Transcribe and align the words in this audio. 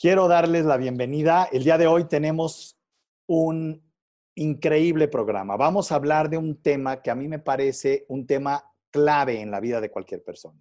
Quiero 0.00 0.28
darles 0.28 0.64
la 0.64 0.78
bienvenida. 0.78 1.46
El 1.52 1.62
día 1.62 1.76
de 1.76 1.86
hoy 1.86 2.08
tenemos 2.08 2.80
un 3.26 3.84
increíble 4.34 5.08
programa. 5.08 5.58
Vamos 5.58 5.92
a 5.92 5.96
hablar 5.96 6.30
de 6.30 6.38
un 6.38 6.62
tema 6.62 7.02
que 7.02 7.10
a 7.10 7.14
mí 7.14 7.28
me 7.28 7.38
parece 7.38 8.06
un 8.08 8.26
tema 8.26 8.64
clave 8.90 9.42
en 9.42 9.50
la 9.50 9.60
vida 9.60 9.78
de 9.78 9.90
cualquier 9.90 10.24
persona. 10.24 10.58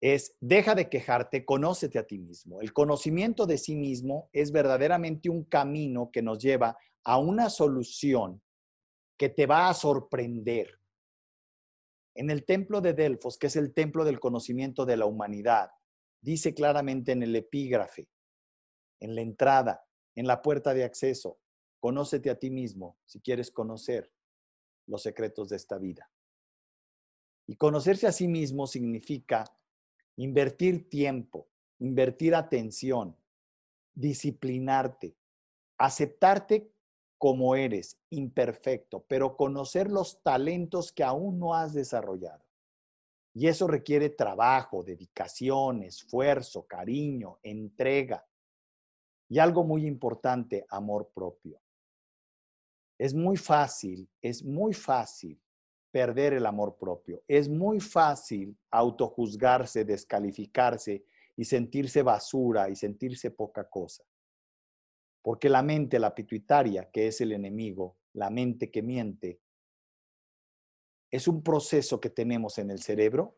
Es, 0.00 0.36
deja 0.40 0.74
de 0.74 0.88
quejarte, 0.88 1.44
conócete 1.44 2.00
a 2.00 2.04
ti 2.04 2.18
mismo. 2.18 2.60
El 2.60 2.72
conocimiento 2.72 3.46
de 3.46 3.56
sí 3.56 3.76
mismo 3.76 4.30
es 4.32 4.50
verdaderamente 4.50 5.30
un 5.30 5.44
camino 5.44 6.10
que 6.12 6.22
nos 6.22 6.40
lleva 6.40 6.76
a 7.04 7.18
una 7.18 7.50
solución 7.50 8.42
que 9.16 9.28
te 9.28 9.46
va 9.46 9.68
a 9.68 9.74
sorprender. 9.74 10.80
En 12.16 12.30
el 12.30 12.44
templo 12.44 12.80
de 12.80 12.94
Delfos, 12.94 13.38
que 13.38 13.46
es 13.46 13.54
el 13.54 13.72
templo 13.72 14.04
del 14.04 14.18
conocimiento 14.18 14.84
de 14.84 14.96
la 14.96 15.06
humanidad, 15.06 15.70
dice 16.22 16.54
claramente 16.54 17.12
en 17.12 17.22
el 17.22 17.36
epígrafe, 17.36 18.08
en 19.00 19.14
la 19.14 19.20
entrada, 19.20 19.84
en 20.14 20.26
la 20.26 20.40
puerta 20.40 20.72
de 20.72 20.84
acceso, 20.84 21.38
conócete 21.80 22.30
a 22.30 22.38
ti 22.38 22.50
mismo 22.50 22.96
si 23.04 23.20
quieres 23.20 23.50
conocer 23.50 24.10
los 24.86 25.02
secretos 25.02 25.48
de 25.48 25.56
esta 25.56 25.78
vida. 25.78 26.10
Y 27.46 27.56
conocerse 27.56 28.06
a 28.06 28.12
sí 28.12 28.28
mismo 28.28 28.66
significa 28.66 29.44
invertir 30.16 30.88
tiempo, 30.88 31.48
invertir 31.80 32.34
atención, 32.34 33.16
disciplinarte, 33.94 35.16
aceptarte 35.76 36.70
como 37.18 37.56
eres, 37.56 37.98
imperfecto, 38.10 39.04
pero 39.08 39.36
conocer 39.36 39.90
los 39.90 40.22
talentos 40.22 40.92
que 40.92 41.02
aún 41.02 41.38
no 41.38 41.54
has 41.54 41.72
desarrollado. 41.74 42.44
Y 43.34 43.46
eso 43.46 43.66
requiere 43.66 44.10
trabajo, 44.10 44.82
dedicación, 44.82 45.82
esfuerzo, 45.82 46.66
cariño, 46.66 47.38
entrega. 47.42 48.26
Y 49.28 49.38
algo 49.38 49.64
muy 49.64 49.86
importante, 49.86 50.66
amor 50.68 51.10
propio. 51.14 51.60
Es 52.98 53.14
muy 53.14 53.36
fácil, 53.36 54.08
es 54.20 54.44
muy 54.44 54.74
fácil 54.74 55.40
perder 55.92 56.32
el 56.32 56.46
amor 56.46 56.76
propio. 56.76 57.22
Es 57.28 57.48
muy 57.48 57.78
fácil 57.78 58.56
autojuzgarse, 58.70 59.84
descalificarse 59.84 61.04
y 61.36 61.44
sentirse 61.44 62.02
basura 62.02 62.68
y 62.68 62.76
sentirse 62.76 63.30
poca 63.30 63.68
cosa. 63.68 64.02
Porque 65.22 65.48
la 65.48 65.62
mente, 65.62 65.98
la 65.98 66.14
pituitaria, 66.14 66.90
que 66.90 67.06
es 67.06 67.20
el 67.20 67.32
enemigo, 67.32 67.98
la 68.14 68.30
mente 68.30 68.70
que 68.70 68.82
miente, 68.82 69.40
es 71.12 71.28
un 71.28 71.42
proceso 71.42 72.00
que 72.00 72.10
tenemos 72.10 72.58
en 72.58 72.70
el 72.70 72.82
cerebro 72.82 73.36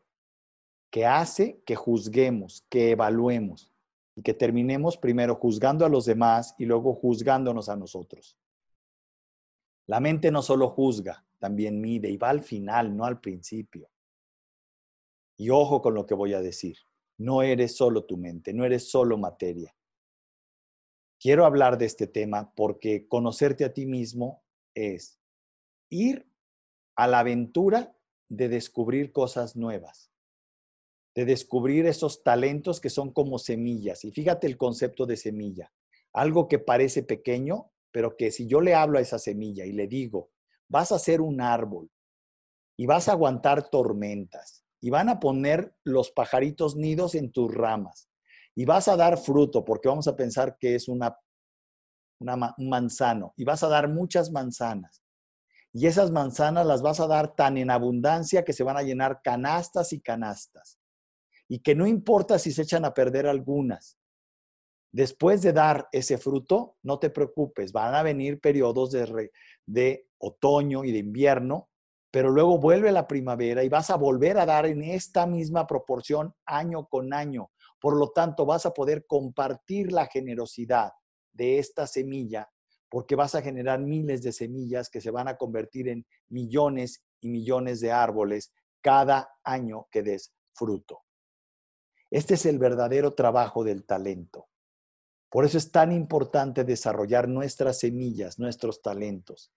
que 0.89 1.05
hace 1.05 1.61
que 1.65 1.75
juzguemos, 1.75 2.65
que 2.69 2.91
evaluemos 2.91 3.69
y 4.15 4.21
que 4.21 4.33
terminemos 4.33 4.97
primero 4.97 5.35
juzgando 5.35 5.85
a 5.85 5.89
los 5.89 6.05
demás 6.05 6.55
y 6.57 6.65
luego 6.65 6.95
juzgándonos 6.95 7.67
a 7.67 7.75
nosotros. 7.75 8.37
La 9.87 9.99
mente 9.99 10.31
no 10.31 10.41
solo 10.41 10.69
juzga, 10.69 11.25
también 11.37 11.81
mide 11.81 12.09
y 12.09 12.15
va 12.15 12.29
al 12.29 12.41
final, 12.41 12.95
no 12.95 13.03
al 13.03 13.19
principio. 13.19 13.89
Y 15.37 15.49
ojo 15.49 15.81
con 15.81 15.93
lo 15.93 16.05
que 16.05 16.13
voy 16.13 16.33
a 16.33 16.41
decir. 16.41 16.77
No 17.17 17.41
eres 17.41 17.75
solo 17.75 18.05
tu 18.05 18.15
mente, 18.15 18.53
no 18.53 18.63
eres 18.63 18.89
solo 18.89 19.17
materia. 19.17 19.75
Quiero 21.19 21.45
hablar 21.45 21.77
de 21.77 21.85
este 21.85 22.07
tema 22.07 22.53
porque 22.55 23.07
conocerte 23.07 23.65
a 23.65 23.73
ti 23.73 23.85
mismo 23.85 24.43
es 24.73 25.19
ir 25.89 26.25
a 26.95 27.07
la 27.07 27.19
aventura 27.19 27.95
de 28.29 28.49
descubrir 28.49 29.11
cosas 29.11 29.55
nuevas, 29.55 30.11
de 31.13 31.25
descubrir 31.25 31.85
esos 31.85 32.23
talentos 32.23 32.79
que 32.79 32.89
son 32.89 33.11
como 33.11 33.37
semillas. 33.39 34.03
Y 34.03 34.11
fíjate 34.11 34.47
el 34.47 34.57
concepto 34.57 35.05
de 35.05 35.17
semilla, 35.17 35.71
algo 36.13 36.47
que 36.47 36.59
parece 36.59 37.03
pequeño, 37.03 37.71
pero 37.91 38.17
que 38.17 38.31
si 38.31 38.47
yo 38.47 38.61
le 38.61 38.73
hablo 38.73 38.97
a 38.97 39.01
esa 39.01 39.19
semilla 39.19 39.65
y 39.65 39.71
le 39.71 39.87
digo, 39.87 40.31
vas 40.67 40.91
a 40.91 40.99
ser 40.99 41.21
un 41.21 41.41
árbol 41.41 41.89
y 42.77 42.85
vas 42.85 43.07
a 43.07 43.13
aguantar 43.13 43.69
tormentas 43.69 44.65
y 44.81 44.89
van 44.89 45.09
a 45.09 45.19
poner 45.19 45.75
los 45.83 46.11
pajaritos 46.11 46.75
nidos 46.75 47.15
en 47.15 47.31
tus 47.31 47.53
ramas 47.53 48.09
y 48.53 48.65
vas 48.65 48.87
a 48.87 48.95
dar 48.95 49.17
fruto 49.17 49.63
porque 49.63 49.87
vamos 49.87 50.07
a 50.07 50.15
pensar 50.15 50.57
que 50.57 50.75
es 50.75 50.87
una, 50.87 51.17
un 52.19 52.69
manzano 52.69 53.33
y 53.37 53.43
vas 53.43 53.63
a 53.63 53.69
dar 53.69 53.87
muchas 53.87 54.31
manzanas 54.31 55.04
y 55.77 55.87
esas 55.87 56.09
manzanas 56.09 56.65
las 56.65 56.81
vas 56.81 57.01
a 57.01 57.07
dar 57.07 57.35
tan 57.35 57.57
en 57.57 57.69
abundancia 57.69 58.45
que 58.45 58.53
se 58.53 58.63
van 58.63 58.77
a 58.77 58.81
llenar 58.81 59.19
canastas 59.21 59.91
y 59.91 59.99
canastas. 59.99 60.79
Y 61.49 61.59
que 61.59 61.75
no 61.75 61.85
importa 61.85 62.39
si 62.39 62.53
se 62.53 62.61
echan 62.61 62.85
a 62.85 62.93
perder 62.93 63.27
algunas. 63.27 63.97
Después 64.93 65.41
de 65.41 65.51
dar 65.51 65.89
ese 65.91 66.17
fruto, 66.17 66.77
no 66.81 66.97
te 66.97 67.09
preocupes, 67.09 67.73
van 67.73 67.93
a 67.93 68.03
venir 68.03 68.39
periodos 68.39 68.91
de, 68.91 69.31
de 69.65 70.07
otoño 70.17 70.85
y 70.85 70.93
de 70.93 70.99
invierno, 70.99 71.67
pero 72.09 72.29
luego 72.29 72.57
vuelve 72.57 72.93
la 72.93 73.05
primavera 73.05 73.61
y 73.61 73.67
vas 73.67 73.89
a 73.89 73.97
volver 73.97 74.37
a 74.37 74.45
dar 74.45 74.67
en 74.67 74.81
esta 74.81 75.27
misma 75.27 75.67
proporción 75.67 76.33
año 76.45 76.87
con 76.87 77.13
año. 77.13 77.51
Por 77.81 77.97
lo 77.97 78.11
tanto, 78.11 78.45
vas 78.45 78.65
a 78.65 78.73
poder 78.73 79.05
compartir 79.05 79.91
la 79.91 80.05
generosidad 80.05 80.93
de 81.33 81.59
esta 81.59 81.85
semilla 81.85 82.49
porque 82.95 83.17
vas 83.17 83.35
a 83.35 83.41
generar 83.41 83.81
miles 83.81 84.23
de 84.23 84.31
semillas 84.31 84.89
que 84.89 85.01
se 85.01 85.11
van 85.11 85.27
a 85.27 85.35
convertir 85.35 85.89
en 85.89 86.05
millones 86.29 87.03
y 87.19 87.27
millones 87.27 87.81
de 87.81 87.91
árboles 87.91 88.53
cada 88.79 89.35
año 89.43 89.89
que 89.91 90.01
des 90.01 90.31
fruto. 90.53 91.01
Este 92.09 92.35
es 92.35 92.45
el 92.45 92.57
verdadero 92.57 93.13
trabajo 93.13 93.65
del 93.65 93.83
talento. 93.83 94.47
Por 95.29 95.43
eso 95.43 95.57
es 95.57 95.73
tan 95.73 95.91
importante 95.91 96.63
desarrollar 96.63 97.27
nuestras 97.27 97.79
semillas, 97.79 98.39
nuestros 98.39 98.81
talentos. 98.81 99.51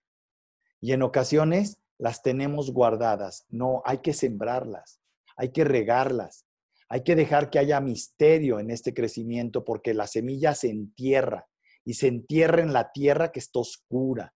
Y 0.80 0.90
en 0.90 1.02
ocasiones 1.02 1.78
las 1.96 2.22
tenemos 2.22 2.72
guardadas. 2.72 3.46
No, 3.50 3.82
hay 3.84 3.98
que 3.98 4.14
sembrarlas, 4.14 4.98
hay 5.36 5.52
que 5.52 5.62
regarlas, 5.62 6.44
hay 6.88 7.04
que 7.04 7.14
dejar 7.14 7.50
que 7.50 7.60
haya 7.60 7.80
misterio 7.80 8.58
en 8.58 8.72
este 8.72 8.92
crecimiento 8.92 9.64
porque 9.64 9.94
la 9.94 10.08
semilla 10.08 10.56
se 10.56 10.70
entierra 10.70 11.47
y 11.88 11.94
se 11.94 12.06
entierra 12.06 12.60
en 12.60 12.74
la 12.74 12.92
tierra 12.92 13.32
que 13.32 13.38
está 13.38 13.60
oscura. 13.60 14.34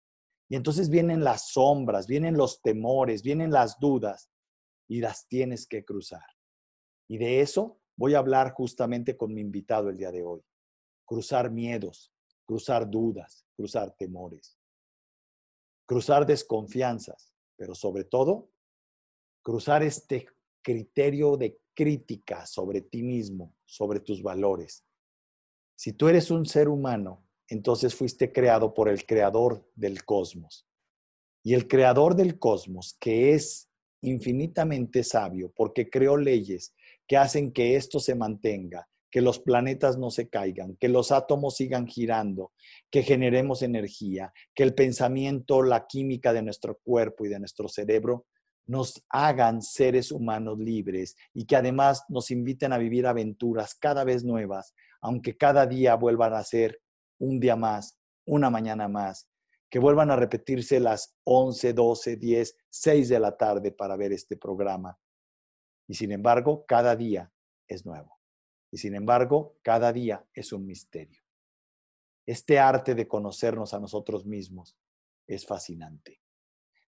Y 0.49 0.55
entonces 0.55 0.89
vienen 0.89 1.25
las 1.25 1.49
sombras, 1.49 2.07
vienen 2.07 2.37
los 2.37 2.63
temores, 2.63 3.25
vienen 3.25 3.51
las 3.51 3.81
dudas 3.81 4.31
y 4.87 5.01
las 5.01 5.27
tienes 5.27 5.67
que 5.67 5.85
cruzar. 5.85 6.25
Y 7.09 7.19
de 7.19 7.41
eso 7.41 7.81
voy 7.97 8.15
a 8.15 8.21
hablar 8.21 8.53
justamente 8.53 9.17
con 9.17 9.35
mi 9.35 9.41
invitado 9.41 9.89
el 9.89 9.97
día 9.97 10.13
de 10.13 10.23
hoy. 10.23 10.45
Cruzar 11.05 11.51
miedos, 11.51 12.13
cruzar 12.47 12.89
dudas, 12.89 13.45
cruzar 13.57 13.97
temores, 13.97 14.57
cruzar 15.87 16.27
desconfianzas, 16.27 17.35
pero 17.57 17.75
sobre 17.75 18.05
todo, 18.05 18.53
cruzar 19.43 19.83
este 19.83 20.29
criterio 20.63 21.37
de 21.37 21.59
crítica 21.75 22.47
sobre 22.47 22.83
ti 22.83 23.03
mismo, 23.03 23.57
sobre 23.65 23.99
tus 23.99 24.23
valores. 24.23 24.85
Si 25.75 25.95
tú 25.95 26.07
eres 26.07 26.31
un 26.31 26.47
ser 26.47 26.69
humano 26.69 27.27
entonces 27.51 27.95
fuiste 27.95 28.33
creado 28.33 28.73
por 28.73 28.89
el 28.89 29.05
creador 29.05 29.69
del 29.75 30.05
cosmos. 30.05 30.67
Y 31.43 31.55
el 31.55 31.69
creador 31.69 32.15
del 32.15 32.39
cosmos, 32.39 32.97
que 33.01 33.35
es 33.35 33.69
infinitamente 34.03 35.03
sabio, 35.05 35.53
porque 35.55 35.91
creó 35.91 36.17
leyes 36.17 36.75
que 37.07 37.17
hacen 37.17 37.53
que 37.53 37.77
esto 37.77 37.99
se 37.99 38.15
mantenga, 38.15 38.89
que 39.11 39.21
los 39.21 39.41
planetas 39.41 39.99
no 39.99 40.11
se 40.11 40.29
caigan, 40.29 40.77
que 40.77 40.89
los 40.89 41.11
átomos 41.11 41.57
sigan 41.57 41.87
girando, 41.87 42.53
que 42.91 43.03
generemos 43.03 43.63
energía, 43.63 44.33
que 44.55 44.63
el 44.63 44.75
pensamiento, 44.75 45.63
la 45.63 45.87
química 45.87 46.33
de 46.33 46.43
nuestro 46.43 46.79
cuerpo 46.85 47.25
y 47.25 47.29
de 47.29 47.41
nuestro 47.41 47.69
cerebro 47.69 48.27
nos 48.67 49.03
hagan 49.09 49.63
seres 49.63 50.13
humanos 50.13 50.59
libres 50.61 51.17
y 51.35 51.45
que 51.45 51.57
además 51.57 52.05
nos 52.09 52.31
inviten 52.31 52.73
a 52.73 52.79
vivir 52.79 53.07
aventuras 53.09 53.75
cada 53.75 54.05
vez 54.05 54.23
nuevas, 54.23 54.75
aunque 55.01 55.37
cada 55.37 55.67
día 55.67 55.97
vuelvan 55.97 56.35
a 56.35 56.45
ser 56.45 56.81
un 57.21 57.39
día 57.39 57.55
más, 57.55 57.99
una 58.27 58.51
mañana 58.51 58.89
más, 58.89 59.29
que 59.71 59.79
vuelvan 59.79 60.11
a 60.11 60.17
repetirse 60.17 60.81
las 60.81 61.17
11, 61.25 61.73
12, 61.73 62.17
10, 62.17 62.57
6 62.69 63.09
de 63.09 63.21
la 63.21 63.37
tarde 63.37 63.71
para 63.71 63.97
ver 63.97 64.13
este 64.13 64.37
programa. 64.37 64.99
Y 65.87 65.95
sin 65.95 66.11
embargo, 66.11 66.65
cada 66.67 66.97
día 66.97 67.33
es 67.69 67.87
nuevo. 67.87 68.19
Y 68.73 68.79
sin 68.79 68.95
embargo, 68.95 69.57
cada 69.63 69.93
día 69.93 70.27
es 70.35 70.53
un 70.53 70.67
misterio. 70.67 71.23
Este 72.27 72.59
arte 72.59 72.95
de 72.95 73.09
conocernos 73.09 73.75
a 73.75 73.81
nosotros 73.81 74.27
mismos 74.27 74.77
es 75.27 75.47
fascinante. 75.47 76.21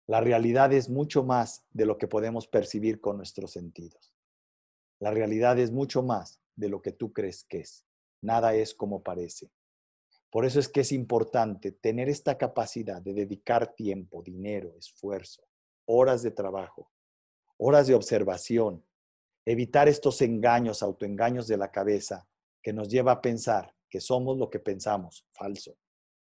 La 0.06 0.20
realidad 0.20 0.72
es 0.72 0.88
mucho 0.88 1.24
más 1.24 1.64
de 1.70 1.86
lo 1.86 1.98
que 1.98 2.08
podemos 2.08 2.48
percibir 2.48 3.00
con 3.00 3.16
nuestros 3.16 3.52
sentidos. 3.52 4.12
La 5.00 5.10
realidad 5.10 5.58
es 5.58 5.70
mucho 5.70 6.02
más 6.02 6.40
de 6.56 6.68
lo 6.68 6.82
que 6.82 6.92
tú 6.92 7.12
crees 7.12 7.44
que 7.44 7.60
es. 7.60 7.84
Nada 8.20 8.54
es 8.54 8.74
como 8.74 9.02
parece. 9.02 9.50
Por 10.32 10.46
eso 10.46 10.58
es 10.58 10.70
que 10.70 10.80
es 10.80 10.92
importante 10.92 11.72
tener 11.72 12.08
esta 12.08 12.38
capacidad 12.38 13.02
de 13.02 13.12
dedicar 13.12 13.74
tiempo, 13.74 14.22
dinero, 14.22 14.74
esfuerzo, 14.78 15.46
horas 15.84 16.22
de 16.22 16.30
trabajo, 16.30 16.90
horas 17.58 17.86
de 17.86 17.94
observación, 17.94 18.82
evitar 19.44 19.90
estos 19.90 20.22
engaños, 20.22 20.82
autoengaños 20.82 21.46
de 21.48 21.58
la 21.58 21.70
cabeza 21.70 22.26
que 22.62 22.72
nos 22.72 22.88
lleva 22.88 23.12
a 23.12 23.20
pensar 23.20 23.74
que 23.90 24.00
somos 24.00 24.38
lo 24.38 24.48
que 24.48 24.58
pensamos. 24.58 25.26
Falso. 25.32 25.76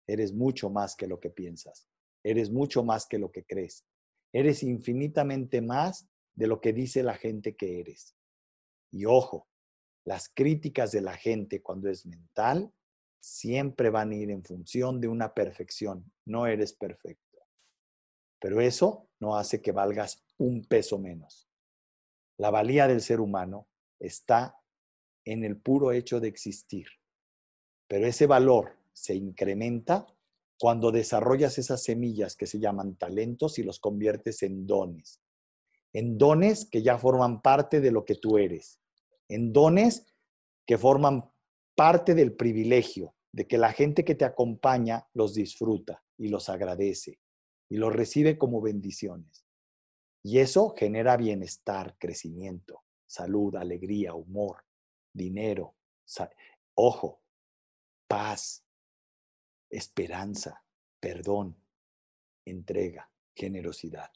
Eres 0.05 0.33
mucho 0.33 0.69
más 0.69 0.97
que 0.97 1.07
lo 1.07 1.21
que 1.21 1.29
piensas. 1.29 1.87
Eres 2.21 2.51
mucho 2.51 2.83
más 2.83 3.05
que 3.05 3.17
lo 3.17 3.31
que 3.31 3.45
crees. 3.45 3.85
Eres 4.33 4.61
infinitamente 4.61 5.61
más 5.61 6.09
de 6.35 6.47
lo 6.47 6.59
que 6.59 6.73
dice 6.73 7.01
la 7.01 7.15
gente 7.15 7.55
que 7.55 7.79
eres. 7.79 8.13
Y 8.91 9.05
ojo, 9.05 9.47
las 10.03 10.27
críticas 10.27 10.91
de 10.91 10.99
la 10.99 11.15
gente 11.15 11.61
cuando 11.61 11.89
es 11.89 12.05
mental 12.05 12.73
siempre 13.21 13.89
van 13.89 14.11
a 14.11 14.15
ir 14.15 14.31
en 14.31 14.43
función 14.43 14.99
de 14.99 15.07
una 15.07 15.33
perfección. 15.33 16.11
No 16.25 16.47
eres 16.47 16.73
perfecto. 16.73 17.39
Pero 18.39 18.59
eso 18.59 19.09
no 19.19 19.37
hace 19.37 19.61
que 19.61 19.71
valgas 19.71 20.25
un 20.37 20.65
peso 20.65 20.97
menos. 20.97 21.47
La 22.37 22.49
valía 22.49 22.87
del 22.87 23.01
ser 23.01 23.21
humano 23.21 23.67
está 23.99 24.59
en 25.23 25.43
el 25.43 25.57
puro 25.57 25.91
hecho 25.91 26.19
de 26.19 26.27
existir. 26.27 26.87
Pero 27.87 28.07
ese 28.07 28.25
valor 28.25 28.75
se 28.91 29.13
incrementa 29.13 30.07
cuando 30.59 30.91
desarrollas 30.91 31.59
esas 31.59 31.83
semillas 31.83 32.35
que 32.35 32.47
se 32.47 32.59
llaman 32.59 32.95
talentos 32.95 33.59
y 33.59 33.63
los 33.63 33.79
conviertes 33.79 34.41
en 34.41 34.65
dones. 34.65 35.21
En 35.93 36.17
dones 36.17 36.67
que 36.69 36.81
ya 36.81 36.97
forman 36.97 37.41
parte 37.41 37.81
de 37.81 37.91
lo 37.91 38.05
que 38.05 38.15
tú 38.15 38.39
eres. 38.39 38.79
En 39.27 39.53
dones 39.53 40.07
que 40.65 40.79
forman 40.79 41.30
parte 41.81 42.13
del 42.13 42.33
privilegio 42.33 43.15
de 43.31 43.47
que 43.47 43.57
la 43.57 43.73
gente 43.73 44.05
que 44.05 44.13
te 44.13 44.23
acompaña 44.23 45.07
los 45.15 45.33
disfruta 45.33 46.03
y 46.15 46.27
los 46.27 46.47
agradece 46.47 47.19
y 47.69 47.77
los 47.77 47.91
recibe 47.91 48.37
como 48.37 48.61
bendiciones. 48.61 49.47
Y 50.21 50.37
eso 50.37 50.75
genera 50.77 51.17
bienestar, 51.17 51.97
crecimiento, 51.97 52.83
salud, 53.07 53.55
alegría, 53.55 54.13
humor, 54.13 54.63
dinero, 55.11 55.73
ojo, 56.75 57.23
paz, 58.07 58.63
esperanza, 59.71 60.63
perdón, 60.99 61.57
entrega, 62.45 63.09
generosidad. 63.33 64.11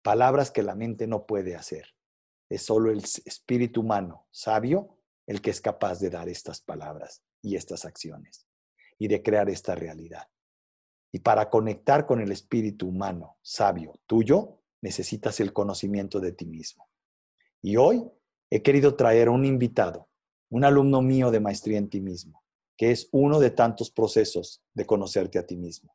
Palabras 0.00 0.52
que 0.52 0.62
la 0.62 0.76
mente 0.76 1.08
no 1.08 1.26
puede 1.26 1.56
hacer. 1.56 1.96
Es 2.48 2.62
solo 2.62 2.92
el 2.92 2.98
espíritu 2.98 3.80
humano 3.80 4.28
sabio 4.30 4.97
el 5.28 5.42
que 5.42 5.50
es 5.50 5.60
capaz 5.60 6.00
de 6.00 6.08
dar 6.08 6.28
estas 6.28 6.62
palabras 6.62 7.22
y 7.42 7.54
estas 7.54 7.84
acciones 7.84 8.46
y 8.98 9.08
de 9.08 9.22
crear 9.22 9.50
esta 9.50 9.74
realidad. 9.74 10.26
Y 11.12 11.18
para 11.18 11.50
conectar 11.50 12.06
con 12.06 12.20
el 12.20 12.32
espíritu 12.32 12.88
humano 12.88 13.36
sabio 13.42 14.00
tuyo, 14.06 14.62
necesitas 14.80 15.38
el 15.40 15.52
conocimiento 15.52 16.18
de 16.18 16.32
ti 16.32 16.46
mismo. 16.46 16.88
Y 17.60 17.76
hoy 17.76 18.02
he 18.50 18.62
querido 18.62 18.96
traer 18.96 19.28
un 19.28 19.44
invitado, 19.44 20.08
un 20.48 20.64
alumno 20.64 21.02
mío 21.02 21.30
de 21.30 21.40
maestría 21.40 21.76
en 21.76 21.90
ti 21.90 22.00
mismo, 22.00 22.42
que 22.74 22.90
es 22.90 23.10
uno 23.12 23.38
de 23.38 23.50
tantos 23.50 23.90
procesos 23.90 24.62
de 24.72 24.86
conocerte 24.86 25.38
a 25.38 25.46
ti 25.46 25.58
mismo. 25.58 25.94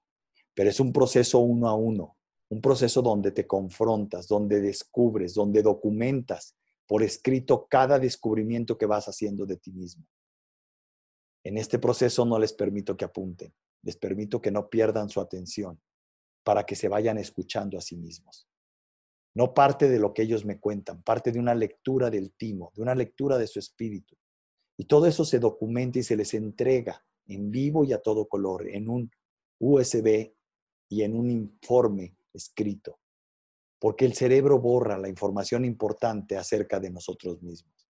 Pero 0.54 0.70
es 0.70 0.80
un 0.80 0.94
proceso 0.94 1.40
uno 1.40 1.68
a 1.68 1.74
uno, 1.74 2.18
un 2.50 2.62
proceso 2.62 3.02
donde 3.02 3.32
te 3.32 3.48
confrontas, 3.48 4.28
donde 4.28 4.62
descubres, 4.62 5.34
donde 5.34 5.64
documentas 5.64 6.56
por 6.88 7.04
escrito 7.04 7.68
cada 7.68 8.00
descubrimiento 8.00 8.78
que 8.78 8.86
vas 8.86 9.08
haciendo 9.08 9.46
de 9.46 9.58
ti 9.58 9.72
mismo. 9.72 10.06
En 11.44 11.58
este 11.58 11.80
proceso 11.80 12.26
no 12.26 12.40
les 12.40 12.54
permito 12.54 12.96
que 12.96 13.06
apunten, 13.06 13.54
les 13.82 13.98
permito 13.98 14.42
que 14.42 14.52
no 14.52 14.70
pierdan 14.70 15.10
su 15.10 15.20
atención 15.20 15.82
para 16.44 16.66
que 16.66 16.76
se 16.76 16.88
vayan 16.88 17.18
escuchando 17.18 17.78
a 17.78 17.82
sí 17.82 17.98
mismos. 17.98 18.48
No 19.36 19.54
parte 19.54 19.90
de 19.90 20.00
lo 20.00 20.14
que 20.14 20.24
ellos 20.24 20.46
me 20.46 20.60
cuentan, 20.60 21.02
parte 21.02 21.32
de 21.32 21.40
una 21.40 21.56
lectura 21.56 22.10
del 22.10 22.34
timo, 22.34 22.72
de 22.76 22.82
una 22.82 22.96
lectura 22.96 23.38
de 23.38 23.48
su 23.48 23.60
espíritu. 23.60 24.16
Y 24.78 24.86
todo 24.86 25.08
eso 25.08 25.26
se 25.26 25.40
documenta 25.40 26.00
y 26.00 26.04
se 26.04 26.16
les 26.16 26.34
entrega 26.34 27.04
en 27.26 27.50
vivo 27.50 27.84
y 27.84 27.94
a 27.94 28.02
todo 28.02 28.28
color, 28.28 28.68
en 28.70 28.90
un 28.90 29.12
USB 29.60 30.34
y 30.90 31.02
en 31.02 31.16
un 31.16 31.30
informe 31.32 32.16
escrito. 32.34 33.00
Porque 33.84 34.06
el 34.06 34.14
cerebro 34.14 34.60
borra 34.60 34.98
la 34.98 35.10
información 35.10 35.66
importante 35.66 36.38
acerca 36.38 36.80
de 36.80 36.90
nosotros 36.90 37.42
mismos. 37.42 37.86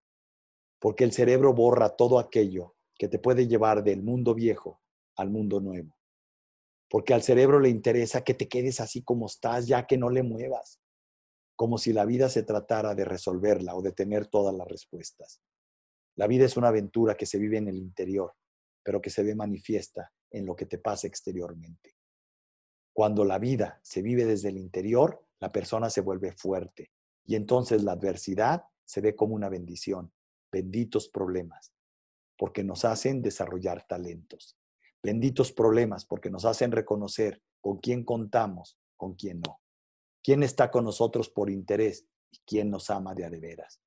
Porque 0.79 1.03
el 1.03 1.11
cerebro 1.11 1.53
borra 1.53 1.95
todo 1.95 2.17
aquello 2.17 2.73
que 2.97 3.07
te 3.07 3.19
puede 3.19 3.47
llevar 3.47 3.83
del 3.83 4.01
mundo 4.01 4.33
viejo 4.33 4.81
al 5.15 5.29
mundo 5.29 5.59
nuevo. 5.59 5.95
Porque 6.89 7.13
al 7.13 7.21
cerebro 7.21 7.59
le 7.59 7.69
interesa 7.69 8.23
que 8.23 8.33
te 8.33 8.47
quedes 8.47 8.79
así 8.79 9.03
como 9.03 9.27
estás, 9.27 9.67
ya 9.67 9.85
que 9.85 9.99
no 9.99 10.09
le 10.09 10.23
muevas 10.23 10.79
como 11.55 11.77
si 11.77 11.93
la 11.93 12.05
vida 12.05 12.27
se 12.27 12.41
tratara 12.41 12.95
de 12.95 13.05
resolverla 13.05 13.75
o 13.75 13.83
de 13.83 13.91
tener 13.91 14.25
todas 14.25 14.55
las 14.55 14.67
respuestas. 14.67 15.43
La 16.15 16.25
vida 16.25 16.45
es 16.45 16.57
una 16.57 16.69
aventura 16.69 17.13
que 17.13 17.27
se 17.27 17.37
vive 17.37 17.57
en 17.57 17.67
el 17.67 17.77
interior, 17.77 18.33
pero 18.81 18.99
que 18.99 19.11
se 19.11 19.21
ve 19.21 19.35
manifiesta 19.35 20.11
en 20.31 20.47
lo 20.47 20.55
que 20.55 20.65
te 20.65 20.79
pasa 20.79 21.05
exteriormente. 21.05 21.95
Cuando 22.93 23.25
la 23.25 23.37
vida 23.37 23.79
se 23.83 24.01
vive 24.01 24.25
desde 24.25 24.49
el 24.49 24.57
interior, 24.57 25.22
la 25.43 25.51
persona 25.51 25.89
se 25.89 26.01
vuelve 26.01 26.31
fuerte 26.31 26.91
y 27.25 27.35
entonces 27.35 27.83
la 27.83 27.91
adversidad 27.91 28.63
se 28.85 29.01
ve 29.01 29.15
como 29.15 29.35
una 29.35 29.49
bendición. 29.49 30.11
Benditos 30.51 31.09
problemas, 31.09 31.73
porque 32.37 32.63
nos 32.63 32.85
hacen 32.85 33.21
desarrollar 33.21 33.85
talentos. 33.87 34.57
Benditos 35.01 35.51
problemas, 35.51 36.05
porque 36.05 36.29
nos 36.29 36.45
hacen 36.45 36.71
reconocer 36.71 37.41
con 37.61 37.77
quién 37.77 38.03
contamos, 38.03 38.77
con 38.97 39.15
quién 39.15 39.41
no 39.41 39.63
quién 40.23 40.41
está 40.41 40.71
con 40.71 40.85
nosotros 40.85 41.29
por 41.29 41.49
interés 41.49 42.07
y 42.31 42.39
quién 42.47 42.71
nos 42.71 42.89
ama 42.89 43.13
de 43.13 43.25
adeveras. 43.25 43.81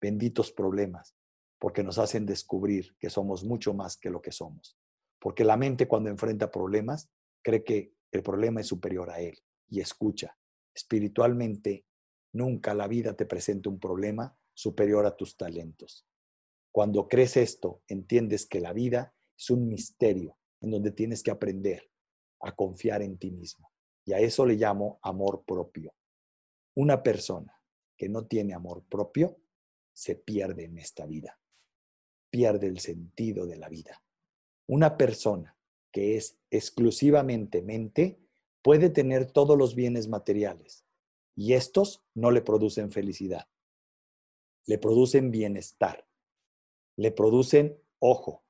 Benditos 0.00 0.50
problemas, 0.50 1.14
porque 1.58 1.84
nos 1.84 1.98
hacen 1.98 2.26
descubrir 2.26 2.96
que 2.98 3.10
somos 3.10 3.44
mucho 3.44 3.74
más 3.74 3.96
que 3.96 4.10
lo 4.10 4.20
que 4.20 4.32
somos. 4.32 4.76
Porque 5.20 5.44
la 5.44 5.56
mente 5.56 5.86
cuando 5.86 6.10
enfrenta 6.10 6.50
problemas 6.50 7.08
cree 7.42 7.62
que 7.62 7.92
el 8.10 8.22
problema 8.22 8.60
es 8.60 8.66
superior 8.66 9.10
a 9.10 9.20
él 9.20 9.38
y 9.68 9.80
escucha. 9.80 10.36
Espiritualmente, 10.74 11.84
nunca 12.32 12.74
la 12.74 12.88
vida 12.88 13.16
te 13.16 13.26
presenta 13.26 13.68
un 13.68 13.78
problema 13.78 14.36
superior 14.52 15.06
a 15.06 15.16
tus 15.16 15.36
talentos. 15.36 16.06
Cuando 16.72 17.08
crees 17.08 17.36
esto, 17.36 17.82
entiendes 17.86 18.46
que 18.46 18.60
la 18.60 18.72
vida 18.72 19.14
es 19.38 19.50
un 19.50 19.68
misterio 19.68 20.36
en 20.60 20.70
donde 20.70 20.90
tienes 20.90 21.22
que 21.22 21.30
aprender 21.30 21.90
a 22.40 22.54
confiar 22.54 23.02
en 23.02 23.18
ti 23.18 23.30
mismo. 23.30 23.70
Y 24.04 24.12
a 24.12 24.18
eso 24.18 24.44
le 24.44 24.54
llamo 24.54 24.98
amor 25.02 25.44
propio. 25.44 25.94
Una 26.74 27.02
persona 27.02 27.60
que 27.96 28.08
no 28.08 28.26
tiene 28.26 28.54
amor 28.54 28.84
propio 28.88 29.38
se 29.92 30.16
pierde 30.16 30.64
en 30.64 30.78
esta 30.78 31.06
vida, 31.06 31.38
pierde 32.30 32.66
el 32.66 32.80
sentido 32.80 33.46
de 33.46 33.56
la 33.56 33.68
vida. 33.68 34.02
Una 34.66 34.96
persona 34.96 35.56
que 35.92 36.16
es 36.16 36.38
exclusivamente 36.50 37.62
mente 37.62 38.18
puede 38.64 38.88
tener 38.88 39.30
todos 39.30 39.58
los 39.58 39.74
bienes 39.74 40.08
materiales 40.08 40.86
y 41.36 41.52
estos 41.52 42.02
no 42.14 42.30
le 42.30 42.40
producen 42.40 42.90
felicidad, 42.90 43.46
le 44.66 44.78
producen 44.78 45.30
bienestar, 45.30 46.08
le 46.96 47.12
producen, 47.12 47.78
ojo, 47.98 48.42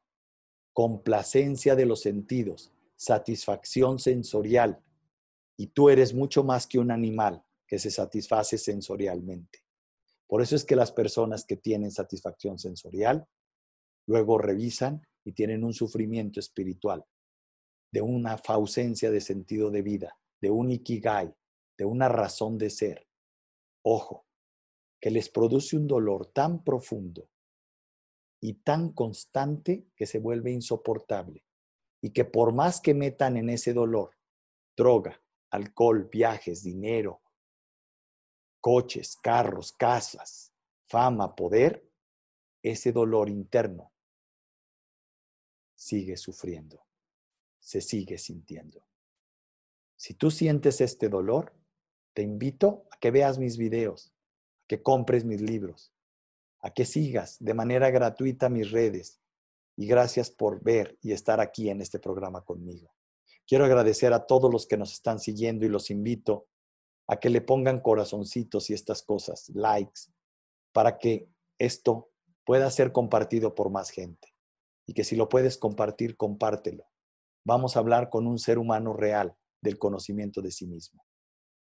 complacencia 0.72 1.74
de 1.74 1.86
los 1.86 2.00
sentidos, 2.00 2.72
satisfacción 2.94 3.98
sensorial, 3.98 4.80
y 5.56 5.68
tú 5.68 5.90
eres 5.90 6.14
mucho 6.14 6.44
más 6.44 6.68
que 6.68 6.78
un 6.78 6.92
animal 6.92 7.44
que 7.66 7.80
se 7.80 7.90
satisface 7.90 8.56
sensorialmente. 8.56 9.64
Por 10.28 10.42
eso 10.42 10.54
es 10.54 10.64
que 10.64 10.76
las 10.76 10.92
personas 10.92 11.44
que 11.44 11.56
tienen 11.56 11.90
satisfacción 11.90 12.60
sensorial 12.60 13.26
luego 14.06 14.38
revisan 14.38 15.04
y 15.24 15.32
tienen 15.32 15.64
un 15.64 15.74
sufrimiento 15.74 16.38
espiritual, 16.38 17.04
de 17.94 18.02
una 18.02 18.32
ausencia 18.48 19.12
de 19.12 19.20
sentido 19.20 19.70
de 19.70 19.80
vida, 19.80 20.18
de 20.40 20.50
un 20.50 20.68
ikigai, 20.72 21.32
de 21.78 21.84
una 21.84 22.08
razón 22.08 22.58
de 22.58 22.68
ser. 22.68 23.06
Ojo, 23.84 24.26
que 25.00 25.12
les 25.12 25.28
produce 25.28 25.76
un 25.76 25.86
dolor 25.86 26.26
tan 26.32 26.64
profundo 26.64 27.30
y 28.40 28.54
tan 28.54 28.92
constante 28.94 29.86
que 29.94 30.06
se 30.06 30.18
vuelve 30.18 30.50
insoportable 30.50 31.44
y 32.02 32.10
que 32.10 32.24
por 32.24 32.52
más 32.52 32.80
que 32.80 32.94
metan 32.94 33.36
en 33.36 33.48
ese 33.48 33.72
dolor 33.72 34.10
droga, 34.76 35.22
alcohol, 35.52 36.08
viajes, 36.10 36.64
dinero, 36.64 37.22
coches, 38.60 39.16
carros, 39.22 39.70
casas, 39.70 40.52
fama, 40.88 41.36
poder, 41.36 41.88
ese 42.60 42.90
dolor 42.90 43.28
interno 43.28 43.92
sigue 45.76 46.16
sufriendo, 46.16 46.83
se 47.64 47.80
sigue 47.80 48.18
sintiendo. 48.18 48.86
Si 49.96 50.12
tú 50.12 50.30
sientes 50.30 50.82
este 50.82 51.08
dolor, 51.08 51.54
te 52.12 52.20
invito 52.20 52.86
a 52.90 52.98
que 52.98 53.10
veas 53.10 53.38
mis 53.38 53.56
videos, 53.56 54.12
a 54.62 54.66
que 54.68 54.82
compres 54.82 55.24
mis 55.24 55.40
libros, 55.40 55.90
a 56.60 56.74
que 56.74 56.84
sigas 56.84 57.38
de 57.40 57.54
manera 57.54 57.90
gratuita 57.90 58.50
mis 58.50 58.70
redes. 58.70 59.18
Y 59.76 59.86
gracias 59.86 60.30
por 60.30 60.62
ver 60.62 60.98
y 61.00 61.12
estar 61.12 61.40
aquí 61.40 61.70
en 61.70 61.80
este 61.80 61.98
programa 61.98 62.42
conmigo. 62.44 62.94
Quiero 63.46 63.64
agradecer 63.64 64.12
a 64.12 64.26
todos 64.26 64.52
los 64.52 64.66
que 64.66 64.76
nos 64.76 64.92
están 64.92 65.18
siguiendo 65.18 65.64
y 65.64 65.70
los 65.70 65.90
invito 65.90 66.46
a 67.06 67.16
que 67.16 67.30
le 67.30 67.40
pongan 67.40 67.80
corazoncitos 67.80 68.68
y 68.68 68.74
estas 68.74 69.02
cosas, 69.02 69.48
likes, 69.54 70.12
para 70.72 70.98
que 70.98 71.28
esto 71.58 72.10
pueda 72.44 72.70
ser 72.70 72.92
compartido 72.92 73.54
por 73.54 73.70
más 73.70 73.90
gente. 73.90 74.28
y 74.86 74.92
que 74.92 75.02
si 75.02 75.16
lo 75.16 75.30
puedes 75.30 75.56
compartir, 75.56 76.14
compártelo. 76.14 76.84
Vamos 77.44 77.76
a 77.76 77.80
hablar 77.80 78.08
con 78.08 78.26
un 78.26 78.38
ser 78.38 78.58
humano 78.58 78.94
real 78.94 79.36
del 79.60 79.78
conocimiento 79.78 80.40
de 80.40 80.50
sí 80.50 80.66
mismo. 80.66 81.04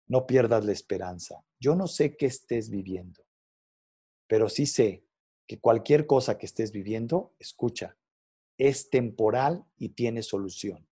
No 0.07 0.25
pierdas 0.25 0.65
la 0.65 0.71
esperanza. 0.71 1.45
Yo 1.59 1.75
no 1.75 1.87
sé 1.87 2.17
qué 2.17 2.25
estés 2.25 2.69
viviendo, 2.69 3.23
pero 4.27 4.49
sí 4.49 4.65
sé 4.65 5.05
que 5.47 5.59
cualquier 5.59 6.07
cosa 6.07 6.37
que 6.37 6.45
estés 6.45 6.71
viviendo, 6.71 7.33
escucha, 7.39 7.97
es 8.57 8.89
temporal 8.89 9.65
y 9.77 9.89
tiene 9.89 10.21
solución. 10.23 10.87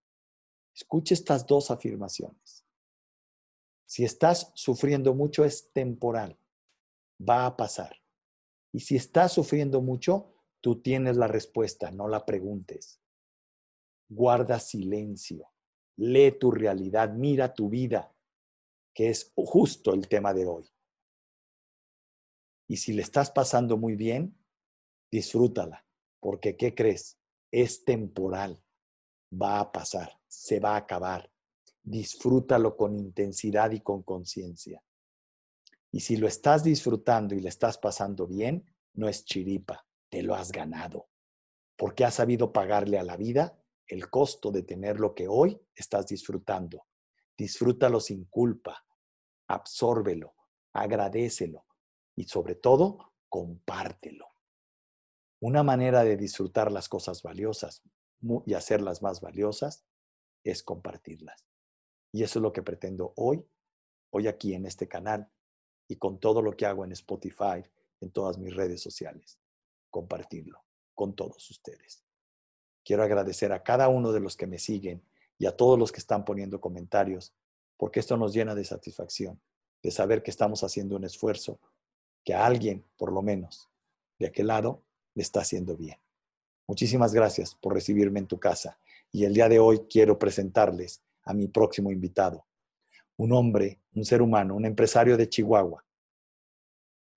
Escucha 0.74 1.14
estas 1.14 1.46
dos 1.46 1.72
afirmaciones. 1.72 2.66
Si 3.86 4.04
estás 4.04 4.52
sufriendo 4.54 5.14
mucho, 5.14 5.46
es 5.46 5.72
temporal, 5.72 6.40
va 7.18 7.46
a 7.46 7.58
pasar. 7.58 7.98
Y 8.72 8.82
si 8.82 8.96
estás 8.96 9.32
sufriendo 9.32 9.82
mucho, 9.82 10.34
tú 10.62 10.82
tienes 10.82 11.18
la 11.18 11.28
respuesta, 11.28 11.90
no 11.92 12.08
la 12.08 12.26
preguntes. 12.26 13.02
Guarda 14.10 14.60
silencio, 14.60 15.52
lee 15.98 16.32
tu 16.32 16.52
realidad, 16.52 17.14
mira 17.14 17.54
tu 17.54 17.70
vida, 17.70 18.14
que 18.94 19.10
es 19.10 19.32
justo 19.36 19.94
el 19.94 20.08
tema 20.08 20.34
de 20.34 20.46
hoy. 20.46 20.70
Y 22.68 22.78
si 22.78 22.94
le 22.94 23.02
estás 23.02 23.32
pasando 23.32 23.78
muy 23.78 23.96
bien, 23.96 24.38
disfrútala, 25.12 25.86
porque 26.20 26.58
¿qué 26.58 26.74
crees? 26.74 27.18
Es 27.52 27.86
temporal, 27.86 28.64
va 29.32 29.60
a 29.60 29.72
pasar, 29.72 30.20
se 30.28 30.60
va 30.60 30.74
a 30.74 30.78
acabar. 30.78 31.32
Disfrútalo 31.84 32.76
con 32.76 32.96
intensidad 32.96 33.72
y 33.72 33.80
con 33.80 34.04
conciencia. 34.04 34.84
Y 35.92 36.02
si 36.02 36.18
lo 36.18 36.28
estás 36.28 36.64
disfrutando 36.64 37.34
y 37.36 37.40
le 37.40 37.50
estás 37.50 37.78
pasando 37.78 38.28
bien, 38.28 38.66
no 38.94 39.08
es 39.08 39.24
chiripa, 39.24 39.88
te 40.10 40.22
lo 40.22 40.36
has 40.36 40.52
ganado, 40.52 41.08
porque 41.78 42.04
has 42.04 42.16
sabido 42.16 42.52
pagarle 42.52 43.00
a 43.00 43.04
la 43.04 43.16
vida 43.16 43.58
el 43.88 44.10
costo 44.10 44.52
de 44.52 44.64
tener 44.64 45.00
lo 45.00 45.14
que 45.16 45.28
hoy 45.28 45.60
estás 45.76 46.08
disfrutando. 46.08 46.88
Disfrútalo 47.38 48.00
sin 48.00 48.26
culpa, 48.26 48.86
absórbelo, 49.48 50.36
agradecelo 50.74 51.66
y 52.16 52.26
sobre 52.26 52.56
todo, 52.56 53.14
compártelo. 53.30 54.28
Una 55.40 55.64
manera 55.64 56.04
de 56.04 56.18
disfrutar 56.18 56.72
las 56.72 56.90
cosas 56.90 57.22
valiosas 57.22 57.84
y 58.46 58.54
hacerlas 58.56 59.02
más 59.02 59.22
valiosas 59.22 59.86
es 60.44 60.64
compartirlas. 60.64 61.46
Y 62.12 62.24
eso 62.24 62.40
es 62.40 62.44
lo 62.44 62.52
que 62.52 62.64
pretendo 62.64 63.14
hoy, 63.16 63.46
hoy 64.10 64.28
aquí 64.28 64.54
en 64.56 64.66
este 64.66 64.88
canal 64.88 65.32
y 65.88 65.98
con 65.98 66.20
todo 66.20 66.42
lo 66.42 66.54
que 66.54 66.66
hago 66.66 66.84
en 66.84 66.92
Spotify, 66.94 67.64
en 68.02 68.12
todas 68.12 68.38
mis 68.38 68.56
redes 68.56 68.82
sociales, 68.82 69.40
compartirlo 69.92 70.64
con 70.96 71.16
todos 71.16 71.50
ustedes. 71.52 72.07
Quiero 72.88 73.04
agradecer 73.04 73.52
a 73.52 73.64
cada 73.64 73.90
uno 73.90 74.14
de 74.14 74.22
los 74.22 74.38
que 74.38 74.48
me 74.48 74.60
siguen 74.60 75.04
y 75.38 75.46
a 75.46 75.52
todos 75.52 75.78
los 75.78 75.92
que 75.92 76.00
están 76.00 76.24
poniendo 76.24 76.62
comentarios 76.62 77.34
porque 77.76 78.00
esto 78.00 78.16
nos 78.16 78.34
llena 78.34 78.56
de 78.56 78.64
satisfacción, 78.64 79.42
de 79.84 79.92
saber 79.92 80.24
que 80.24 80.32
estamos 80.32 80.64
haciendo 80.64 80.96
un 80.96 81.04
esfuerzo, 81.04 81.60
que 82.24 82.34
a 82.34 82.46
alguien, 82.46 82.86
por 82.96 83.12
lo 83.12 83.22
menos, 83.22 83.70
de 84.20 84.28
aquel 84.28 84.48
lado, 84.48 84.84
le 85.16 85.22
está 85.22 85.42
haciendo 85.42 85.76
bien. 85.76 85.98
Muchísimas 86.66 87.14
gracias 87.14 87.56
por 87.56 87.74
recibirme 87.74 88.20
en 88.20 88.28
tu 88.28 88.40
casa 88.40 88.80
y 89.12 89.26
el 89.26 89.34
día 89.34 89.50
de 89.50 89.60
hoy 89.60 89.80
quiero 89.90 90.18
presentarles 90.18 91.04
a 91.24 91.34
mi 91.34 91.50
próximo 91.50 91.92
invitado, 91.92 92.46
un 93.18 93.34
hombre, 93.34 93.82
un 93.96 94.06
ser 94.06 94.22
humano, 94.22 94.56
un 94.56 94.64
empresario 94.64 95.18
de 95.18 95.28
Chihuahua, 95.28 95.84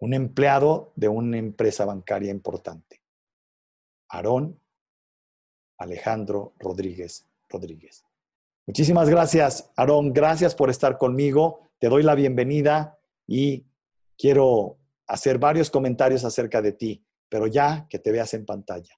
un 0.00 0.14
empleado 0.14 0.92
de 0.96 1.06
una 1.06 1.38
empresa 1.38 1.84
bancaria 1.84 2.32
importante, 2.32 3.00
Aarón 4.08 4.58
Alejandro 5.80 6.52
Rodríguez 6.58 7.26
Rodríguez. 7.48 8.04
Muchísimas 8.66 9.08
gracias, 9.08 9.70
Aarón. 9.76 10.12
Gracias 10.12 10.54
por 10.54 10.70
estar 10.70 10.96
conmigo. 10.98 11.70
Te 11.78 11.88
doy 11.88 12.02
la 12.02 12.14
bienvenida 12.14 12.98
y 13.26 13.66
quiero 14.16 14.78
hacer 15.06 15.38
varios 15.38 15.70
comentarios 15.70 16.24
acerca 16.24 16.62
de 16.62 16.72
ti, 16.72 17.04
pero 17.28 17.46
ya 17.46 17.86
que 17.88 17.98
te 17.98 18.12
veas 18.12 18.32
en 18.34 18.46
pantalla. 18.46 18.94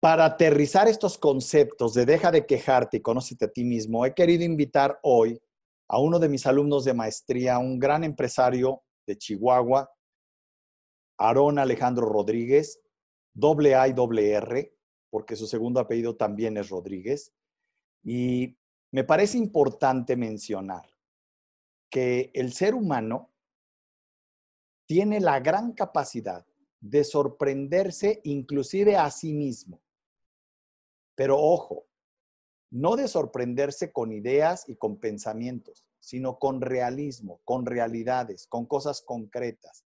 Para 0.00 0.24
aterrizar 0.24 0.88
estos 0.88 1.18
conceptos 1.18 1.94
de 1.94 2.06
deja 2.06 2.30
de 2.30 2.46
quejarte 2.46 2.96
y 2.96 3.02
conócete 3.02 3.44
a 3.44 3.52
ti 3.52 3.64
mismo, 3.64 4.06
he 4.06 4.14
querido 4.14 4.44
invitar 4.44 4.98
hoy 5.02 5.40
a 5.88 5.98
uno 5.98 6.18
de 6.18 6.28
mis 6.28 6.46
alumnos 6.46 6.84
de 6.84 6.94
maestría, 6.94 7.58
un 7.58 7.78
gran 7.78 8.02
empresario 8.02 8.82
de 9.06 9.18
Chihuahua, 9.18 9.90
Aarón 11.18 11.58
Alejandro 11.58 12.06
Rodríguez, 12.06 12.81
doble 13.32 13.74
A 13.74 13.88
y 13.88 13.92
doble 13.92 14.30
R, 14.32 14.76
porque 15.10 15.36
su 15.36 15.46
segundo 15.46 15.80
apellido 15.80 16.16
también 16.16 16.56
es 16.56 16.68
Rodríguez. 16.68 17.32
Y 18.02 18.56
me 18.90 19.04
parece 19.04 19.38
importante 19.38 20.16
mencionar 20.16 20.88
que 21.90 22.30
el 22.34 22.52
ser 22.52 22.74
humano 22.74 23.30
tiene 24.86 25.20
la 25.20 25.40
gran 25.40 25.72
capacidad 25.72 26.46
de 26.80 27.04
sorprenderse 27.04 28.20
inclusive 28.24 28.96
a 28.96 29.10
sí 29.10 29.32
mismo. 29.32 29.80
Pero 31.14 31.38
ojo, 31.38 31.86
no 32.70 32.96
de 32.96 33.06
sorprenderse 33.06 33.92
con 33.92 34.12
ideas 34.12 34.68
y 34.68 34.76
con 34.76 34.98
pensamientos, 34.98 35.84
sino 36.00 36.38
con 36.38 36.60
realismo, 36.60 37.40
con 37.44 37.66
realidades, 37.66 38.46
con 38.46 38.66
cosas 38.66 39.02
concretas. 39.02 39.84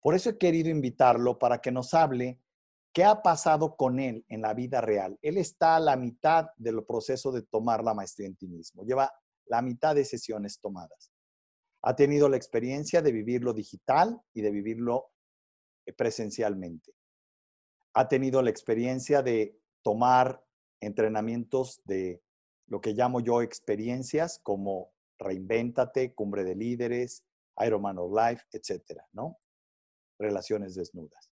Por 0.00 0.14
eso 0.14 0.30
he 0.30 0.38
querido 0.38 0.68
invitarlo 0.68 1.38
para 1.38 1.60
que 1.60 1.72
nos 1.72 1.92
hable 1.94 2.38
¿Qué 2.92 3.04
ha 3.04 3.22
pasado 3.22 3.76
con 3.76 4.00
él 4.00 4.24
en 4.28 4.42
la 4.42 4.52
vida 4.52 4.80
real? 4.80 5.16
Él 5.22 5.38
está 5.38 5.76
a 5.76 5.80
la 5.80 5.96
mitad 5.96 6.48
del 6.56 6.84
proceso 6.84 7.30
de 7.30 7.42
tomar 7.42 7.84
la 7.84 7.94
maestría 7.94 8.26
en 8.26 8.36
ti 8.36 8.48
mismo. 8.48 8.84
Lleva 8.84 9.12
la 9.46 9.62
mitad 9.62 9.94
de 9.94 10.04
sesiones 10.04 10.58
tomadas. 10.58 11.12
Ha 11.82 11.94
tenido 11.94 12.28
la 12.28 12.36
experiencia 12.36 13.00
de 13.00 13.12
vivirlo 13.12 13.52
digital 13.52 14.20
y 14.34 14.42
de 14.42 14.50
vivirlo 14.50 15.12
eh, 15.86 15.92
presencialmente. 15.92 16.92
Ha 17.94 18.08
tenido 18.08 18.42
la 18.42 18.50
experiencia 18.50 19.22
de 19.22 19.58
tomar 19.82 20.44
entrenamientos 20.80 21.80
de 21.84 22.22
lo 22.66 22.80
que 22.80 22.92
llamo 22.92 23.20
yo 23.20 23.42
experiencias 23.42 24.40
como 24.42 24.92
Reinvéntate, 25.18 26.14
Cumbre 26.14 26.44
de 26.44 26.54
Líderes, 26.54 27.24
Ironman 27.58 27.98
of 27.98 28.12
Life, 28.12 28.44
etcétera, 28.52 29.06
¿no? 29.12 29.38
Relaciones 30.18 30.74
desnudas. 30.74 31.30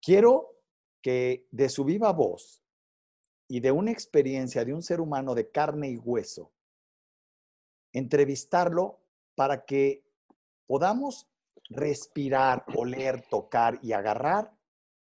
Quiero 0.00 0.57
que 1.02 1.46
de 1.50 1.68
su 1.68 1.84
viva 1.84 2.12
voz 2.12 2.62
y 3.48 3.60
de 3.60 3.72
una 3.72 3.90
experiencia 3.90 4.64
de 4.64 4.74
un 4.74 4.82
ser 4.82 5.00
humano 5.00 5.34
de 5.34 5.50
carne 5.50 5.90
y 5.90 5.96
hueso, 5.96 6.52
entrevistarlo 7.92 9.00
para 9.34 9.64
que 9.64 10.04
podamos 10.66 11.28
respirar, 11.70 12.64
oler, 12.74 13.22
tocar 13.28 13.78
y 13.82 13.92
agarrar 13.92 14.52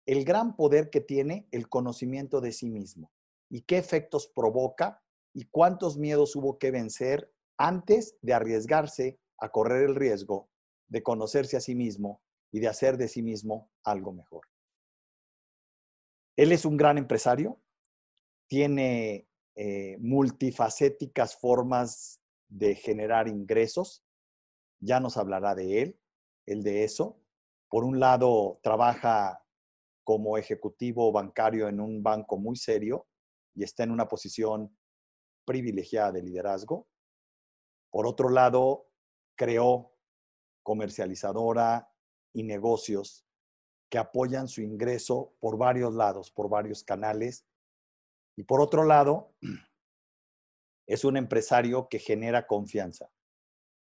el 0.06 0.24
gran 0.24 0.56
poder 0.56 0.90
que 0.90 1.00
tiene 1.00 1.46
el 1.50 1.68
conocimiento 1.68 2.40
de 2.40 2.52
sí 2.52 2.70
mismo 2.70 3.10
y 3.48 3.62
qué 3.62 3.78
efectos 3.78 4.28
provoca 4.28 5.02
y 5.32 5.44
cuántos 5.46 5.96
miedos 5.96 6.34
hubo 6.36 6.58
que 6.58 6.70
vencer 6.70 7.32
antes 7.56 8.16
de 8.22 8.34
arriesgarse 8.34 9.18
a 9.38 9.50
correr 9.50 9.82
el 9.88 9.94
riesgo 9.94 10.48
de 10.88 11.02
conocerse 11.02 11.56
a 11.56 11.60
sí 11.60 11.74
mismo 11.74 12.20
y 12.52 12.60
de 12.60 12.68
hacer 12.68 12.96
de 12.96 13.08
sí 13.08 13.22
mismo 13.22 13.70
algo 13.84 14.12
mejor. 14.12 14.49
Él 16.40 16.52
es 16.52 16.64
un 16.64 16.78
gran 16.78 16.96
empresario, 16.96 17.60
tiene 18.48 19.28
eh, 19.56 19.98
multifacéticas 20.00 21.36
formas 21.36 22.18
de 22.48 22.76
generar 22.76 23.28
ingresos, 23.28 24.02
ya 24.78 25.00
nos 25.00 25.18
hablará 25.18 25.54
de 25.54 25.82
él, 25.82 26.00
el 26.46 26.62
de 26.62 26.84
eso. 26.84 27.20
Por 27.68 27.84
un 27.84 28.00
lado, 28.00 28.58
trabaja 28.62 29.44
como 30.02 30.38
ejecutivo 30.38 31.12
bancario 31.12 31.68
en 31.68 31.78
un 31.78 32.02
banco 32.02 32.38
muy 32.38 32.56
serio 32.56 33.06
y 33.54 33.62
está 33.62 33.82
en 33.82 33.90
una 33.90 34.08
posición 34.08 34.74
privilegiada 35.44 36.12
de 36.12 36.22
liderazgo. 36.22 36.88
Por 37.90 38.06
otro 38.06 38.30
lado, 38.30 38.86
creó 39.36 39.92
comercializadora 40.62 41.92
y 42.32 42.44
negocios 42.44 43.26
que 43.90 43.98
apoyan 43.98 44.48
su 44.48 44.62
ingreso 44.62 45.34
por 45.40 45.58
varios 45.58 45.92
lados, 45.94 46.30
por 46.30 46.48
varios 46.48 46.84
canales. 46.84 47.44
Y 48.36 48.44
por 48.44 48.60
otro 48.60 48.84
lado, 48.84 49.34
es 50.86 51.04
un 51.04 51.16
empresario 51.16 51.88
que 51.88 51.98
genera 51.98 52.46
confianza. 52.46 53.10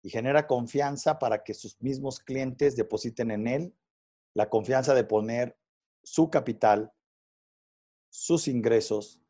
Y 0.02 0.10
genera 0.10 0.48
confianza 0.48 1.20
para 1.20 1.44
que 1.44 1.54
sus 1.54 1.82
mismos 1.82 2.20
clientes 2.20 2.76
depositen 2.76 3.32
en 3.32 3.48
él 3.48 3.76
la 4.34 4.50
confianza 4.50 4.94
de 4.96 5.06
poner 5.06 5.58
su 6.04 6.30
capital, 6.30 6.92
sus 8.10 8.48
ingresos 8.48 9.22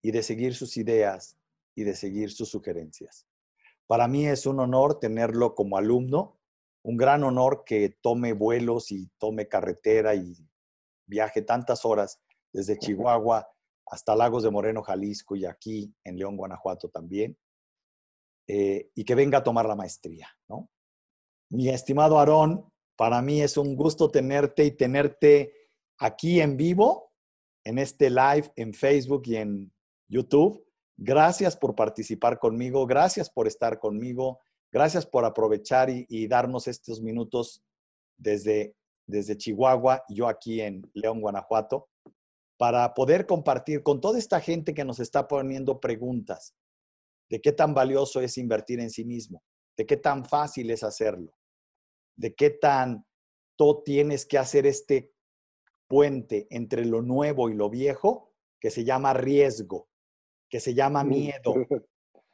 y 0.00 0.12
de 0.12 0.22
seguir 0.22 0.54
sus 0.54 0.76
ideas 0.76 1.36
y 1.74 1.84
de 1.84 1.94
seguir 1.94 2.30
sus 2.30 2.48
sugerencias. 2.48 3.26
Para 3.86 4.08
mí 4.08 4.26
es 4.26 4.46
un 4.46 4.60
honor 4.60 5.00
tenerlo 5.00 5.54
como 5.54 5.76
alumno 5.76 6.39
un 6.82 6.96
gran 6.96 7.24
honor 7.24 7.64
que 7.64 7.96
tome 8.00 8.32
vuelos 8.32 8.90
y 8.90 9.08
tome 9.18 9.48
carretera 9.48 10.14
y 10.14 10.34
viaje 11.06 11.42
tantas 11.42 11.84
horas 11.84 12.20
desde 12.52 12.78
Chihuahua 12.78 13.48
hasta 13.86 14.14
Lagos 14.14 14.42
de 14.42 14.50
Moreno, 14.50 14.82
Jalisco 14.82 15.36
y 15.36 15.44
aquí 15.44 15.94
en 16.04 16.16
León, 16.16 16.36
Guanajuato 16.36 16.88
también, 16.88 17.36
eh, 18.46 18.90
y 18.94 19.04
que 19.04 19.14
venga 19.14 19.38
a 19.38 19.42
tomar 19.44 19.66
la 19.66 19.74
maestría, 19.74 20.28
¿no? 20.48 20.70
Mi 21.50 21.68
estimado 21.68 22.18
Aarón, 22.18 22.72
para 22.96 23.20
mí 23.20 23.42
es 23.42 23.56
un 23.56 23.74
gusto 23.74 24.10
tenerte 24.10 24.64
y 24.64 24.70
tenerte 24.70 25.52
aquí 25.98 26.40
en 26.40 26.56
vivo, 26.56 27.12
en 27.64 27.78
este 27.78 28.08
live 28.10 28.52
en 28.56 28.72
Facebook 28.72 29.22
y 29.26 29.36
en 29.36 29.72
YouTube. 30.08 30.64
Gracias 30.96 31.56
por 31.56 31.74
participar 31.74 32.38
conmigo, 32.38 32.86
gracias 32.86 33.28
por 33.28 33.46
estar 33.46 33.78
conmigo, 33.80 34.38
gracias 34.72 35.06
por 35.06 35.24
aprovechar 35.24 35.88
y, 35.90 36.26
darnos 36.26 36.66
estos 36.68 37.00
minutos 37.00 37.62
desde, 38.16 38.74
desde 39.06 39.36
Chihuahua 39.36 40.04
y 40.08 40.16
yo 40.16 40.28
aquí 40.28 40.60
en 40.60 40.88
León, 40.94 41.20
Guanajuato 41.20 41.88
para 42.60 42.92
poder 42.92 43.24
compartir 43.24 43.82
con 43.82 44.02
toda 44.02 44.18
esta 44.18 44.38
gente 44.38 44.74
que 44.74 44.84
nos 44.84 45.00
está 45.00 45.26
poniendo 45.26 45.80
preguntas 45.80 46.54
de 47.30 47.40
qué 47.40 47.52
tan 47.52 47.72
valioso 47.72 48.20
es 48.20 48.36
invertir 48.36 48.80
en 48.80 48.90
sí 48.90 49.02
mismo, 49.06 49.42
de 49.78 49.86
qué 49.86 49.96
tan 49.96 50.26
fácil 50.26 50.70
es 50.70 50.82
hacerlo, 50.82 51.34
de 52.16 52.34
qué 52.34 52.50
tan 52.50 53.06
tú 53.56 53.82
tienes 53.82 54.26
que 54.26 54.36
hacer 54.36 54.66
este 54.66 55.10
puente 55.88 56.48
entre 56.50 56.84
lo 56.84 57.00
nuevo 57.00 57.48
y 57.48 57.54
lo 57.54 57.70
viejo 57.70 58.34
que 58.60 58.70
se 58.70 58.84
llama 58.84 59.14
riesgo, 59.14 59.88
que 60.50 60.60
se 60.60 60.74
llama 60.74 61.02
miedo, 61.02 61.54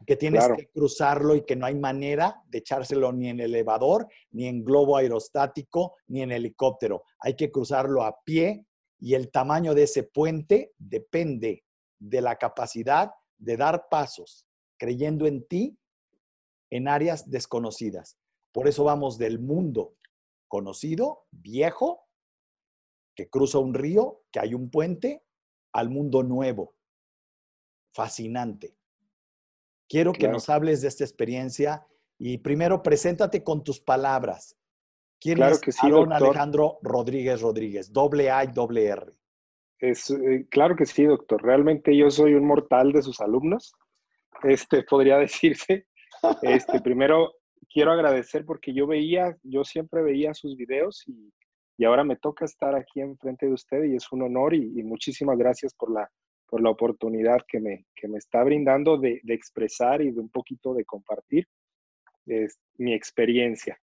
que 0.07 0.17
tienes 0.17 0.47
que 0.57 0.69
cruzarlo 0.69 1.35
y 1.35 1.45
que 1.45 1.57
no 1.57 1.67
hay 1.67 1.75
manera 1.75 2.43
de 2.47 2.59
echárselo 2.59 3.13
ni 3.13 3.29
en 3.29 3.41
elevador, 3.41 4.07
ni 4.31 4.47
en 4.47 4.65
globo 4.65 4.97
aerostático, 4.97 5.97
ni 6.07 6.23
en 6.23 6.33
helicóptero. 6.33 7.03
Hay 7.19 7.35
que 7.35 7.51
cruzarlo 7.51 8.03
a 8.05 8.23
pie 8.23 8.67
y 8.99 9.15
el 9.15 9.31
tamaño 9.31 9.75
de 9.75 9.83
ese 9.83 10.05
puente 10.05 10.73
depende 10.79 11.65
de 11.99 12.21
la 12.21 12.37
capacidad 12.37 13.11
de 13.39 13.57
dar 13.57 13.89
pasos 13.91 14.47
creyendo 14.79 15.27
en 15.27 15.47
ti 15.47 15.79
en 16.71 16.89
áreas 16.89 17.31
desconocidas. 17.31 18.19
Por 18.53 18.69
eso 18.69 18.85
vamos 18.85 19.19
del 19.19 19.39
mundo 19.39 19.97
conocido, 20.49 21.27
viejo, 21.31 22.07
que 23.15 23.29
cruza 23.29 23.59
un 23.59 23.75
río, 23.75 24.23
que 24.31 24.41
hay 24.41 24.55
un 24.55 24.71
puente, 24.71 25.25
al 25.73 25.91
mundo 25.91 26.23
nuevo, 26.23 26.75
fascinante. 27.93 28.76
Quiero 29.89 30.13
que 30.13 30.29
nos 30.29 30.49
hables 30.49 30.83
de 30.83 30.89
esta 30.89 31.05
experiencia 31.05 31.87
y 32.19 32.39
primero 32.39 32.83
preséntate 32.83 33.43
con 33.45 33.63
tus 33.63 33.81
palabras. 33.81 34.57
¿Quién 35.21 35.43
es 35.43 35.61
que 35.61 35.71
Alejandro 35.81 36.79
Rodríguez 36.83 37.41
Rodríguez? 37.41 37.93
Doble 37.93 38.31
A 38.31 38.45
y 38.45 38.49
doble 38.49 38.87
R. 38.87 39.13
Es, 39.79 40.11
eh, 40.11 40.47
claro 40.51 40.77
que 40.77 40.87
sí, 40.87 41.05
doctor. 41.05 41.43
Realmente 41.43 41.97
yo 41.97 42.11
soy 42.11 42.35
un 42.35 42.45
mortal 42.45 42.93
de 42.93 43.03
sus 43.03 43.21
alumnos. 43.21 43.75
Este, 44.43 44.83
podría 44.83 45.19
decirse. 45.19 45.87
Este, 46.43 46.81
primero, 46.81 47.35
quiero 47.73 47.93
agradecer 47.93 48.45
porque 48.45 48.75
yo 48.75 48.87
veía, 48.87 49.37
yo 49.43 49.65
siempre 49.65 50.03
veía 50.03 50.35
sus 50.35 50.57
videos 50.57 51.05
y, 51.07 51.33
y 51.79 51.85
ahora 51.85 52.05
me 52.05 52.17
toca 52.17 52.45
estar 52.45 52.75
aquí 52.75 53.01
enfrente 53.01 53.47
de 53.47 53.53
usted 53.53 53.85
y 53.85 53.97
es 53.97 54.11
un 54.13 54.23
honor 54.23 54.55
y, 54.55 54.83
muchísimas 54.83 55.37
gracias 55.37 55.75
por 55.75 55.93
la, 55.93 56.11
por 56.47 56.63
la 56.63 56.71
oportunidad 56.71 57.41
que 57.47 57.61
me, 57.61 57.87
que 57.95 58.09
me 58.09 58.19
está 58.19 58.43
brindando 58.45 58.99
de, 58.99 59.21
de 59.23 59.35
expresar 59.35 60.01
y 60.03 60.11
de 60.11 60.21
un 60.21 60.29
poquito 60.29 60.75
de 60.75 60.85
compartir 60.85 61.49
es, 62.27 62.59
mi 62.79 62.93
experiencia. 62.93 63.79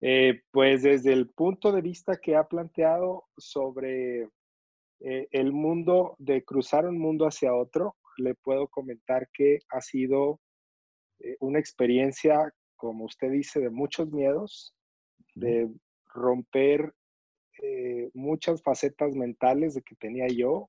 Eh, 0.00 0.42
pues 0.50 0.82
desde 0.82 1.12
el 1.12 1.30
punto 1.30 1.72
de 1.72 1.80
vista 1.80 2.16
que 2.16 2.36
ha 2.36 2.46
planteado 2.46 3.24
sobre 3.36 4.28
eh, 5.00 5.28
el 5.30 5.52
mundo, 5.52 6.16
de 6.18 6.44
cruzar 6.44 6.86
un 6.86 6.98
mundo 6.98 7.26
hacia 7.26 7.54
otro, 7.54 7.96
le 8.18 8.34
puedo 8.34 8.68
comentar 8.68 9.28
que 9.32 9.58
ha 9.70 9.80
sido 9.80 10.40
eh, 11.20 11.36
una 11.40 11.58
experiencia, 11.58 12.52
como 12.76 13.04
usted 13.04 13.30
dice, 13.30 13.60
de 13.60 13.70
muchos 13.70 14.10
miedos, 14.12 14.74
de 15.34 15.68
romper 16.06 16.92
muchas 18.12 18.62
facetas 18.62 19.16
mentales 19.16 19.72
de 19.72 19.80
que 19.80 19.96
tenía 19.96 20.26
yo, 20.28 20.68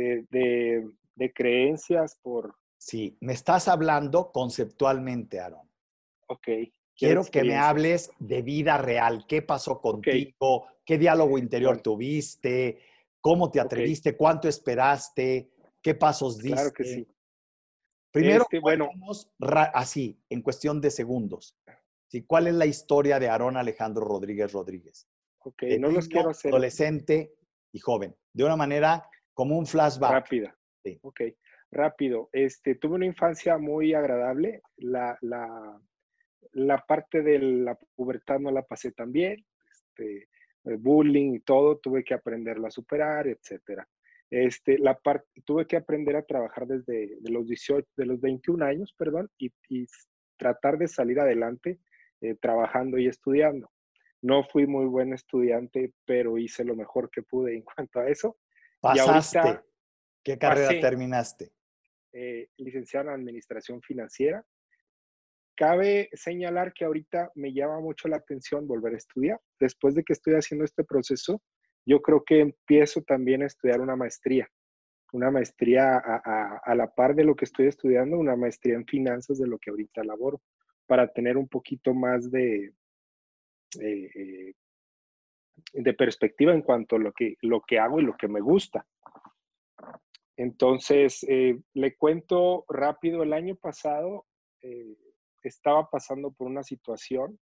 de, 0.00 0.88
de 1.14 1.32
creencias 1.32 2.18
por... 2.22 2.54
Sí, 2.76 3.16
me 3.20 3.32
estás 3.32 3.68
hablando 3.68 4.30
conceptualmente, 4.32 5.40
Aaron. 5.40 5.70
Ok. 6.28 6.48
Quiero 6.96 7.24
que 7.24 7.42
me 7.42 7.56
hables 7.56 8.10
de 8.18 8.42
vida 8.42 8.78
real. 8.78 9.24
¿Qué 9.26 9.42
pasó 9.42 9.80
contigo? 9.80 10.66
¿Qué 10.84 10.98
diálogo 10.98 11.38
interior 11.38 11.80
tuviste? 11.80 12.80
¿Cómo 13.20 13.50
te 13.50 13.60
atreviste? 13.60 14.16
¿Cuánto 14.16 14.48
esperaste? 14.48 15.50
¿Qué 15.82 15.94
pasos 15.94 16.38
diste? 16.38 16.54
Claro 16.54 16.72
que 16.72 16.84
sí. 16.84 17.08
Primero, 18.12 18.42
este, 18.42 18.60
bueno, 18.60 18.90
así, 19.72 20.16
en 20.28 20.40
cuestión 20.40 20.80
de 20.80 20.90
segundos. 20.90 21.56
¿sí? 22.06 22.22
¿Cuál 22.22 22.46
es 22.46 22.54
la 22.54 22.66
historia 22.66 23.18
de 23.18 23.28
Aarón 23.28 23.56
Alejandro 23.56 24.04
Rodríguez 24.04 24.52
Rodríguez? 24.52 25.08
Ok, 25.40 25.64
no 25.80 25.90
los 25.90 26.06
quiero 26.06 26.30
hacer. 26.30 26.52
Adolescente 26.52 27.34
y 27.72 27.80
joven. 27.80 28.14
De 28.32 28.44
una 28.44 28.56
manera 28.56 29.08
como 29.34 29.58
un 29.58 29.66
flashback. 29.66 30.12
Rápida. 30.12 30.56
Sí. 30.82 30.98
Ok, 31.02 31.20
rápido. 31.70 32.28
Este, 32.32 32.76
tuve 32.76 32.94
una 32.94 33.06
infancia 33.06 33.58
muy 33.58 33.94
agradable. 33.94 34.62
La, 34.76 35.18
la, 35.20 35.78
la 36.52 36.78
parte 36.86 37.22
de 37.22 37.38
la 37.38 37.78
pubertad 37.94 38.38
no 38.38 38.50
la 38.50 38.62
pasé 38.62 38.92
tan 38.92 39.12
bien, 39.12 39.44
este, 39.70 40.28
bullying 40.78 41.34
y 41.34 41.40
todo, 41.40 41.78
tuve 41.78 42.04
que 42.04 42.14
aprenderlo 42.14 42.66
a 42.66 42.70
superar, 42.70 43.26
etcétera. 43.26 43.86
Este, 44.30 44.78
la 44.78 44.98
parte, 44.98 45.28
tuve 45.44 45.66
que 45.66 45.76
aprender 45.76 46.16
a 46.16 46.24
trabajar 46.24 46.66
desde 46.66 47.16
de 47.20 47.30
los 47.30 47.46
18, 47.46 47.86
de 47.96 48.06
los 48.06 48.20
21 48.20 48.64
años, 48.64 48.94
perdón, 48.96 49.30
y, 49.38 49.52
tratar 50.36 50.78
de 50.78 50.88
salir 50.88 51.20
adelante 51.20 51.78
eh, 52.20 52.34
trabajando 52.34 52.98
y 52.98 53.06
estudiando. 53.06 53.70
No 54.20 54.42
fui 54.42 54.66
muy 54.66 54.86
buen 54.86 55.12
estudiante, 55.12 55.92
pero 56.04 56.38
hice 56.38 56.64
lo 56.64 56.74
mejor 56.74 57.08
que 57.10 57.22
pude 57.22 57.54
en 57.54 57.62
cuanto 57.76 58.00
a 58.00 58.08
eso. 58.08 58.36
¿Pasaste? 58.84 59.60
¿Qué 60.22 60.38
carrera 60.38 60.80
terminaste? 60.80 61.52
Eh, 62.12 62.48
licenciado 62.56 63.08
en 63.08 63.14
Administración 63.14 63.82
Financiera 63.82 64.44
Cabe 65.56 66.08
señalar 66.12 66.72
que 66.72 66.84
ahorita 66.84 67.30
me 67.36 67.52
llama 67.52 67.78
mucho 67.80 68.08
la 68.08 68.16
atención 68.16 68.66
volver 68.66 68.94
a 68.94 68.96
estudiar. 68.96 69.40
Después 69.60 69.94
de 69.94 70.02
que 70.02 70.12
estoy 70.12 70.34
haciendo 70.34 70.64
este 70.64 70.82
proceso, 70.82 71.40
yo 71.86 72.02
creo 72.02 72.24
que 72.24 72.40
empiezo 72.40 73.02
también 73.02 73.42
a 73.42 73.46
estudiar 73.46 73.80
una 73.80 73.94
maestría, 73.94 74.48
una 75.12 75.30
maestría 75.30 75.98
a, 75.98 76.74
la 76.74 76.92
par 76.92 77.14
de 77.14 77.22
lo 77.22 77.36
que 77.36 77.44
estoy 77.44 77.68
estudiando, 77.68 78.18
una 78.18 78.34
maestría 78.34 78.74
en 78.74 78.86
finanzas 78.86 79.38
de 79.38 79.46
lo 79.46 79.58
que 79.58 79.70
ahorita 79.70 80.02
laboro, 80.02 80.42
para 80.86 81.06
tener 81.06 81.36
un 81.36 81.46
poquito 81.46 81.94
más 81.94 82.28
de, 82.32 82.74
eh, 83.80 84.54
de 85.74 85.92
perspectiva 85.92 86.52
en 86.52 86.62
cuanto 86.62 86.96
a 86.96 87.00
lo 87.00 87.12
que, 87.12 87.36
lo 87.42 87.60
que 87.60 87.78
hago 87.78 87.98
y 87.98 88.04
lo 88.04 88.16
que 88.16 88.28
me 88.28 88.40
gusta. 88.40 88.86
Entonces, 90.36 91.24
eh, 91.28 91.60
le 91.74 91.96
cuento 91.96 92.64
rápido, 92.68 93.22
el 93.22 93.32
año 93.32 93.56
pasado 93.56 94.26
eh, 94.62 94.96
estaba 95.42 95.90
pasando 95.90 96.32
por 96.32 96.46
una 96.46 96.62
situación. 96.62 97.38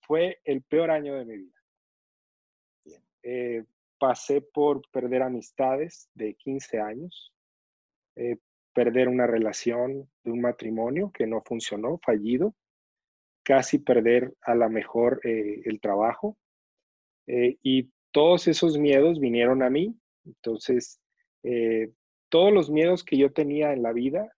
Fue 0.00 0.40
el 0.44 0.62
peor 0.62 0.90
año 0.90 1.14
de 1.14 1.24
mi 1.24 1.36
vida. 1.36 1.62
Eh, 3.24 3.64
pasé 3.98 4.40
por 4.40 4.88
perder 4.90 5.22
amistades 5.22 6.10
de 6.14 6.34
15 6.34 6.80
años, 6.80 7.32
perder 8.72 9.08
una 9.08 9.26
relación 9.28 10.10
de 10.24 10.30
un 10.32 10.40
matrimonio 10.40 11.12
que 11.12 11.26
no 11.26 11.40
funcionó, 11.42 11.98
fallido, 12.04 12.52
casi 13.42 13.78
perder 13.78 14.34
a 14.42 14.54
la 14.54 14.68
mejor 14.68 15.20
eh, 15.24 15.62
el 15.64 15.80
trabajo. 15.80 16.36
y 17.26 17.90
todos 18.10 18.48
esos 18.48 18.78
miedos 18.78 19.18
vinieron 19.18 19.62
a 19.62 19.70
mí. 19.70 19.96
Entonces, 20.24 21.00
todos 22.28 22.52
los 22.52 22.70
miedos 22.70 23.04
que 23.04 23.16
yo 23.16 23.32
tenía 23.32 23.72
en 23.72 23.82
la 23.82 23.92
vida 23.92 24.32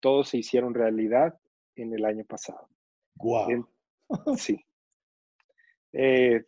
todos 0.00 0.30
se 0.30 0.38
hicieron 0.38 0.74
realidad 0.74 1.38
en 1.76 1.94
el 1.94 2.04
año 2.04 2.24
pasado. 2.24 2.68
Wow. 3.16 3.68
sí. 4.36 4.64
Eh, 5.92 6.44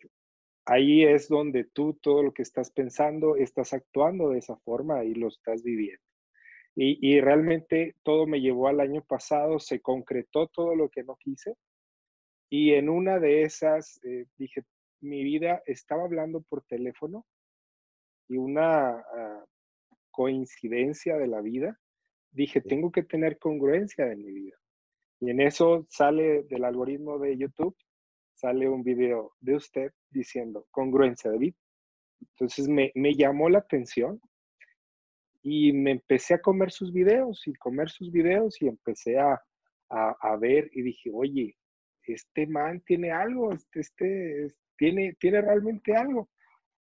ahí 0.64 1.04
es 1.04 1.28
donde 1.28 1.64
tú 1.64 1.98
todo 2.02 2.22
lo 2.22 2.32
que 2.32 2.42
estás 2.42 2.70
pensando, 2.70 3.36
estás 3.36 3.72
actuando 3.72 4.30
de 4.30 4.38
esa 4.38 4.56
forma 4.56 5.04
y 5.04 5.14
lo 5.14 5.28
estás 5.28 5.62
viviendo. 5.62 6.02
Y, 6.74 7.20
realmente 7.20 7.96
todo 8.02 8.26
me 8.26 8.40
llevó 8.40 8.66
al 8.66 8.80
año 8.80 9.04
pasado, 9.06 9.60
se 9.60 9.80
concretó 9.80 10.46
todo 10.46 10.74
lo 10.74 10.88
que 10.88 11.04
no 11.04 11.16
quise. 11.16 11.54
Y 12.52 12.74
en 12.74 12.90
una 12.90 13.18
de 13.18 13.44
esas 13.44 13.98
eh, 14.04 14.26
dije, 14.36 14.62
mi 15.00 15.24
vida 15.24 15.62
estaba 15.64 16.04
hablando 16.04 16.42
por 16.42 16.62
teléfono 16.64 17.24
y 18.28 18.36
una 18.36 18.98
ah, 18.98 19.44
coincidencia 20.10 21.16
de 21.16 21.28
la 21.28 21.40
vida 21.40 21.80
dije, 22.30 22.60
tengo 22.60 22.92
que 22.92 23.04
tener 23.04 23.38
congruencia 23.38 24.12
en 24.12 24.18
mi 24.18 24.32
vida. 24.32 24.56
Y 25.20 25.30
en 25.30 25.40
eso 25.40 25.86
sale 25.88 26.42
del 26.42 26.66
algoritmo 26.66 27.18
de 27.18 27.38
YouTube, 27.38 27.74
sale 28.34 28.68
un 28.68 28.82
video 28.82 29.32
de 29.40 29.56
usted 29.56 29.90
diciendo 30.10 30.66
congruencia 30.70 31.30
de 31.30 31.38
vida. 31.38 31.56
Entonces 32.20 32.68
me, 32.68 32.92
me 32.94 33.14
llamó 33.14 33.48
la 33.48 33.60
atención 33.60 34.20
y 35.40 35.72
me 35.72 35.92
empecé 35.92 36.34
a 36.34 36.42
comer 36.42 36.70
sus 36.70 36.92
videos 36.92 37.46
y 37.46 37.54
comer 37.54 37.88
sus 37.88 38.12
videos 38.12 38.60
y 38.60 38.68
empecé 38.68 39.18
a, 39.18 39.42
a, 39.88 40.36
ver 40.36 40.68
y 40.74 40.82
dije, 40.82 41.10
oye, 41.14 41.56
este 42.06 42.46
man 42.46 42.80
tiene 42.80 43.10
algo, 43.10 43.52
este, 43.52 43.80
este 43.80 44.54
tiene, 44.76 45.14
tiene 45.20 45.40
realmente 45.40 45.94
algo. 45.94 46.28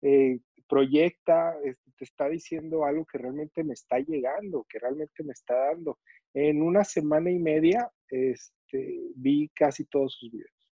Eh, 0.03 0.41
proyecta, 0.69 1.55
este, 1.65 1.91
te 1.99 2.05
está 2.05 2.29
diciendo 2.29 2.85
algo 2.85 3.05
que 3.05 3.19
realmente 3.19 3.65
me 3.65 3.75
está 3.75 3.99
llegando, 3.99 4.65
que 4.69 4.79
realmente 4.79 5.23
me 5.25 5.33
está 5.33 5.55
dando. 5.55 5.99
En 6.33 6.63
una 6.63 6.85
semana 6.85 7.31
y 7.31 7.39
media 7.39 7.91
este, 8.09 9.01
vi 9.17 9.51
casi 9.55 9.85
todos 9.85 10.15
sus 10.15 10.31
videos. 10.31 10.71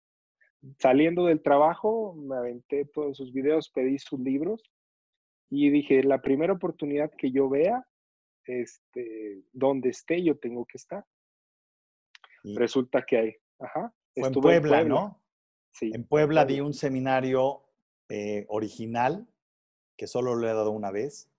Saliendo 0.79 1.25
del 1.25 1.41
trabajo, 1.41 2.13
me 2.13 2.35
aventé 2.35 2.85
todos 2.85 3.17
sus 3.17 3.31
videos, 3.31 3.69
pedí 3.69 3.97
sus 3.97 4.19
libros 4.19 4.61
y 5.49 5.69
dije, 5.69 6.03
la 6.03 6.21
primera 6.21 6.53
oportunidad 6.53 7.11
que 7.17 7.31
yo 7.31 7.49
vea, 7.49 7.85
este, 8.45 9.43
donde 9.53 9.89
esté, 9.89 10.23
yo 10.23 10.37
tengo 10.37 10.65
que 10.65 10.77
estar. 10.77 11.05
Resulta 12.43 13.03
que 13.03 13.17
hay. 13.17 13.35
Ajá. 13.59 13.93
Fue 14.15 14.27
en 14.27 14.33
Puebla, 14.33 14.83
¿no? 14.83 15.21
Sí. 15.71 15.91
En 15.93 16.05
Puebla 16.05 16.45
di 16.45 16.61
un 16.61 16.73
seminario 16.73 17.63
eh, 18.09 18.45
original 18.49 19.27
que 19.97 20.07
solo 20.07 20.35
lo 20.35 20.47
he 20.47 20.53
dado 20.53 20.71
una 20.71 20.91
vez. 20.91 21.29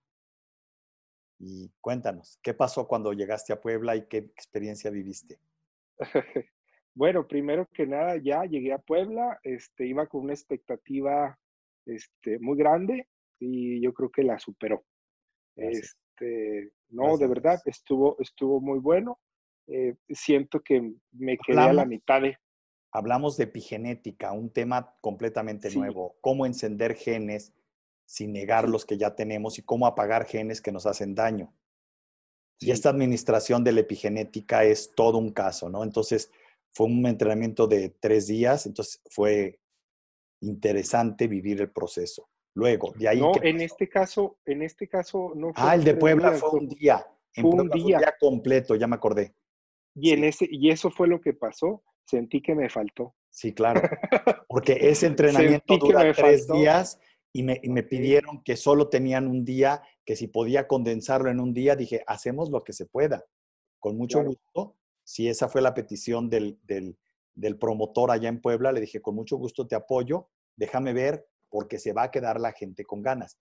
Y 1.38 1.70
cuéntanos, 1.80 2.38
¿qué 2.42 2.54
pasó 2.54 2.88
cuando 2.88 3.12
llegaste 3.12 3.52
a 3.52 3.60
Puebla 3.60 3.96
y 3.96 4.06
qué 4.06 4.18
experiencia 4.18 4.90
viviste? 4.90 5.38
bueno, 6.94 7.26
primero 7.26 7.68
que 7.72 7.86
nada, 7.86 8.16
ya 8.16 8.44
llegué 8.44 8.72
a 8.72 8.78
Puebla, 8.78 9.38
este, 9.42 9.86
iba 9.86 10.06
con 10.06 10.22
una 10.22 10.32
expectativa 10.32 11.38
este, 11.84 12.38
muy 12.38 12.56
grande 12.56 13.08
y 13.38 13.80
yo 13.82 13.92
creo 13.92 14.10
que 14.10 14.22
la 14.22 14.38
superó. 14.38 14.84
Este, 15.56 16.72
no, 16.88 17.16
de 17.18 17.26
verdad, 17.26 17.60
estuvo, 17.66 18.16
estuvo 18.18 18.60
muy 18.60 18.78
bueno. 18.78 19.18
Eh, 19.66 19.94
siento 20.08 20.60
que 20.60 20.94
me 21.12 21.36
quedé 21.38 21.58
a 21.58 21.72
la 21.72 21.84
mitad 21.84 22.22
de... 22.22 22.38
Hablamos 22.96 23.36
de 23.36 23.44
epigenética, 23.44 24.32
un 24.32 24.48
tema 24.48 24.96
completamente 25.02 25.70
nuevo. 25.74 26.16
Cómo 26.22 26.46
encender 26.46 26.94
genes 26.94 27.52
sin 28.06 28.32
negar 28.32 28.70
los 28.70 28.86
que 28.86 28.96
ya 28.96 29.14
tenemos 29.14 29.58
y 29.58 29.62
cómo 29.62 29.86
apagar 29.86 30.24
genes 30.24 30.62
que 30.62 30.72
nos 30.72 30.86
hacen 30.86 31.14
daño. 31.14 31.52
Y 32.58 32.70
esta 32.70 32.88
administración 32.88 33.64
de 33.64 33.72
la 33.72 33.80
epigenética 33.80 34.64
es 34.64 34.94
todo 34.94 35.18
un 35.18 35.30
caso, 35.30 35.68
¿no? 35.68 35.82
Entonces, 35.84 36.30
fue 36.72 36.86
un 36.86 37.04
entrenamiento 37.04 37.66
de 37.66 37.90
tres 38.00 38.28
días, 38.28 38.64
entonces 38.64 39.02
fue 39.10 39.60
interesante 40.40 41.28
vivir 41.28 41.60
el 41.60 41.70
proceso. 41.70 42.30
Luego, 42.54 42.94
de 42.96 43.08
ahí. 43.08 43.20
No, 43.20 43.32
en 43.42 43.60
este 43.60 43.90
caso, 43.90 44.38
en 44.46 44.62
este 44.62 44.88
caso 44.88 45.32
no 45.34 45.52
fue. 45.52 45.62
Ah, 45.62 45.74
el 45.74 45.84
de 45.84 45.96
Puebla 45.96 46.32
fue 46.32 46.60
un 46.60 46.68
día. 46.70 47.06
fue 47.34 47.50
un 47.50 47.68
día. 47.68 48.14
completo, 48.18 48.74
ya 48.74 48.86
me 48.86 48.96
acordé. 48.96 49.34
Y, 49.94 50.12
en 50.12 50.24
ese, 50.24 50.48
y 50.50 50.70
eso 50.70 50.90
fue 50.90 51.08
lo 51.08 51.20
que 51.20 51.34
pasó. 51.34 51.82
Sentí 52.06 52.40
que 52.40 52.54
me 52.54 52.70
faltó. 52.70 53.14
Sí, 53.30 53.52
claro. 53.52 53.82
Porque 54.48 54.78
ese 54.80 55.06
entrenamiento 55.06 55.76
dura 55.76 56.12
tres 56.14 56.46
días 56.48 56.98
y 57.32 57.42
me, 57.42 57.60
y 57.62 57.68
me, 57.68 57.82
pidieron 57.82 58.42
que 58.42 58.56
solo 58.56 58.88
tenían 58.88 59.26
un 59.26 59.44
día, 59.44 59.82
que 60.04 60.16
si 60.16 60.28
podía 60.28 60.66
condensarlo 60.66 61.30
en 61.30 61.40
un 61.40 61.52
día, 61.52 61.76
dije, 61.76 62.02
hacemos 62.06 62.50
lo 62.50 62.64
que 62.64 62.72
se 62.72 62.86
pueda. 62.86 63.24
Con 63.78 63.98
mucho 63.98 64.22
gusto. 64.24 64.76
Si 65.04 65.28
esa 65.28 65.48
fue 65.48 65.60
la 65.60 65.74
petición 65.74 66.30
del, 66.30 66.58
del, 66.62 66.96
del 67.34 67.58
promotor 67.58 68.10
allá 68.10 68.28
en 68.28 68.40
Puebla, 68.40 68.72
le 68.72 68.80
dije, 68.80 69.02
con 69.02 69.14
mucho 69.14 69.36
gusto 69.36 69.66
te 69.66 69.74
apoyo, 69.74 70.28
déjame 70.56 70.92
ver 70.92 71.28
porque 71.50 71.78
se 71.78 71.92
va 71.92 72.04
a 72.04 72.10
quedar 72.10 72.40
la 72.40 72.52
gente 72.52 72.84
con 72.84 73.02
ganas. 73.02 73.38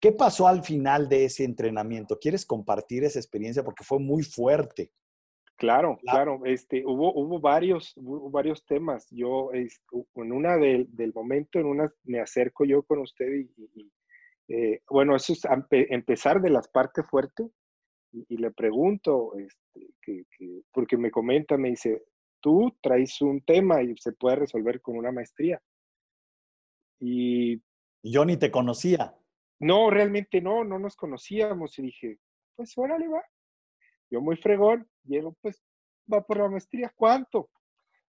¿Qué 0.00 0.12
pasó 0.12 0.46
al 0.46 0.62
final 0.62 1.08
de 1.08 1.24
ese 1.24 1.44
entrenamiento? 1.44 2.18
¿Quieres 2.20 2.46
compartir 2.46 3.02
esa 3.02 3.18
experiencia? 3.18 3.64
Porque 3.64 3.82
fue 3.82 3.98
muy 3.98 4.22
fuerte. 4.22 4.92
Claro, 5.58 5.98
claro. 6.02 6.40
Este, 6.44 6.84
hubo, 6.86 7.12
hubo, 7.14 7.40
varios, 7.40 7.92
varios 8.30 8.64
temas. 8.64 9.08
Yo, 9.10 9.50
en 9.52 10.32
una 10.32 10.56
del, 10.56 10.86
del, 10.94 11.12
momento, 11.12 11.58
en 11.58 11.66
una 11.66 11.92
me 12.04 12.20
acerco 12.20 12.64
yo 12.64 12.84
con 12.84 13.00
usted 13.00 13.26
y, 13.26 13.90
eh, 14.46 14.80
bueno, 14.88 15.16
eso 15.16 15.32
es 15.32 15.42
empezar 15.70 16.40
de 16.40 16.50
las 16.50 16.68
partes 16.68 17.04
fuertes 17.08 17.48
y, 18.12 18.36
le 18.36 18.52
pregunto, 18.52 19.32
este, 19.36 19.90
que, 20.00 20.24
porque 20.72 20.96
me 20.96 21.10
comenta, 21.10 21.58
me 21.58 21.70
dice, 21.70 22.04
tú 22.40 22.78
traes 22.80 23.20
un 23.20 23.40
tema 23.42 23.82
y 23.82 23.96
se 23.96 24.12
puede 24.12 24.36
resolver 24.36 24.80
con 24.80 24.96
una 24.96 25.10
maestría. 25.10 25.60
Y 27.00 27.60
yo 28.04 28.24
ni 28.24 28.36
te 28.36 28.52
conocía. 28.52 29.12
No, 29.58 29.90
realmente 29.90 30.40
no, 30.40 30.62
no 30.62 30.78
nos 30.78 30.94
conocíamos 30.94 31.76
y 31.80 31.82
dije, 31.82 32.18
pues 32.54 32.78
órale 32.78 33.08
va. 33.08 33.24
Yo 34.10 34.20
muy 34.20 34.36
fregón, 34.36 34.88
llego, 35.08 35.34
pues 35.40 35.62
va 36.12 36.22
por 36.22 36.38
la 36.38 36.48
maestría, 36.48 36.92
¿cuánto? 36.94 37.50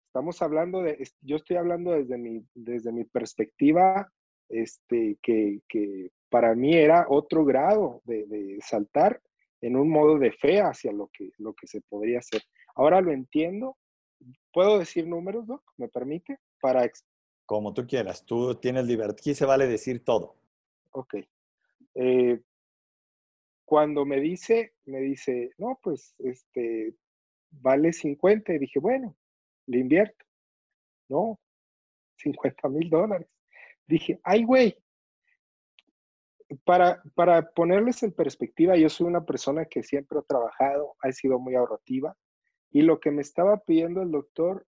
Estamos 0.07 0.41
hablando 0.41 0.81
de, 0.81 1.07
yo 1.21 1.37
estoy 1.37 1.57
hablando 1.57 1.91
desde 1.91 2.17
mi, 2.17 2.43
desde 2.53 2.91
mi 2.91 3.03
perspectiva, 3.05 4.11
este, 4.49 5.17
que, 5.21 5.61
que 5.67 6.11
para 6.29 6.55
mí 6.55 6.75
era 6.75 7.05
otro 7.09 7.45
grado 7.45 8.01
de, 8.05 8.25
de, 8.25 8.59
saltar 8.61 9.21
en 9.61 9.75
un 9.75 9.89
modo 9.89 10.17
de 10.17 10.31
fe 10.31 10.61
hacia 10.61 10.91
lo 10.91 11.09
que, 11.13 11.31
lo 11.37 11.53
que 11.53 11.67
se 11.67 11.81
podría 11.81 12.19
hacer. 12.19 12.41
Ahora 12.75 13.01
lo 13.01 13.11
entiendo. 13.11 13.77
¿Puedo 14.51 14.79
decir 14.79 15.07
números, 15.07 15.45
Doc? 15.45 15.63
¿Me 15.77 15.87
permite? 15.87 16.39
Para, 16.59 16.89
como 17.45 17.73
tú 17.73 17.85
quieras, 17.87 18.25
tú 18.25 18.55
tienes 18.55 18.85
libertad. 18.85 19.17
Aquí 19.19 19.33
se 19.33 19.45
vale 19.45 19.67
decir 19.67 20.03
todo. 20.03 20.35
Ok. 20.91 21.15
Eh, 21.95 22.39
cuando 23.69 24.03
me 24.03 24.19
dice, 24.19 24.73
me 24.85 24.99
dice, 24.99 25.51
no, 25.59 25.79
pues, 25.83 26.15
este, 26.17 26.95
vale 27.51 27.93
50. 27.93 28.51
Y 28.51 28.57
dije, 28.57 28.79
bueno, 28.79 29.15
le 29.67 29.77
invierto. 29.77 30.25
No, 31.07 31.39
50 32.17 32.67
mil 32.69 32.89
dólares. 32.89 33.27
Dije, 33.85 34.19
ay, 34.23 34.43
güey. 34.43 34.75
Para, 36.63 37.03
para 37.13 37.51
ponerles 37.51 38.01
en 38.01 38.11
perspectiva, 38.11 38.75
yo 38.75 38.89
soy 38.89 39.05
una 39.05 39.23
persona 39.23 39.65
que 39.65 39.83
siempre 39.83 40.17
ha 40.17 40.23
trabajado, 40.23 40.95
ha 41.03 41.11
sido 41.11 41.37
muy 41.37 41.53
ahorrativa. 41.53 42.17
Y 42.71 42.81
lo 42.81 42.99
que 42.99 43.11
me 43.11 43.21
estaba 43.21 43.59
pidiendo 43.59 44.01
el 44.01 44.09
doctor 44.09 44.65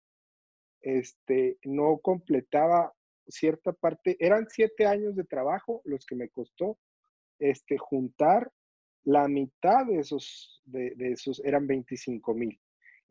este, 0.81 1.57
no 1.63 1.97
completaba 1.97 2.93
cierta 3.27 3.73
parte, 3.73 4.15
eran 4.19 4.45
siete 4.47 4.85
años 4.85 5.15
de 5.15 5.23
trabajo 5.23 5.81
los 5.85 6.05
que 6.05 6.15
me 6.15 6.29
costó 6.29 6.77
este, 7.39 7.79
juntar 7.79 8.51
la 9.03 9.27
mitad 9.27 9.85
de 9.85 9.99
esos, 9.99 10.61
de, 10.65 10.93
esos 10.99 11.41
eran 11.43 11.67
25 11.67 12.33
mil. 12.33 12.59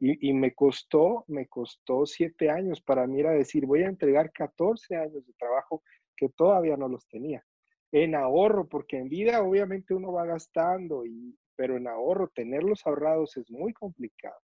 Y, 0.02 0.32
me 0.32 0.54
costó, 0.54 1.26
me 1.28 1.46
costó 1.46 2.06
siete 2.06 2.48
años. 2.48 2.80
Para 2.80 3.06
mí 3.06 3.20
era 3.20 3.32
decir, 3.32 3.66
voy 3.66 3.82
a 3.82 3.88
entregar 3.88 4.32
14 4.32 4.96
años 4.96 5.26
de 5.26 5.32
trabajo 5.34 5.82
que 6.16 6.30
todavía 6.30 6.78
no 6.78 6.88
los 6.88 7.06
tenía. 7.06 7.44
En 7.92 8.14
ahorro, 8.14 8.66
porque 8.66 8.96
en 8.96 9.10
vida 9.10 9.42
obviamente 9.42 9.92
uno 9.92 10.10
va 10.10 10.24
gastando, 10.24 11.04
y, 11.04 11.36
pero 11.54 11.76
en 11.76 11.86
ahorro, 11.86 12.28
tenerlos 12.28 12.86
ahorrados 12.86 13.36
es 13.36 13.50
muy 13.50 13.74
complicado. 13.74 14.40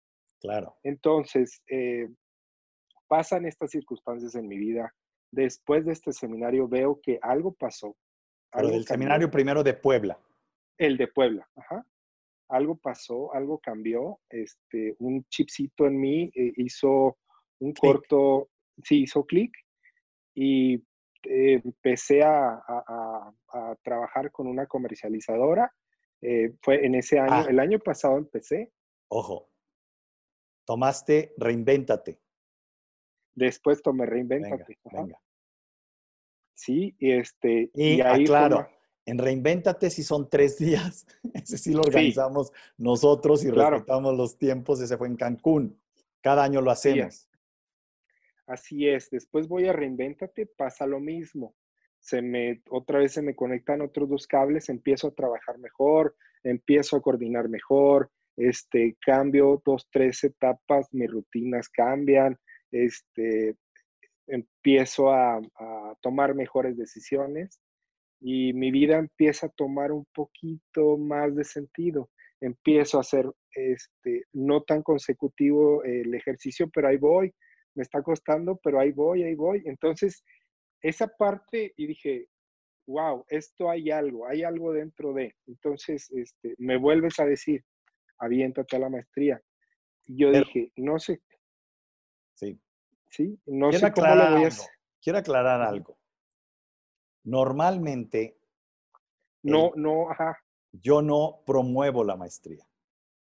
Claro. 0.40 0.76
Entonces, 0.84 1.60
eh, 1.68 2.08
pasan 3.08 3.44
estas 3.44 3.72
circunstancias 3.72 4.36
en 4.36 4.46
mi 4.46 4.56
vida. 4.56 4.94
Después 5.32 5.84
de 5.84 5.92
este 5.92 6.12
seminario 6.12 6.68
veo 6.68 7.00
que 7.02 7.18
algo 7.22 7.52
pasó. 7.52 7.96
Algo 8.52 8.70
del 8.70 8.86
seminario 8.86 9.28
primero 9.32 9.64
de 9.64 9.74
Puebla. 9.74 10.16
El 10.80 10.96
de 10.96 11.08
Puebla, 11.08 11.46
ajá. 11.56 11.86
Algo 12.48 12.74
pasó, 12.74 13.34
algo 13.34 13.58
cambió. 13.58 14.18
Este, 14.30 14.96
un 14.98 15.24
chipcito 15.28 15.86
en 15.86 16.00
mí 16.00 16.32
eh, 16.34 16.54
hizo 16.56 17.18
un 17.58 17.74
corto, 17.74 18.48
sí, 18.82 19.02
hizo 19.02 19.26
clic 19.26 19.52
y 20.34 20.76
eh, 21.24 21.60
empecé 21.62 22.22
a, 22.24 22.62
trabajar 23.82 24.32
con 24.32 24.46
una 24.46 24.66
comercializadora. 24.66 25.70
Eh, 26.22 26.54
fue 26.62 26.86
en 26.86 26.94
ese 26.94 27.18
año, 27.18 27.32
ah. 27.32 27.46
el 27.46 27.60
año 27.60 27.78
pasado 27.78 28.16
empecé. 28.16 28.72
Ojo, 29.08 29.50
tomaste 30.64 31.34
Reinvéntate. 31.36 32.22
Después 33.34 33.82
tomé 33.82 34.06
Reinvéntate. 34.06 34.78
Venga, 34.90 35.20
Sí, 36.54 36.94
y 36.98 37.12
este. 37.12 37.70
Y, 37.74 38.00
ahí 38.00 38.24
claro, 38.24 38.66
en 39.06 39.18
Reinvéntate 39.18 39.90
sí 39.90 40.02
son 40.02 40.28
tres 40.28 40.58
días. 40.58 41.06
Ese 41.34 41.58
sí 41.58 41.72
lo 41.72 41.82
organizamos 41.82 42.52
nosotros 42.76 43.44
y 43.44 43.50
respetamos 43.50 44.16
los 44.16 44.38
tiempos. 44.38 44.80
Ese 44.80 44.96
fue 44.96 45.08
en 45.08 45.16
Cancún. 45.16 45.80
Cada 46.20 46.44
año 46.44 46.60
lo 46.60 46.70
hacemos. 46.70 47.28
Así 48.46 48.88
es. 48.88 49.10
Después 49.10 49.48
voy 49.48 49.66
a 49.68 49.72
Reinvéntate, 49.72 50.46
pasa 50.46 50.86
lo 50.86 51.00
mismo. 51.00 51.54
Se 51.98 52.22
me, 52.22 52.62
otra 52.70 52.98
vez 52.98 53.12
se 53.12 53.22
me 53.22 53.34
conectan 53.36 53.82
otros 53.82 54.08
dos 54.08 54.26
cables, 54.26 54.68
empiezo 54.70 55.08
a 55.08 55.14
trabajar 55.14 55.58
mejor, 55.58 56.16
empiezo 56.42 56.96
a 56.96 57.02
coordinar 57.02 57.48
mejor, 57.48 58.10
este, 58.36 58.96
cambio 59.04 59.62
dos, 59.64 59.86
tres 59.90 60.24
etapas, 60.24 60.88
mis 60.92 61.10
rutinas 61.10 61.68
cambian, 61.68 62.38
este, 62.72 63.54
empiezo 64.26 65.10
a, 65.10 65.36
a 65.36 65.94
tomar 66.00 66.34
mejores 66.34 66.78
decisiones 66.78 67.60
y 68.20 68.52
mi 68.52 68.70
vida 68.70 68.98
empieza 68.98 69.46
a 69.46 69.50
tomar 69.50 69.92
un 69.92 70.04
poquito 70.14 70.98
más 70.98 71.34
de 71.34 71.44
sentido. 71.44 72.10
Empiezo 72.40 72.98
a 72.98 73.00
hacer 73.00 73.30
este, 73.52 74.24
no 74.32 74.62
tan 74.62 74.82
consecutivo 74.82 75.82
el 75.84 76.14
ejercicio, 76.14 76.68
pero 76.72 76.88
ahí 76.88 76.96
voy. 76.96 77.32
Me 77.74 77.82
está 77.82 78.02
costando, 78.02 78.58
pero 78.62 78.80
ahí 78.80 78.92
voy, 78.92 79.22
ahí 79.22 79.34
voy. 79.34 79.62
Entonces, 79.64 80.22
esa 80.82 81.08
parte, 81.08 81.72
y 81.76 81.86
dije, 81.86 82.26
wow, 82.86 83.24
esto 83.28 83.70
hay 83.70 83.90
algo, 83.90 84.26
hay 84.26 84.42
algo 84.42 84.72
dentro 84.72 85.12
de. 85.12 85.34
Entonces, 85.46 86.10
este, 86.10 86.54
me 86.58 86.76
vuelves 86.76 87.18
a 87.20 87.24
decir, 87.24 87.64
aviéntate 88.18 88.76
a 88.76 88.80
la 88.80 88.90
maestría. 88.90 89.40
Y 90.06 90.22
yo 90.22 90.30
dije, 90.30 90.72
no 90.76 90.98
sé. 90.98 91.20
Sí. 92.34 92.60
Sí, 93.10 93.38
no 93.46 93.70
quiero 93.70 93.88
sé 93.88 93.92
cómo 93.92 94.14
lo 94.14 94.30
voy 94.32 94.44
a 94.44 94.46
hacer. 94.48 94.70
Quiero 95.02 95.18
aclarar 95.18 95.60
algo. 95.62 95.98
Normalmente. 97.24 98.38
No, 99.42 99.72
no, 99.74 100.10
ajá. 100.10 100.38
Yo 100.72 101.02
no 101.02 101.42
promuevo 101.46 102.04
la 102.04 102.16
maestría. 102.16 102.66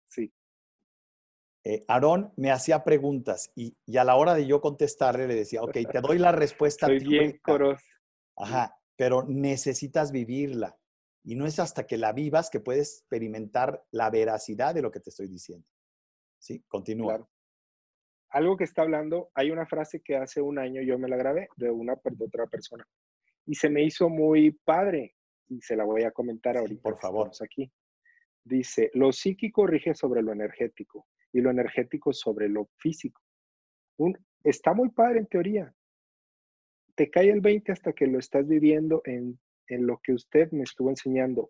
Sí. 0.07 0.31
Eh, 1.63 1.83
Aarón 1.87 2.33
me 2.37 2.51
hacía 2.51 2.83
preguntas 2.83 3.51
y, 3.55 3.77
y, 3.85 3.97
a 3.97 4.03
la 4.03 4.15
hora 4.15 4.33
de 4.33 4.47
yo 4.47 4.61
contestarle 4.61 5.27
le 5.27 5.35
decía, 5.35 5.61
ok, 5.61 5.77
te 5.91 6.01
doy 6.01 6.17
la 6.17 6.31
respuesta. 6.31 6.87
Bien 6.87 7.39
coros. 7.43 7.81
Ajá, 8.35 8.77
pero 8.95 9.23
necesitas 9.23 10.11
vivirla. 10.11 10.77
Y 11.23 11.35
no 11.35 11.45
es 11.45 11.59
hasta 11.59 11.85
que 11.85 11.97
la 11.97 12.13
vivas 12.13 12.49
que 12.49 12.59
puedes 12.59 12.99
experimentar 12.99 13.83
la 13.91 14.09
veracidad 14.09 14.73
de 14.73 14.81
lo 14.81 14.91
que 14.91 14.99
te 14.99 15.11
estoy 15.11 15.27
diciendo. 15.27 15.67
Sí, 16.39 16.63
continúa. 16.67 17.13
Claro. 17.13 17.29
Algo 18.29 18.57
que 18.57 18.63
está 18.63 18.81
hablando, 18.81 19.29
hay 19.35 19.51
una 19.51 19.67
frase 19.67 20.01
que 20.01 20.15
hace 20.15 20.41
un 20.41 20.57
año 20.57 20.81
yo 20.81 20.97
me 20.97 21.09
la 21.09 21.17
grabé 21.17 21.49
de 21.57 21.69
una 21.69 21.95
de 21.95 22.25
otra 22.25 22.47
persona 22.47 22.87
y 23.45 23.55
se 23.55 23.69
me 23.69 23.83
hizo 23.83 24.09
muy 24.09 24.51
padre 24.51 25.15
y 25.47 25.61
se 25.61 25.75
la 25.75 25.83
voy 25.83 26.03
a 26.03 26.11
comentar 26.11 26.57
ahorita. 26.57 26.81
Por 26.81 26.99
favor. 26.99 27.31
Aquí. 27.41 27.71
Dice, 28.43 28.89
lo 28.93 29.11
psíquico 29.11 29.67
rige 29.67 29.93
sobre 29.93 30.21
lo 30.21 30.31
energético 30.31 31.07
y 31.31 31.41
lo 31.41 31.51
energético 31.51 32.13
sobre 32.13 32.49
lo 32.49 32.69
físico. 32.77 33.21
Un, 33.97 34.17
está 34.43 34.73
muy 34.73 34.89
padre 34.89 35.19
en 35.19 35.27
teoría. 35.27 35.75
Te 36.95 37.09
cae 37.09 37.29
el 37.29 37.41
20 37.41 37.71
hasta 37.71 37.93
que 37.93 38.07
lo 38.07 38.19
estás 38.19 38.47
viviendo 38.47 39.01
en, 39.05 39.39
en 39.67 39.85
lo 39.85 39.99
que 40.03 40.13
usted 40.13 40.51
me 40.51 40.63
estuvo 40.63 40.89
enseñando. 40.89 41.49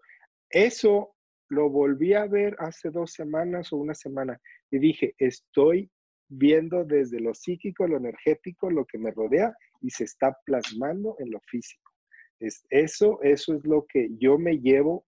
Eso 0.50 1.16
lo 1.50 1.70
volví 1.70 2.14
a 2.14 2.26
ver 2.28 2.56
hace 2.60 2.90
dos 2.90 3.12
semanas 3.14 3.72
o 3.74 3.78
una 3.78 3.94
semana 3.94 4.40
y 4.70 4.80
dije, 4.80 5.16
estoy 5.18 5.92
viendo 6.32 6.86
desde 6.86 7.20
lo 7.20 7.34
psíquico, 7.34 7.86
lo 7.88 7.98
energético, 7.98 8.70
lo 8.70 8.86
que 8.86 8.98
me 8.98 9.12
rodea 9.12 9.54
y 9.82 9.90
se 9.90 10.06
está 10.06 10.38
plasmando 10.46 11.16
en 11.20 11.30
lo 11.30 11.42
físico. 11.42 11.92
Es, 12.40 12.66
eso, 12.70 13.20
eso 13.22 13.54
es 13.54 13.66
lo 13.66 13.86
que 13.86 14.10
yo 14.18 14.38
me 14.38 14.58
llevo 14.58 15.06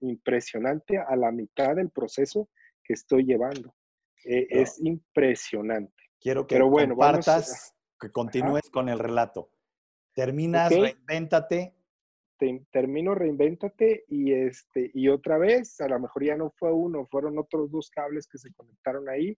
impresionante 0.00 0.98
a 0.98 1.16
la 1.16 1.32
mitad 1.32 1.74
del 1.74 1.90
proceso 1.90 2.50
que 2.84 2.92
estoy 2.92 3.24
llevando. 3.24 3.74
Eh, 4.24 4.46
es 4.50 4.78
impresionante. 4.80 5.94
Quiero 6.20 6.46
que 6.46 6.56
Pero 6.56 6.68
bueno, 6.68 6.94
compartas, 6.94 7.74
que 7.98 8.10
continúes 8.10 8.68
con 8.70 8.88
el 8.88 8.98
relato. 8.98 9.50
Terminas, 10.14 10.70
reinvéntate. 10.70 11.74
termino, 12.70 13.14
reinvéntate 13.14 14.04
y, 14.08 14.32
este, 14.32 14.90
y 14.92 15.08
otra 15.08 15.38
vez, 15.38 15.80
a 15.80 15.88
lo 15.88 15.98
mejor 15.98 16.24
ya 16.24 16.36
no 16.36 16.50
fue 16.50 16.72
uno, 16.72 17.06
fueron 17.06 17.38
otros 17.38 17.70
dos 17.70 17.88
cables 17.90 18.26
que 18.26 18.38
se 18.38 18.52
conectaron 18.52 19.08
ahí. 19.08 19.36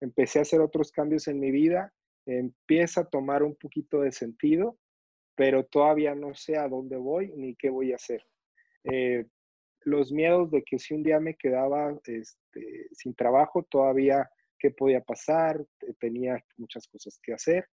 Empecé 0.00 0.38
a 0.38 0.42
hacer 0.42 0.60
otros 0.60 0.92
cambios 0.92 1.28
en 1.28 1.38
mi 1.38 1.50
vida, 1.50 1.92
empieza 2.26 3.02
a 3.02 3.08
tomar 3.08 3.42
un 3.42 3.54
poquito 3.54 4.00
de 4.00 4.12
sentido, 4.12 4.78
pero 5.34 5.64
todavía 5.64 6.14
no 6.14 6.34
sé 6.34 6.56
a 6.56 6.68
dónde 6.68 6.96
voy 6.96 7.32
ni 7.36 7.54
qué 7.54 7.70
voy 7.70 7.92
a 7.92 7.96
hacer. 7.96 8.24
Eh, 8.84 9.26
los 9.82 10.12
miedos 10.12 10.50
de 10.50 10.62
que 10.62 10.78
si 10.78 10.94
un 10.94 11.02
día 11.02 11.20
me 11.20 11.34
quedaba 11.34 11.98
este, 12.04 12.88
sin 12.92 13.14
trabajo, 13.14 13.62
todavía 13.62 14.28
qué 14.58 14.70
podía 14.70 15.00
pasar, 15.00 15.64
tenía 15.98 16.44
muchas 16.56 16.86
cosas 16.86 17.18
que 17.22 17.32
hacer. 17.32 17.66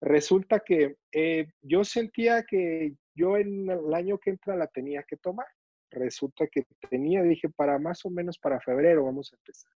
Resulta 0.00 0.60
que 0.60 0.96
eh, 1.12 1.46
yo 1.60 1.84
sentía 1.84 2.42
que 2.42 2.94
yo 3.14 3.36
en 3.36 3.70
el 3.70 3.94
año 3.94 4.18
que 4.18 4.30
entra 4.30 4.56
la 4.56 4.66
tenía 4.66 5.04
que 5.04 5.16
tomar. 5.16 5.46
Resulta 5.90 6.46
que 6.48 6.64
tenía, 6.90 7.22
dije, 7.22 7.48
para 7.50 7.78
más 7.78 8.04
o 8.04 8.10
menos 8.10 8.38
para 8.38 8.60
febrero 8.60 9.04
vamos 9.04 9.32
a 9.32 9.36
empezar. 9.36 9.72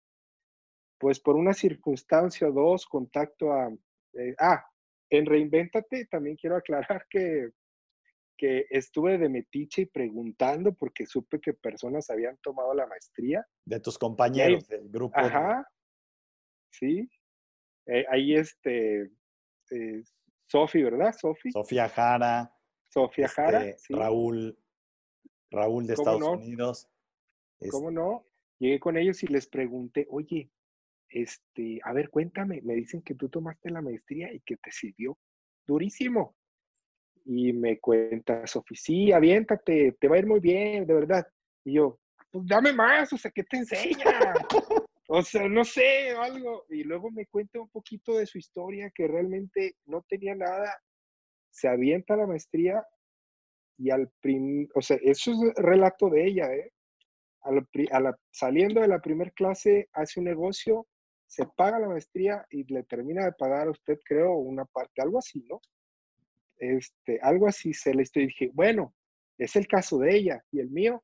Pues 0.97 1.19
por 1.19 1.35
una 1.35 1.53
circunstancia 1.53 2.47
o 2.47 2.51
dos, 2.51 2.85
contacto 2.85 3.51
a... 3.51 3.69
Eh, 4.13 4.35
ah, 4.39 4.65
en 5.09 5.25
Reinvéntate 5.25 6.05
también 6.05 6.35
quiero 6.35 6.57
aclarar 6.57 7.05
que 7.09 7.51
que 8.37 8.67
estuve 8.69 9.17
de 9.17 9.29
metiche 9.29 9.81
y 9.81 9.85
preguntando 9.87 10.73
porque 10.73 11.05
supe 11.05 11.41
que 11.41 11.53
personas 11.53 12.09
habían 12.09 12.37
tomado 12.37 12.73
la 12.73 12.85
maestría. 12.85 13.45
De 13.65 13.79
tus 13.79 13.97
compañeros 13.97 14.67
del 14.67 14.87
grupo. 14.89 15.19
Ajá. 15.19 15.67
Sí. 16.71 17.09
Eh, 17.87 18.05
ahí 18.09 18.35
este, 18.35 19.11
eh, 19.71 20.03
Sofi, 20.45 20.83
¿verdad? 20.83 21.13
Sofi. 21.19 21.51
Sofía 21.51 21.89
Jara. 21.89 22.53
Sofía 22.89 23.27
Jara. 23.27 23.65
Este, 23.65 23.95
Raúl. 23.95 24.57
Raúl 25.49 25.87
de 25.87 25.93
Estados 25.93 26.21
Unidos. 26.21 26.89
¿Cómo 27.71 27.89
no? 27.89 28.27
Llegué 28.59 28.79
con 28.79 28.97
ellos 28.97 29.23
y 29.23 29.27
les 29.27 29.47
pregunté, 29.47 30.07
oye, 30.09 30.51
este, 31.09 31.79
a 31.83 31.93
ver, 31.93 32.09
cuéntame, 32.09 32.61
me 32.61 32.75
dicen 32.75 33.01
que 33.01 33.15
tú 33.15 33.29
tomaste 33.29 33.69
la 33.69 33.81
maestría 33.81 34.31
y 34.33 34.39
que 34.41 34.57
te 34.57 34.71
sirvió 34.71 35.17
durísimo. 35.65 36.35
Y 37.25 37.51
me 37.53 37.79
cuenta 37.79 38.47
Sofi, 38.47 38.75
sí, 38.75 39.11
aviéntate, 39.11 39.97
te 39.99 40.07
va 40.07 40.15
a 40.15 40.19
ir 40.19 40.27
muy 40.27 40.39
bien, 40.39 40.85
de 40.85 40.93
verdad. 40.93 41.27
Y 41.65 41.73
yo, 41.73 41.99
pues 42.31 42.45
dame 42.47 42.73
más, 42.73 43.11
o 43.11 43.17
sea, 43.17 43.31
¿qué 43.31 43.43
te 43.43 43.57
enseña? 43.57 44.05
o 45.09 45.21
sea, 45.21 45.47
no 45.47 45.63
sé, 45.65 46.11
algo. 46.11 46.65
Y 46.69 46.83
luego 46.83 47.11
me 47.11 47.25
cuenta 47.25 47.59
un 47.59 47.69
poquito 47.69 48.17
de 48.17 48.25
su 48.25 48.37
historia, 48.37 48.91
que 48.93 49.07
realmente 49.07 49.75
no 49.85 50.03
tenía 50.07 50.35
nada. 50.35 50.73
Se 51.49 51.67
avienta 51.67 52.15
la 52.15 52.27
maestría 52.27 52.83
y 53.77 53.91
al 53.91 54.09
prim, 54.21 54.67
o 54.73 54.81
sea, 54.81 54.97
eso 55.01 55.31
es 55.31 55.53
relato 55.55 56.09
de 56.09 56.25
ella, 56.25 56.53
¿eh? 56.53 56.71
A 57.91 57.99
la, 58.01 58.17
saliendo 58.31 58.81
de 58.81 58.87
la 58.89 58.99
primera 58.99 59.31
clase, 59.31 59.87
hace 59.93 60.19
un 60.19 60.25
negocio, 60.25 60.85
se 61.27 61.45
paga 61.55 61.79
la 61.79 61.89
maestría 61.89 62.45
y 62.49 62.63
le 62.73 62.83
termina 62.83 63.25
de 63.25 63.33
pagar 63.33 63.67
a 63.67 63.71
usted, 63.71 63.99
creo, 64.03 64.33
una 64.33 64.65
parte, 64.65 65.01
algo 65.01 65.19
así, 65.19 65.45
¿no? 65.49 65.59
este, 66.59 67.19
algo 67.21 67.47
así 67.47 67.73
se 67.73 67.93
le 67.93 68.03
estoy 68.03 68.27
dije, 68.27 68.51
bueno, 68.53 68.93
es 69.37 69.55
el 69.55 69.67
caso 69.67 69.99
de 69.99 70.15
ella 70.15 70.43
y 70.51 70.59
el 70.59 70.69
mío. 70.69 71.03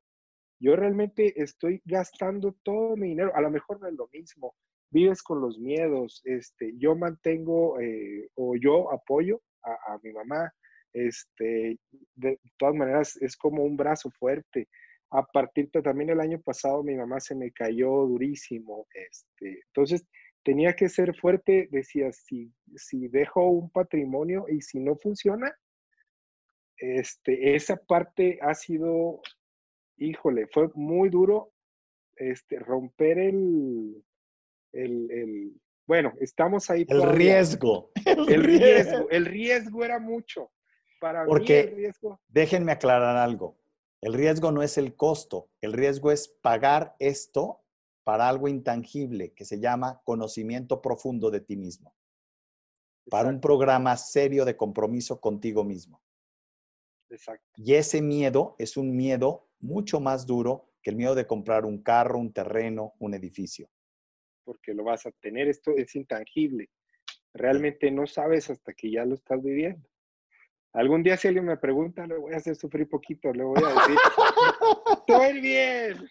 Yo 0.60 0.76
realmente 0.76 1.42
estoy 1.42 1.82
gastando 1.84 2.56
todo 2.64 2.96
mi 2.96 3.10
dinero, 3.10 3.36
a 3.36 3.42
lo 3.42 3.52
mejor 3.52 3.82
no 3.82 3.88
es 3.88 3.96
lo 3.96 4.08
mismo, 4.14 4.56
vives 4.92 5.22
con 5.22 5.42
los 5.42 5.60
miedos, 5.60 6.22
este, 6.24 6.74
yo 6.78 6.96
mantengo 6.96 7.80
eh, 7.82 8.30
o 8.36 8.56
yo 8.56 8.92
apoyo 8.92 9.42
a, 9.64 9.98
mi 10.04 10.12
mamá, 10.12 10.54
este, 10.94 11.80
de 12.16 12.40
todas 12.58 12.76
maneras 12.76 13.18
es 13.22 13.36
como 13.38 13.64
un 13.64 13.78
brazo 13.78 14.10
fuerte. 14.12 14.68
A 15.16 15.24
partir 15.26 15.70
de 15.72 15.82
también 15.82 16.10
el 16.10 16.20
año 16.20 16.42
pasado 16.42 16.84
mi 16.84 16.96
mamá 16.96 17.20
se 17.20 17.36
me 17.36 17.52
cayó 17.52 17.90
durísimo, 18.08 18.88
este, 18.94 19.62
entonces 19.68 20.06
tenía 20.44 20.74
que 20.74 20.90
ser 20.90 21.16
fuerte, 21.16 21.68
decía, 21.72 22.12
si, 22.12 22.52
si 22.76 23.08
dejo 23.08 23.48
un 23.48 23.70
patrimonio 23.70 24.46
y 24.50 24.62
si 24.62 24.80
no 24.80 24.96
funciona, 24.96 25.56
este, 26.78 27.56
esa 27.56 27.78
parte 27.78 28.40
ha 28.42 28.54
sido, 28.56 29.22
híjole, 29.98 30.48
fue 30.48 30.70
muy 30.74 31.10
duro 31.10 31.54
este, 32.16 32.60
romper 32.60 33.20
el, 33.20 34.04
el, 34.74 35.54
bueno, 35.86 36.14
estamos 36.20 36.70
ahí. 36.70 36.86
El 36.88 37.04
riesgo. 37.14 37.92
El, 38.06 38.44
riesgo. 38.44 39.10
El 39.10 39.26
riesgo 39.26 39.84
era 39.84 40.00
mucho. 40.00 40.52
Para 41.00 41.26
Porque, 41.26 41.64
mí 41.66 41.70
el 41.72 41.76
riesgo. 41.76 42.22
Déjenme 42.28 42.72
aclarar 42.72 43.18
algo. 43.18 43.58
El 44.04 44.14
riesgo 44.14 44.52
no 44.52 44.62
es 44.62 44.78
el 44.78 44.98
costo, 44.98 45.50
el 45.62 45.72
riesgo 45.72 46.12
es 46.12 46.28
pagar 46.28 46.94
esto 47.00 47.62
para 48.04 48.28
algo 48.28 48.50
intangible 48.50 49.32
que 49.32 49.46
se 49.46 49.62
llama 49.62 50.02
conocimiento 50.04 50.82
profundo 50.82 51.32
de 51.32 51.40
ti 51.40 51.56
mismo. 51.56 51.96
Para 53.10 53.30
un 53.30 53.40
programa 53.40 53.96
serio 53.96 54.44
de 54.44 54.58
compromiso 54.58 55.22
contigo 55.22 55.64
mismo. 55.64 56.02
Exacto. 57.10 57.50
Y 57.56 57.76
ese 57.76 58.02
miedo 58.02 58.58
es 58.60 58.76
un 58.76 58.94
miedo 58.94 59.48
mucho 59.62 60.02
más 60.02 60.26
duro 60.26 60.74
que 60.82 60.90
el 60.90 60.98
miedo 60.98 61.16
de 61.16 61.26
comprar 61.26 61.64
un 61.64 61.82
carro, 61.82 62.20
un 62.20 62.34
terreno, 62.34 62.96
un 63.00 63.14
edificio. 63.14 63.70
Porque 64.44 64.74
lo 64.74 64.84
vas 64.84 65.06
a 65.06 65.12
tener, 65.12 65.48
esto 65.48 65.72
es 65.78 65.96
intangible. 65.96 66.70
Realmente 67.34 67.90
no 67.90 68.06
sabes 68.06 68.50
hasta 68.50 68.74
que 68.74 68.92
ya 68.92 69.06
lo 69.06 69.16
estás 69.16 69.42
viviendo. 69.42 69.88
Algún 70.74 71.04
día 71.04 71.18
si 71.18 71.28
alguien 71.28 71.46
me 71.46 71.58
pregunta, 71.58 72.08
le 72.08 72.18
voy 72.18 72.34
a 72.34 72.38
hacer 72.38 72.56
sufrir 72.56 72.90
poquito, 72.90 73.32
le 73.32 73.44
voy 73.44 73.62
a 73.64 73.68
decir, 73.68 73.98
a 75.08 75.30
ir 75.30 75.42
bien. 75.42 76.10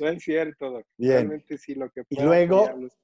no 0.00 0.08
es 0.08 0.22
cierto, 0.22 0.66
doctor. 0.70 0.86
Bien. 0.96 1.12
Realmente 1.14 1.58
sí, 1.58 1.74
lo 1.74 1.90
que 1.90 2.02
Y 2.08 2.14
pueda 2.16 2.28
luego, 2.28 2.58
apoyarlos. 2.60 2.96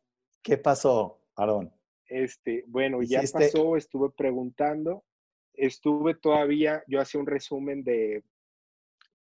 ¿qué 0.42 0.56
pasó, 0.56 1.20
Aarón? 1.36 1.72
Este, 2.06 2.64
bueno, 2.68 3.02
ya 3.02 3.22
pasó, 3.32 3.76
estuve 3.76 4.10
preguntando, 4.16 5.04
estuve 5.54 6.14
todavía, 6.14 6.82
yo 6.86 7.00
hacía 7.00 7.20
un 7.20 7.26
resumen 7.26 7.82
de, 7.82 8.22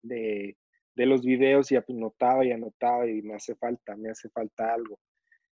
de, 0.03 0.55
de 0.95 1.05
los 1.07 1.23
videos 1.25 1.71
y 1.71 1.75
anotaba 1.75 2.45
y 2.45 2.51
anotaba 2.51 3.07
y 3.07 3.21
me 3.23 3.33
hace 3.33 3.55
falta, 3.55 3.95
me 3.95 4.11
hace 4.11 4.29
falta 4.29 4.73
algo. 4.73 4.99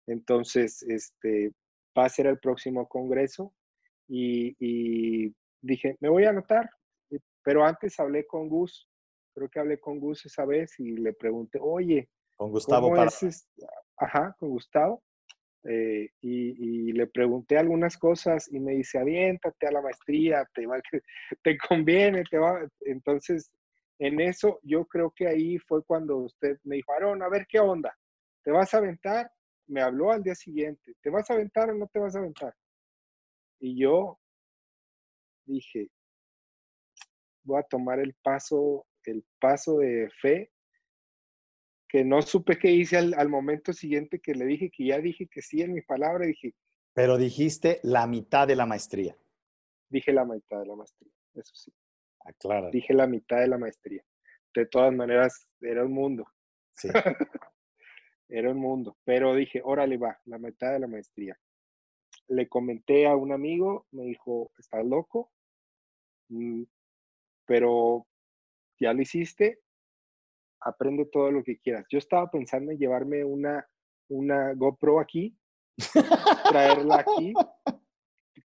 Entonces, 0.08 0.84
este, 0.84 1.52
va 1.98 2.06
a 2.06 2.10
ser 2.10 2.28
el 2.28 2.40
próximo 2.40 2.88
congreso 2.88 3.54
y, 4.08 4.56
y 4.60 5.34
dije, 5.62 5.96
me 6.00 6.10
voy 6.10 6.26
a 6.26 6.30
anotar, 6.30 6.70
pero 7.44 7.66
antes 7.66 8.00
hablé 8.00 8.26
con 8.26 8.50
Gus, 8.50 8.90
creo 9.34 9.50
que 9.50 9.60
hablé 9.60 9.80
con 9.80 10.00
Gus 10.00 10.26
esa 10.26 10.46
vez 10.46 10.80
y 10.80 10.98
le 10.98 11.14
pregunté, 11.14 11.60
oye, 11.62 12.10
Con 12.36 12.52
Gustavo 12.52 12.88
¿Cómo 12.88 12.96
para 12.96 13.08
es 13.08 13.48
Ajá, 13.98 14.36
con 14.40 14.50
Gustavo. 14.50 15.04
eh, 15.64 16.10
y, 16.22 16.90
y 16.90 16.92
le 16.92 17.08
pregunté 17.08 17.58
algunas 17.58 17.98
cosas 17.98 18.52
y 18.52 18.60
me 18.60 18.74
dice, 18.74 19.00
aviéntate 19.00 19.68
a 19.68 19.72
la 19.72 19.82
maestría, 19.82 20.46
te, 20.54 20.66
va, 20.68 20.80
te 21.44 21.58
conviene, 21.58 22.24
te 22.30 22.38
va. 22.38 22.68
Entonces, 22.82 23.52
en 24.00 24.20
eso 24.20 24.60
yo 24.64 24.86
creo 24.86 25.12
que 25.16 25.28
ahí 25.28 25.58
fue 25.58 25.84
cuando 25.84 26.18
usted 26.18 26.58
me 26.64 26.76
dijo, 26.76 26.92
Aaron, 26.94 27.24
a 27.24 27.30
ver 27.30 27.48
qué 27.48 27.60
onda, 27.60 27.96
¿te 28.44 28.52
vas 28.52 28.74
a 28.74 28.78
aventar? 28.78 29.32
Me 29.68 29.82
habló 29.82 30.12
al 30.12 30.24
día 30.24 30.36
siguiente, 30.36 30.94
¿te 31.02 31.10
vas 31.10 31.30
a 31.30 31.34
aventar 31.34 31.70
o 31.70 31.74
no 31.76 31.88
te 31.88 32.00
vas 32.00 32.16
a 32.16 32.20
aventar? 32.20 32.54
Y 33.60 33.80
yo 33.82 34.20
dije, 35.46 35.90
voy 37.44 37.60
a 37.60 37.64
tomar 37.64 38.00
el 38.00 38.14
paso, 38.22 38.86
el 39.04 39.26
paso 39.40 39.78
de 39.80 40.10
fe 40.22 40.52
que 41.88 42.04
no 42.04 42.22
supe 42.22 42.58
qué 42.58 42.72
hice 42.72 42.98
al, 42.98 43.14
al 43.14 43.30
momento 43.30 43.72
siguiente 43.72 44.20
que 44.20 44.34
le 44.34 44.46
dije 44.46 44.70
que 44.70 44.88
ya 44.88 45.00
dije 45.00 45.28
que 45.28 45.42
sí 45.42 45.62
en 45.62 45.74
mi 45.74 45.82
palabra, 45.82 46.26
dije, 46.26 46.54
Pero 46.94 47.18
dijiste 47.18 47.80
la 47.84 48.06
mitad 48.08 48.48
de 48.48 48.56
la 48.56 48.66
maestría. 48.66 49.16
dije 49.90 50.12
la 50.12 50.26
mitad 50.26 50.60
de 50.60 50.66
la 50.66 50.76
maestría, 50.76 51.12
eso 51.36 51.56
sí, 51.56 51.72
Aclara. 52.20 52.70
dije 52.72 52.94
la 52.94 53.08
mitad 53.08 53.40
de 53.40 53.48
la 53.48 53.58
maestría. 53.58 54.04
De 54.54 54.66
todas 54.66 54.94
maneras, 54.94 55.48
era 55.62 55.84
un 55.86 55.92
mundo, 55.94 56.26
Sí. 56.74 56.90
era 58.30 58.52
un 58.52 58.58
mundo, 58.60 58.98
pero 59.04 59.36
dije, 59.36 59.62
órale 59.64 59.98
va, 59.98 60.20
la 60.26 60.38
mitad 60.38 60.72
de 60.74 60.80
la 60.80 60.88
maestría. 60.88 61.38
Le 62.28 62.48
comenté 62.50 63.06
a 63.08 63.16
un 63.16 63.32
amigo, 63.32 63.86
me 63.92 64.04
dijo, 64.04 64.52
¿estás 64.58 64.84
loco? 64.86 65.32
Mm, 66.30 66.64
pero 67.46 68.08
ya 68.80 68.94
lo 68.94 69.02
hiciste, 69.02 69.60
aprende 70.62 71.06
todo 71.06 71.32
lo 71.32 71.44
que 71.44 71.58
quieras. 71.60 71.86
Yo 71.90 72.00
estaba 72.00 72.30
pensando 72.32 72.72
en 72.72 72.80
llevarme 72.80 73.24
una, 73.24 73.68
una 74.10 74.54
GoPro 74.56 75.00
aquí, 75.00 75.38
traerla 76.50 77.00
aquí 77.02 77.34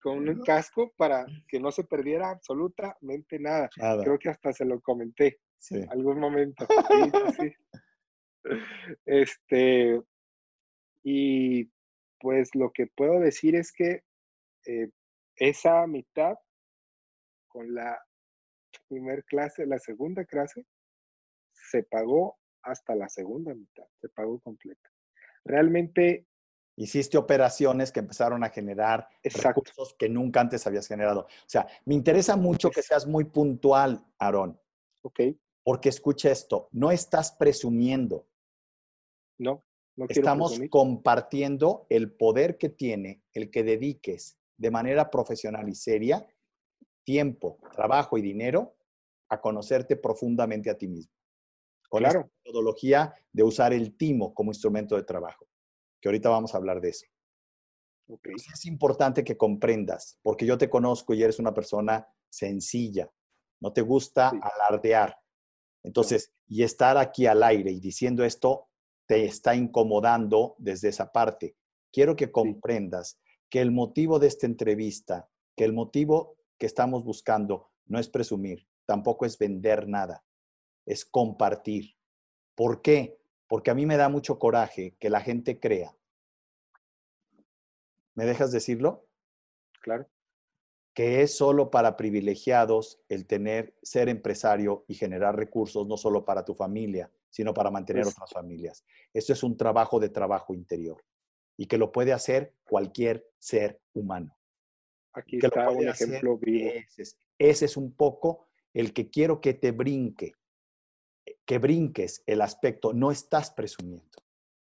con 0.02 0.28
un 0.28 0.40
casco 0.44 0.92
para 0.96 1.24
que 1.48 1.58
no 1.60 1.70
se 1.70 1.84
perdiera 1.84 2.30
absolutamente 2.30 3.38
nada. 3.38 3.70
Nada. 3.76 4.02
Creo 4.02 4.18
que 4.18 4.28
hasta 4.28 4.52
se 4.52 4.64
lo 4.64 4.80
comenté 4.80 5.38
Sí. 5.58 5.76
en 5.76 5.90
algún 5.90 6.18
momento. 6.18 6.66
Sí, 6.90 7.10
sí. 7.38 7.52
Este, 9.06 10.00
y 11.02 11.70
pues 12.18 12.54
lo 12.54 12.70
que 12.72 12.86
puedo 12.86 13.20
decir 13.20 13.54
es 13.54 13.72
que 13.72 14.02
eh, 14.66 14.90
esa 15.36 15.86
mitad 15.86 16.36
con 17.48 17.74
la 17.74 17.98
primer 18.88 19.24
clase, 19.24 19.66
la 19.66 19.78
segunda 19.78 20.24
clase, 20.24 20.66
se 21.52 21.82
pagó 21.82 22.38
hasta 22.62 22.94
la 22.94 23.08
segunda 23.08 23.54
mitad, 23.54 23.84
se 24.00 24.08
pagó 24.08 24.38
completa. 24.40 24.90
Realmente, 25.44 26.26
Hiciste 26.76 27.18
operaciones 27.18 27.92
que 27.92 28.00
empezaron 28.00 28.42
a 28.42 28.48
generar 28.48 29.06
Exacto. 29.22 29.60
recursos 29.60 29.94
que 29.98 30.08
nunca 30.08 30.40
antes 30.40 30.66
habías 30.66 30.86
generado. 30.86 31.22
O 31.22 31.48
sea, 31.48 31.66
me 31.84 31.94
interesa 31.94 32.36
mucho 32.36 32.70
que 32.70 32.80
seas 32.82 33.06
muy 33.06 33.24
puntual, 33.24 34.02
Aarón, 34.18 34.58
ok, 35.02 35.20
porque 35.62 35.90
escucha 35.90 36.30
esto, 36.30 36.68
no 36.72 36.90
estás 36.90 37.32
presumiendo, 37.32 38.29
no, 39.40 39.64
no 39.96 40.06
quiero 40.06 40.22
estamos 40.22 40.50
presumir. 40.50 40.70
compartiendo 40.70 41.86
el 41.88 42.12
poder 42.12 42.58
que 42.58 42.68
tiene 42.68 43.22
el 43.32 43.50
que 43.50 43.64
dediques 43.64 44.38
de 44.56 44.70
manera 44.70 45.10
profesional 45.10 45.68
y 45.68 45.74
seria 45.74 46.26
tiempo, 47.04 47.58
trabajo 47.72 48.18
y 48.18 48.22
dinero 48.22 48.76
a 49.28 49.40
conocerte 49.40 49.96
profundamente 49.96 50.70
a 50.70 50.76
ti 50.76 50.86
mismo. 50.88 51.12
Con 51.88 52.02
Claro, 52.02 52.30
metodología 52.44 53.14
de 53.32 53.42
usar 53.42 53.72
el 53.72 53.96
timo 53.96 54.32
como 54.34 54.50
instrumento 54.50 54.96
de 54.96 55.02
trabajo, 55.02 55.48
que 56.00 56.08
ahorita 56.08 56.28
vamos 56.28 56.54
a 56.54 56.58
hablar 56.58 56.80
de 56.80 56.90
eso. 56.90 57.06
ok, 58.08 58.28
Sí 58.36 58.50
es 58.52 58.66
importante 58.66 59.24
que 59.24 59.36
comprendas, 59.36 60.18
porque 60.22 60.46
yo 60.46 60.56
te 60.58 60.68
conozco 60.70 61.14
y 61.14 61.22
eres 61.22 61.38
una 61.38 61.52
persona 61.54 62.06
sencilla, 62.28 63.10
no 63.60 63.72
te 63.72 63.80
gusta 63.82 64.30
Sí. 64.30 64.38
alardear. 64.42 65.18
Entonces, 65.82 66.32
y 66.46 66.62
estar 66.62 66.96
aquí 66.98 67.26
al 67.26 67.42
aire 67.42 67.70
y 67.70 67.80
diciendo 67.80 68.24
esto 68.24 68.68
te 69.10 69.24
está 69.24 69.56
incomodando 69.56 70.54
desde 70.58 70.90
esa 70.90 71.10
parte. 71.10 71.56
Quiero 71.92 72.14
que 72.14 72.30
comprendas 72.30 73.18
que 73.48 73.60
el 73.60 73.72
motivo 73.72 74.20
de 74.20 74.28
esta 74.28 74.46
entrevista, 74.46 75.28
que 75.56 75.64
el 75.64 75.72
motivo 75.72 76.36
que 76.58 76.66
estamos 76.66 77.02
buscando 77.02 77.72
no 77.86 77.98
es 77.98 78.08
presumir, 78.08 78.68
tampoco 78.86 79.26
es 79.26 79.36
vender 79.36 79.88
nada, 79.88 80.24
es 80.86 81.04
compartir. 81.04 81.96
¿Por 82.54 82.82
qué? 82.82 83.18
Porque 83.48 83.72
a 83.72 83.74
mí 83.74 83.84
me 83.84 83.96
da 83.96 84.08
mucho 84.08 84.38
coraje 84.38 84.94
que 85.00 85.10
la 85.10 85.20
gente 85.20 85.58
crea. 85.58 85.92
¿Me 88.14 88.26
dejas 88.26 88.52
decirlo? 88.52 89.08
claro, 89.80 90.06
que 90.94 91.22
es 91.22 91.36
solo 91.36 91.72
para 91.72 91.96
privilegiados 91.96 93.00
el 93.08 93.26
tener, 93.26 93.74
ser 93.82 94.08
empresario 94.08 94.84
y 94.86 94.94
generar 94.94 95.34
recursos, 95.34 95.88
no 95.88 95.96
solo 95.96 96.24
para 96.24 96.44
tu 96.44 96.54
familia, 96.54 97.10
sino 97.30 97.54
para 97.54 97.70
mantener 97.70 98.06
otras 98.06 98.30
familias. 98.30 98.84
Esto 99.14 99.32
es 99.32 99.42
un 99.42 99.56
trabajo 99.56 99.98
de 100.00 100.08
trabajo 100.08 100.52
interior 100.52 101.02
y 101.56 101.66
que 101.66 101.78
lo 101.78 101.92
puede 101.92 102.12
hacer 102.12 102.54
cualquier 102.64 103.26
ser 103.38 103.80
humano. 103.94 104.36
aquí 105.12 105.38
que 105.38 105.46
está 105.46 105.70
un 105.70 105.88
ejemplo 105.88 106.38
vivo. 106.38 106.70
Ese 106.70 107.02
es, 107.02 107.18
ese 107.38 107.64
es 107.66 107.76
un 107.76 107.94
poco 107.94 108.46
el 108.72 108.92
que 108.92 109.10
quiero 109.10 109.40
que 109.40 109.54
te 109.54 109.72
brinque, 109.72 110.34
que 111.44 111.58
brinques 111.58 112.22
el 112.26 112.40
aspecto, 112.40 112.92
no 112.92 113.10
estás 113.10 113.50
presumiendo, 113.50 114.18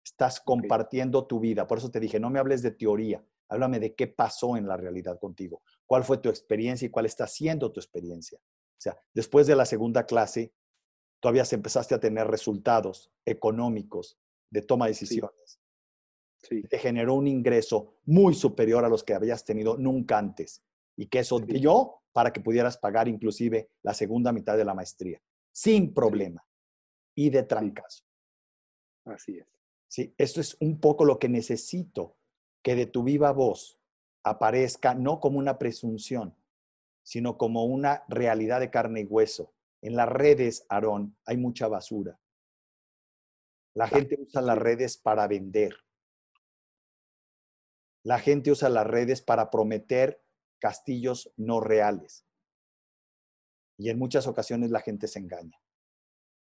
estás 0.05 0.41
compartiendo 0.41 1.27
tu 1.27 1.41
vida. 1.41 1.67
Por 1.67 1.79
eso 1.79 1.91
te 1.91 2.01
dije, 2.01 2.19
no 2.19 2.31
me 2.31 2.39
hables 2.39 2.63
de 2.63 2.71
teoría, 2.71 3.25
háblame 3.49 3.79
de 3.81 3.95
qué 3.95 4.07
pasó 4.07 4.57
en 4.57 4.67
la 4.67 4.77
realidad 4.77 5.19
contigo, 5.19 5.63
cuál 5.87 6.05
fue 6.05 6.19
tu 6.19 6.29
experiencia 6.29 6.87
y 6.87 6.91
cuál 6.91 7.07
está 7.07 7.27
siendo 7.27 7.71
tu 7.71 7.81
experiencia. 7.81 8.39
O 8.39 8.81
sea, 8.83 8.99
después 9.15 9.47
de 9.47 9.55
la 9.55 9.67
segunda 9.67 10.07
clase, 10.07 10.53
todavía 11.23 11.45
empezaste 11.55 11.95
a 11.95 12.01
tener 12.01 12.27
resultados 12.27 13.13
económicos 13.25 14.19
de 14.51 14.61
toma 14.61 14.87
de 14.87 14.91
decisiones 14.91 15.63
Sí, 16.43 16.63
te 16.65 16.79
generó 16.79 17.15
un 17.15 17.29
ingreso 17.29 17.95
muy 18.05 18.35
superior 18.35 18.85
a 18.85 18.89
los 18.89 19.05
que 19.05 19.15
habías 19.15 19.45
tenido 19.45 19.77
nunca 19.79 20.19
antes 20.19 20.61
y 20.97 21.07
que 21.07 21.21
eso 21.21 21.39
dio 21.39 22.01
para 22.13 22.33
que 22.33 22.41
pudieras 22.41 22.77
pagar 22.77 23.07
inclusive 23.07 23.71
la 23.83 23.95
segunda 23.95 24.33
mitad 24.33 24.57
de 24.57 24.65
la 24.65 24.75
maestría 24.75 25.23
sin 25.53 25.95
problema 25.95 26.45
y 27.15 27.31
de 27.31 27.45
trancazo. 27.45 28.05
así 29.05 29.39
es. 29.39 29.47
¿sí? 29.87 30.15
Esto 30.19 30.41
es 30.41 30.57
un 30.59 30.81
poco 30.81 31.05
lo 31.05 31.19
que 31.21 31.29
necesito 31.29 32.17
que 32.61 32.75
de 32.75 32.87
tu 32.87 33.05
viva 33.05 33.31
voz 33.31 33.79
aparezca 34.25 34.95
no 34.95 35.21
como 35.21 35.39
una 35.39 35.59
presunción, 35.59 36.37
sino 37.05 37.39
como 37.39 37.65
una 37.65 38.05
realidad 38.09 38.59
de 38.61 38.71
carne 38.71 39.03
y 39.03 39.05
hueso. 39.05 39.53
En 39.83 39.97
las 39.97 40.09
redes, 40.09 40.65
Aarón, 40.69 41.17
hay 41.27 41.37
mucha 41.37 41.67
basura. 41.67 42.19
La 43.75 43.89
gente 43.89 44.17
usa 44.21 44.41
las 44.41 44.57
redes 44.57 44.97
para 44.97 45.27
vender. 45.27 45.75
La 48.05 48.19
gente 48.19 48.51
usa 48.51 48.69
las 48.69 48.87
redes 48.87 49.23
para 49.23 49.51
prometer 49.51 50.23
castillos 50.61 51.33
no 51.37 51.61
reales. 51.61 52.25
Y 53.77 53.91
en 53.91 53.99
muchas 53.99 54.29
ocasiones 54.29 54.71
la 54.71 54.81
gente 54.81 55.09
se 55.09 55.19
engaña. 55.19 55.61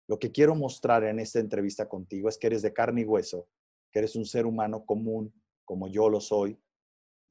Lo 0.07 0.19
que 0.19 0.31
quiero 0.31 0.53
mostrar 0.53 1.03
en 1.03 1.19
esta 1.19 1.39
entrevista 1.39 1.89
contigo 1.89 2.29
es 2.29 2.37
que 2.37 2.47
eres 2.47 2.61
de 2.61 2.73
carne 2.73 3.01
y 3.01 3.05
hueso, 3.05 3.47
que 3.91 3.99
eres 3.99 4.15
un 4.15 4.25
ser 4.25 4.45
humano 4.45 4.85
común, 4.85 5.33
como 5.65 5.87
yo 5.87 6.09
lo 6.09 6.19
soy, 6.19 6.61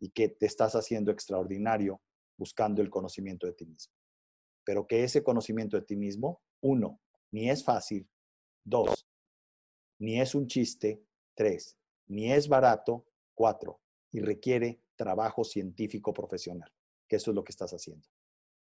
y 0.00 0.10
que 0.10 0.28
te 0.28 0.46
estás 0.46 0.74
haciendo 0.74 1.12
extraordinario 1.12 2.00
buscando 2.36 2.80
el 2.80 2.88
conocimiento 2.88 3.46
de 3.46 3.52
ti 3.52 3.66
mismo. 3.66 3.99
Pero 4.70 4.86
que 4.86 5.02
ese 5.02 5.24
conocimiento 5.24 5.76
de 5.76 5.82
ti 5.82 5.96
mismo, 5.96 6.44
uno, 6.60 7.00
ni 7.32 7.50
es 7.50 7.64
fácil, 7.64 8.08
dos, 8.64 9.04
ni 9.98 10.20
es 10.20 10.32
un 10.36 10.46
chiste, 10.46 11.02
tres, 11.34 11.76
ni 12.06 12.32
es 12.32 12.46
barato, 12.46 13.04
cuatro, 13.34 13.80
y 14.12 14.20
requiere 14.20 14.80
trabajo 14.94 15.42
científico 15.42 16.14
profesional, 16.14 16.72
que 17.08 17.16
eso 17.16 17.32
es 17.32 17.34
lo 17.34 17.42
que 17.42 17.50
estás 17.50 17.72
haciendo. 17.72 18.06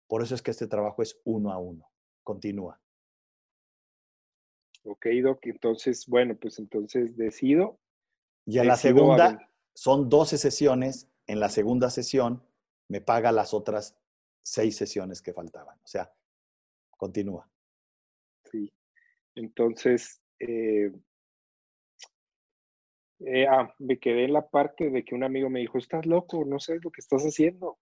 Por 0.06 0.22
eso 0.22 0.36
es 0.36 0.44
que 0.44 0.52
este 0.52 0.68
trabajo 0.68 1.02
es 1.02 1.20
uno 1.24 1.52
a 1.52 1.58
uno. 1.58 1.90
Continúa. 2.22 2.80
Ok, 4.84 5.08
Doc, 5.24 5.44
entonces, 5.48 6.06
bueno, 6.06 6.38
pues 6.40 6.60
entonces 6.60 7.18
decido. 7.18 7.80
Y 8.46 8.60
en 8.60 8.68
la 8.68 8.78
segunda, 8.78 9.50
son 9.74 10.08
12 10.08 10.38
sesiones, 10.38 11.10
en 11.26 11.40
la 11.40 11.50
segunda 11.50 11.90
sesión 11.90 12.44
me 12.88 13.02
paga 13.02 13.32
las 13.32 13.56
otras 13.56 13.98
seis 14.46 14.78
sesiones 14.78 15.22
que 15.22 15.34
faltaban. 15.34 15.78
O 15.84 15.88
sea, 15.88 16.10
continúa. 16.92 17.50
Sí, 18.52 18.72
entonces, 19.34 20.22
eh, 20.40 20.92
eh, 23.20 23.48
ah, 23.48 23.74
me 23.80 23.98
quedé 23.98 24.26
en 24.26 24.34
la 24.34 24.48
parte 24.48 24.92
de 24.92 25.04
que 25.04 25.16
un 25.16 25.24
amigo 25.24 25.50
me 25.50 25.62
dijo, 25.62 25.80
estás 25.80 26.06
loco, 26.06 26.46
no 26.46 26.60
sabes 26.60 26.84
lo 26.84 26.92
que 26.92 27.02
estás 27.02 27.24
haciendo. 27.24 27.80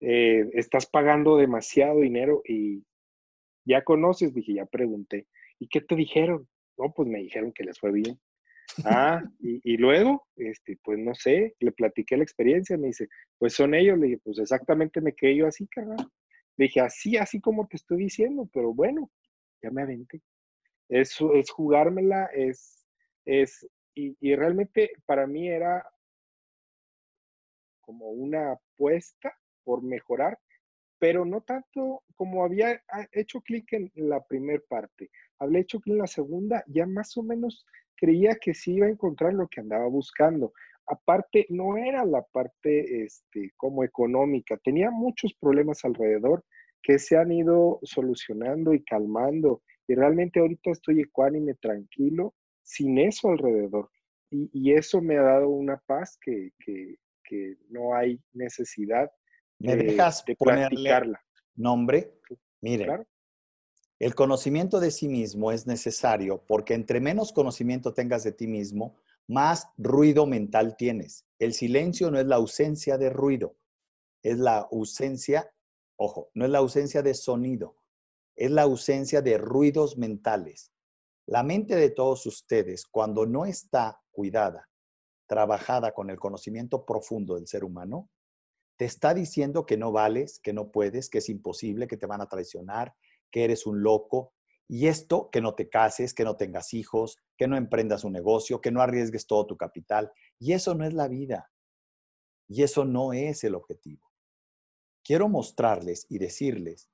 Eh, 0.00 0.48
estás 0.54 0.86
pagando 0.86 1.36
demasiado 1.36 2.00
dinero 2.00 2.40
y 2.46 2.82
ya 3.66 3.84
conoces, 3.84 4.32
dije, 4.32 4.54
ya 4.54 4.64
pregunté. 4.64 5.28
¿Y 5.58 5.68
qué 5.68 5.82
te 5.82 5.94
dijeron? 5.94 6.48
No, 6.78 6.94
pues 6.94 7.08
me 7.08 7.18
dijeron 7.18 7.52
que 7.52 7.64
les 7.64 7.78
fue 7.78 7.92
bien. 7.92 8.18
Ah, 8.84 9.22
y, 9.40 9.76
luego, 9.76 10.26
este, 10.36 10.78
pues 10.82 10.98
no 10.98 11.14
sé, 11.14 11.54
le 11.58 11.72
platiqué 11.72 12.16
la 12.16 12.22
experiencia, 12.22 12.76
me 12.76 12.88
dice, 12.88 13.08
pues 13.38 13.54
son 13.54 13.74
ellos, 13.74 13.98
le 13.98 14.06
dije, 14.06 14.20
pues 14.24 14.38
exactamente 14.38 15.00
me 15.00 15.14
quedé 15.14 15.36
yo 15.36 15.46
así, 15.46 15.66
carnal. 15.68 16.08
Le 16.56 16.64
dije, 16.66 16.80
así, 16.80 17.16
así 17.16 17.40
como 17.40 17.66
te 17.66 17.76
estoy 17.76 18.04
diciendo, 18.04 18.48
pero 18.52 18.72
bueno, 18.74 19.10
ya 19.62 19.70
me 19.70 19.82
aventé. 19.82 20.22
Eso 20.88 21.34
es 21.34 21.50
jugármela, 21.50 22.26
es, 22.34 22.86
es, 23.24 23.66
y 23.94 24.34
realmente 24.34 24.92
para 25.04 25.26
mí 25.26 25.48
era 25.48 25.84
como 27.80 28.10
una 28.10 28.52
apuesta 28.52 29.36
por 29.64 29.82
mejorar, 29.82 30.38
pero 31.00 31.24
no 31.24 31.40
tanto 31.40 32.04
como 32.14 32.44
había 32.44 32.80
ah, 32.92 33.08
hecho 33.12 33.40
clic 33.40 33.72
en 33.72 33.90
la 33.96 34.22
primera 34.22 34.62
parte. 34.68 35.10
Había 35.40 35.60
hecho 35.60 35.80
clic 35.80 35.94
en 35.94 36.02
la 36.02 36.06
segunda, 36.06 36.62
ya 36.68 36.86
más 36.86 37.16
o 37.16 37.22
menos 37.22 37.66
creía 37.96 38.36
que 38.36 38.54
sí 38.54 38.74
iba 38.74 38.86
a 38.86 38.90
encontrar 38.90 39.34
lo 39.34 39.48
que 39.48 39.60
andaba 39.60 39.86
buscando. 39.86 40.52
Aparte, 40.86 41.46
no 41.48 41.76
era 41.76 42.04
la 42.04 42.22
parte 42.22 43.04
este, 43.04 43.52
como 43.56 43.82
económica, 43.82 44.56
tenía 44.58 44.90
muchos 44.90 45.34
problemas 45.34 45.84
alrededor 45.84 46.44
que 46.82 46.98
se 46.98 47.16
han 47.16 47.32
ido 47.32 47.78
solucionando 47.82 48.74
y 48.74 48.82
calmando. 48.84 49.62
Y 49.88 49.94
realmente 49.94 50.40
ahorita 50.40 50.70
estoy 50.70 51.00
ecuánime, 51.00 51.54
tranquilo, 51.54 52.34
sin 52.62 52.98
eso 52.98 53.28
alrededor. 53.30 53.90
Y, 54.30 54.72
eso 54.72 55.00
me 55.00 55.18
ha 55.18 55.22
dado 55.22 55.48
una 55.48 55.76
paz 55.86 56.16
que, 56.20 56.52
no 57.68 57.94
hay 57.94 58.20
necesidad 58.32 59.10
¿Me 59.60 59.76
de, 59.76 59.84
dejas 59.84 60.24
de 60.24 60.36
nombre? 61.54 62.18
Mire, 62.60 62.86
claro. 62.86 63.06
El 64.00 64.14
conocimiento 64.14 64.80
de 64.80 64.90
sí 64.90 65.08
mismo 65.08 65.52
es 65.52 65.66
necesario 65.66 66.42
porque 66.46 66.72
entre 66.72 67.00
menos 67.00 67.32
conocimiento 67.32 67.92
tengas 67.92 68.24
de 68.24 68.32
ti 68.32 68.46
mismo, 68.46 68.96
más 69.28 69.68
ruido 69.76 70.24
mental 70.24 70.74
tienes. 70.76 71.26
El 71.38 71.52
silencio 71.52 72.10
no 72.10 72.18
es 72.18 72.26
la 72.26 72.36
ausencia 72.36 72.96
de 72.96 73.10
ruido, 73.10 73.56
es 74.22 74.38
la 74.38 74.68
ausencia, 74.72 75.52
ojo, 75.96 76.30
no 76.32 76.46
es 76.46 76.50
la 76.50 76.58
ausencia 76.58 77.02
de 77.02 77.12
sonido, 77.12 77.76
es 78.36 78.50
la 78.50 78.62
ausencia 78.62 79.20
de 79.20 79.36
ruidos 79.36 79.98
mentales. 79.98 80.72
La 81.26 81.42
mente 81.42 81.76
de 81.76 81.90
todos 81.90 82.24
ustedes, 82.24 82.86
cuando 82.86 83.26
no 83.26 83.44
está 83.44 84.00
cuidada, 84.10 84.66
trabajada 85.28 85.92
con 85.92 86.08
el 86.08 86.18
conocimiento 86.18 86.86
profundo 86.86 87.34
del 87.34 87.46
ser 87.46 87.64
humano, 87.64 88.08
te 88.80 88.86
está 88.86 89.12
diciendo 89.12 89.66
que 89.66 89.76
no 89.76 89.92
vales, 89.92 90.40
que 90.40 90.54
no 90.54 90.70
puedes, 90.70 91.10
que 91.10 91.18
es 91.18 91.28
imposible, 91.28 91.86
que 91.86 91.98
te 91.98 92.06
van 92.06 92.22
a 92.22 92.30
traicionar, 92.30 92.94
que 93.30 93.44
eres 93.44 93.66
un 93.66 93.82
loco. 93.82 94.32
Y 94.68 94.86
esto, 94.86 95.28
que 95.30 95.42
no 95.42 95.54
te 95.54 95.68
cases, 95.68 96.14
que 96.14 96.24
no 96.24 96.38
tengas 96.38 96.72
hijos, 96.72 97.18
que 97.36 97.46
no 97.46 97.58
emprendas 97.58 98.04
un 98.04 98.14
negocio, 98.14 98.62
que 98.62 98.70
no 98.70 98.80
arriesgues 98.80 99.26
todo 99.26 99.44
tu 99.44 99.58
capital. 99.58 100.10
Y 100.38 100.54
eso 100.54 100.74
no 100.74 100.86
es 100.86 100.94
la 100.94 101.08
vida. 101.08 101.52
Y 102.48 102.62
eso 102.62 102.86
no 102.86 103.12
es 103.12 103.44
el 103.44 103.54
objetivo. 103.54 104.10
Quiero 105.04 105.28
mostrarles 105.28 106.06
y 106.08 106.16
decirles 106.16 106.88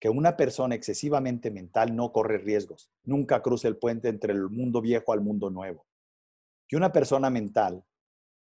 que 0.00 0.08
una 0.08 0.36
persona 0.36 0.74
excesivamente 0.74 1.52
mental 1.52 1.94
no 1.94 2.10
corre 2.10 2.38
riesgos, 2.38 2.90
nunca 3.04 3.40
cruza 3.40 3.68
el 3.68 3.76
puente 3.76 4.08
entre 4.08 4.32
el 4.32 4.48
mundo 4.48 4.80
viejo 4.80 5.12
al 5.12 5.20
mundo 5.20 5.48
nuevo. 5.48 5.86
Que 6.66 6.74
una 6.74 6.90
persona 6.90 7.30
mental 7.30 7.84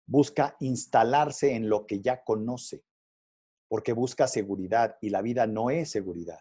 busca 0.08 0.56
instalarse 0.60 1.54
en 1.54 1.68
lo 1.68 1.86
que 1.86 2.00
ya 2.00 2.24
conoce, 2.24 2.82
porque 3.68 3.92
busca 3.92 4.26
seguridad 4.26 4.96
y 5.02 5.10
la 5.10 5.20
vida 5.20 5.46
no 5.46 5.70
es 5.70 5.90
seguridad. 5.90 6.40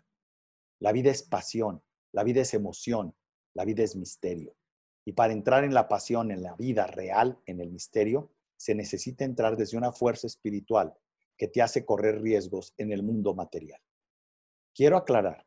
La 0.79 0.93
vida 0.93 1.11
es 1.11 1.21
pasión, 1.21 1.83
la 2.13 2.23
vida 2.23 2.41
es 2.41 2.53
emoción, 2.53 3.13
la 3.53 3.65
vida 3.65 3.83
es 3.83 3.95
misterio. 3.95 4.55
Y 5.05 5.11
para 5.13 5.33
entrar 5.33 5.65
en 5.65 5.73
la 5.73 5.89
pasión, 5.89 6.31
en 6.31 6.43
la 6.43 6.55
vida 6.55 6.87
real, 6.87 7.39
en 7.45 7.59
el 7.59 7.69
misterio, 7.69 8.31
se 8.55 8.73
necesita 8.73 9.25
entrar 9.25 9.57
desde 9.57 9.77
una 9.77 9.91
fuerza 9.91 10.27
espiritual 10.27 10.93
que 11.37 11.47
te 11.47 11.61
hace 11.61 11.85
correr 11.85 12.21
riesgos 12.21 12.73
en 12.77 12.91
el 12.91 13.03
mundo 13.03 13.35
material. 13.35 13.81
Quiero 14.73 14.95
aclarar 14.95 15.45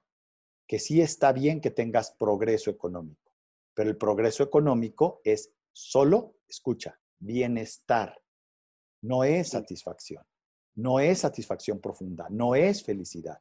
que 0.67 0.79
sí 0.79 1.01
está 1.01 1.33
bien 1.33 1.61
que 1.61 1.71
tengas 1.71 2.13
progreso 2.13 2.71
económico, 2.71 3.33
pero 3.75 3.89
el 3.89 3.97
progreso 3.97 4.43
económico 4.43 5.21
es 5.25 5.53
solo, 5.73 6.37
escucha, 6.47 7.01
bienestar, 7.21 8.21
no 9.03 9.25
es 9.25 9.51
satisfacción, 9.51 10.25
no 10.75 10.99
es 10.99 11.21
satisfacción 11.21 11.81
profunda, 11.81 12.27
no 12.31 12.55
es 12.55 12.83
felicidad. 12.83 13.41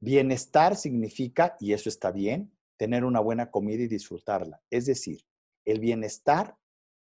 Bienestar 0.00 0.76
significa, 0.76 1.56
y 1.60 1.72
eso 1.72 1.88
está 1.88 2.10
bien, 2.10 2.52
tener 2.76 3.04
una 3.04 3.20
buena 3.20 3.50
comida 3.50 3.84
y 3.84 3.88
disfrutarla. 3.88 4.60
Es 4.68 4.86
decir, 4.86 5.24
el 5.64 5.78
bienestar 5.78 6.56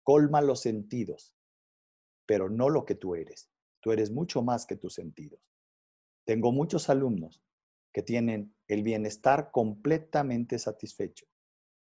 colma 0.04 0.42
los 0.42 0.62
sentidos, 0.62 1.36
pero 2.26 2.50
no 2.50 2.70
lo 2.70 2.86
que 2.86 2.96
tú 2.96 3.16
eres. 3.16 3.50
Tú 3.80 3.92
eres 3.92 4.10
mucho 4.12 4.42
más 4.42 4.66
que 4.66 4.76
tus 4.76 4.96
sentidos. 4.96 5.40
Tengo 6.26 6.52
muchos 6.52 6.90
alumnos 6.90 7.44
que 7.94 8.02
tienen 8.02 8.56
el 8.68 8.84
bienestar 8.84 9.52
completamente 9.52 10.58
satisfecho 10.60 11.26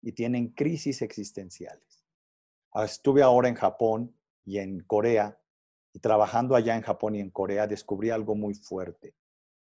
y 0.01 0.13
tienen 0.13 0.49
crisis 0.49 1.03
existenciales. 1.03 2.05
Ah, 2.73 2.87
estuve 2.87 3.23
ahora 3.23 3.49
en 3.49 3.55
Japón 3.55 4.17
y 4.45 4.59
en 4.59 4.81
Corea 4.81 5.39
y 5.93 5.99
trabajando 5.99 6.57
allá 6.57 6.75
en 6.75 6.83
Japón 6.83 7.15
y 7.15 7.21
en 7.21 7.31
Corea 7.31 7.67
descubrí 7.67 8.11
algo 8.11 8.35
muy 8.35 8.55
fuerte. 8.55 9.15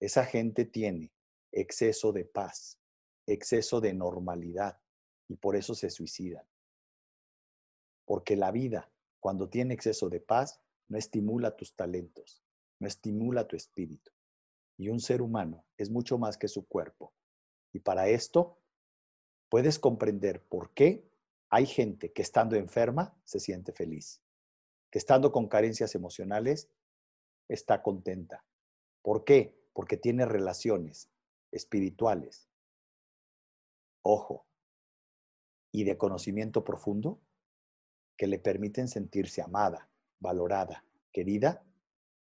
Esa 0.01 0.25
gente 0.25 0.65
tiene 0.65 1.13
exceso 1.53 2.13
de 2.13 2.25
paz, 2.25 2.79
exceso 3.27 3.81
de 3.81 3.95
normalidad 3.95 4.79
y 5.29 5.37
por 5.37 5.57
eso 5.57 5.75
se 5.75 5.91
suicidan. 5.91 6.45
Porque 8.05 8.37
la 8.37 8.51
vida, 8.51 8.91
cuando 9.21 9.49
tiene 9.49 9.75
exceso 9.75 10.09
de 10.09 10.21
paz, 10.21 10.61
no 10.89 10.99
estimula 10.99 11.57
tus 11.57 11.75
talentos, 11.75 12.45
no 12.79 12.87
estimula 12.87 13.47
tu 13.47 13.57
espíritu. 13.57 14.13
Y 14.77 14.89
un 14.89 15.01
ser 15.01 15.23
humano 15.23 15.65
es 15.77 15.91
mucho 15.91 16.19
más 16.19 16.37
que 16.37 16.49
su 16.49 16.67
cuerpo. 16.67 17.15
Y 17.73 17.81
para 17.81 18.09
esto 18.09 18.59
puedes 19.49 19.79
comprender 19.79 20.43
por 20.43 20.73
qué 20.75 21.09
hay 21.49 21.67
gente 21.67 22.13
que 22.13 22.23
estando 22.23 22.57
enferma 22.57 23.17
se 23.25 23.41
siente 23.41 23.73
feliz, 23.73 24.23
que 24.91 24.99
estando 24.99 25.33
con 25.33 25.49
carencias 25.49 25.95
emocionales 25.95 26.69
está 27.49 27.83
contenta. 27.83 28.45
¿Por 29.03 29.25
qué? 29.25 29.57
Porque 29.73 29.97
tiene 29.97 30.27
relaciones, 30.27 31.11
espirituales, 31.53 32.49
ojo, 34.03 34.47
y 35.73 35.85
de 35.85 35.99
conocimiento 35.99 36.65
profundo 36.65 37.21
que 38.17 38.27
le 38.27 38.39
permiten 38.39 38.89
sentirse 38.89 39.43
amada, 39.43 39.91
valorada, 40.21 40.85
querida, 41.13 41.63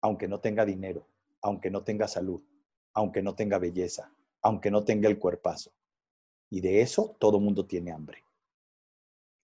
aunque 0.02 0.28
no 0.28 0.40
tenga 0.40 0.66
dinero, 0.66 1.08
aunque 1.42 1.70
no 1.70 1.84
tenga 1.84 2.08
salud, 2.08 2.42
aunque 2.94 3.22
no 3.22 3.36
tenga 3.36 3.60
belleza, 3.60 4.14
aunque 4.42 4.72
no 4.72 4.86
tenga 4.86 5.10
el 5.10 5.20
cuerpazo. 5.20 5.74
Y 6.50 6.62
de 6.62 6.82
eso 6.82 7.16
todo 7.20 7.40
mundo 7.40 7.66
tiene 7.66 7.92
hambre. 7.92 8.24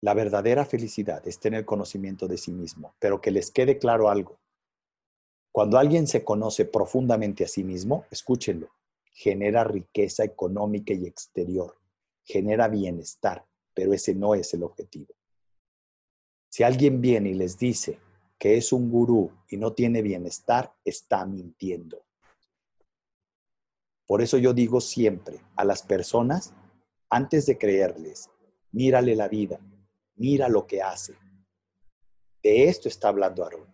La 0.02 0.14
verdadera 0.14 0.64
felicidad 0.64 1.26
es 1.26 1.38
tener 1.38 1.64
conocimiento 1.64 2.28
de 2.28 2.36
sí 2.36 2.52
mismo, 2.52 2.94
pero 2.98 3.20
que 3.20 3.30
les 3.30 3.50
quede 3.50 3.78
claro 3.78 4.10
algo. 4.10 4.38
Cuando 5.52 5.78
alguien 5.78 6.06
se 6.06 6.22
conoce 6.22 6.66
profundamente 6.66 7.44
a 7.44 7.48
sí 7.48 7.64
mismo, 7.64 8.04
escúchenlo, 8.10 8.68
genera 9.12 9.64
riqueza 9.64 10.22
económica 10.22 10.92
y 10.92 11.06
exterior, 11.06 11.78
genera 12.24 12.68
bienestar, 12.68 13.46
pero 13.72 13.94
ese 13.94 14.14
no 14.14 14.34
es 14.34 14.52
el 14.52 14.62
objetivo. 14.62 15.14
Si 16.50 16.62
alguien 16.62 17.00
viene 17.00 17.30
y 17.30 17.34
les 17.34 17.58
dice 17.58 17.98
que 18.38 18.58
es 18.58 18.72
un 18.72 18.90
gurú 18.90 19.30
y 19.48 19.56
no 19.56 19.72
tiene 19.72 20.02
bienestar, 20.02 20.74
está 20.84 21.24
mintiendo. 21.24 22.04
Por 24.06 24.20
eso 24.20 24.36
yo 24.36 24.52
digo 24.52 24.80
siempre 24.80 25.40
a 25.56 25.64
las 25.64 25.82
personas, 25.82 26.52
antes 27.08 27.46
de 27.46 27.56
creerles, 27.56 28.30
mírale 28.72 29.16
la 29.16 29.28
vida, 29.28 29.58
mira 30.16 30.48
lo 30.48 30.66
que 30.66 30.82
hace. 30.82 31.14
De 32.42 32.64
esto 32.68 32.88
está 32.88 33.08
hablando 33.08 33.44
Aarón, 33.44 33.72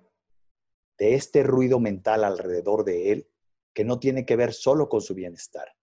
de 0.98 1.14
este 1.14 1.42
ruido 1.42 1.80
mental 1.80 2.24
alrededor 2.24 2.84
de 2.84 3.12
él 3.12 3.28
que 3.74 3.84
no 3.84 3.98
tiene 3.98 4.26
que 4.26 4.36
ver 4.36 4.52
solo 4.52 4.88
con 4.88 5.00
su 5.00 5.14
bienestar, 5.14 5.74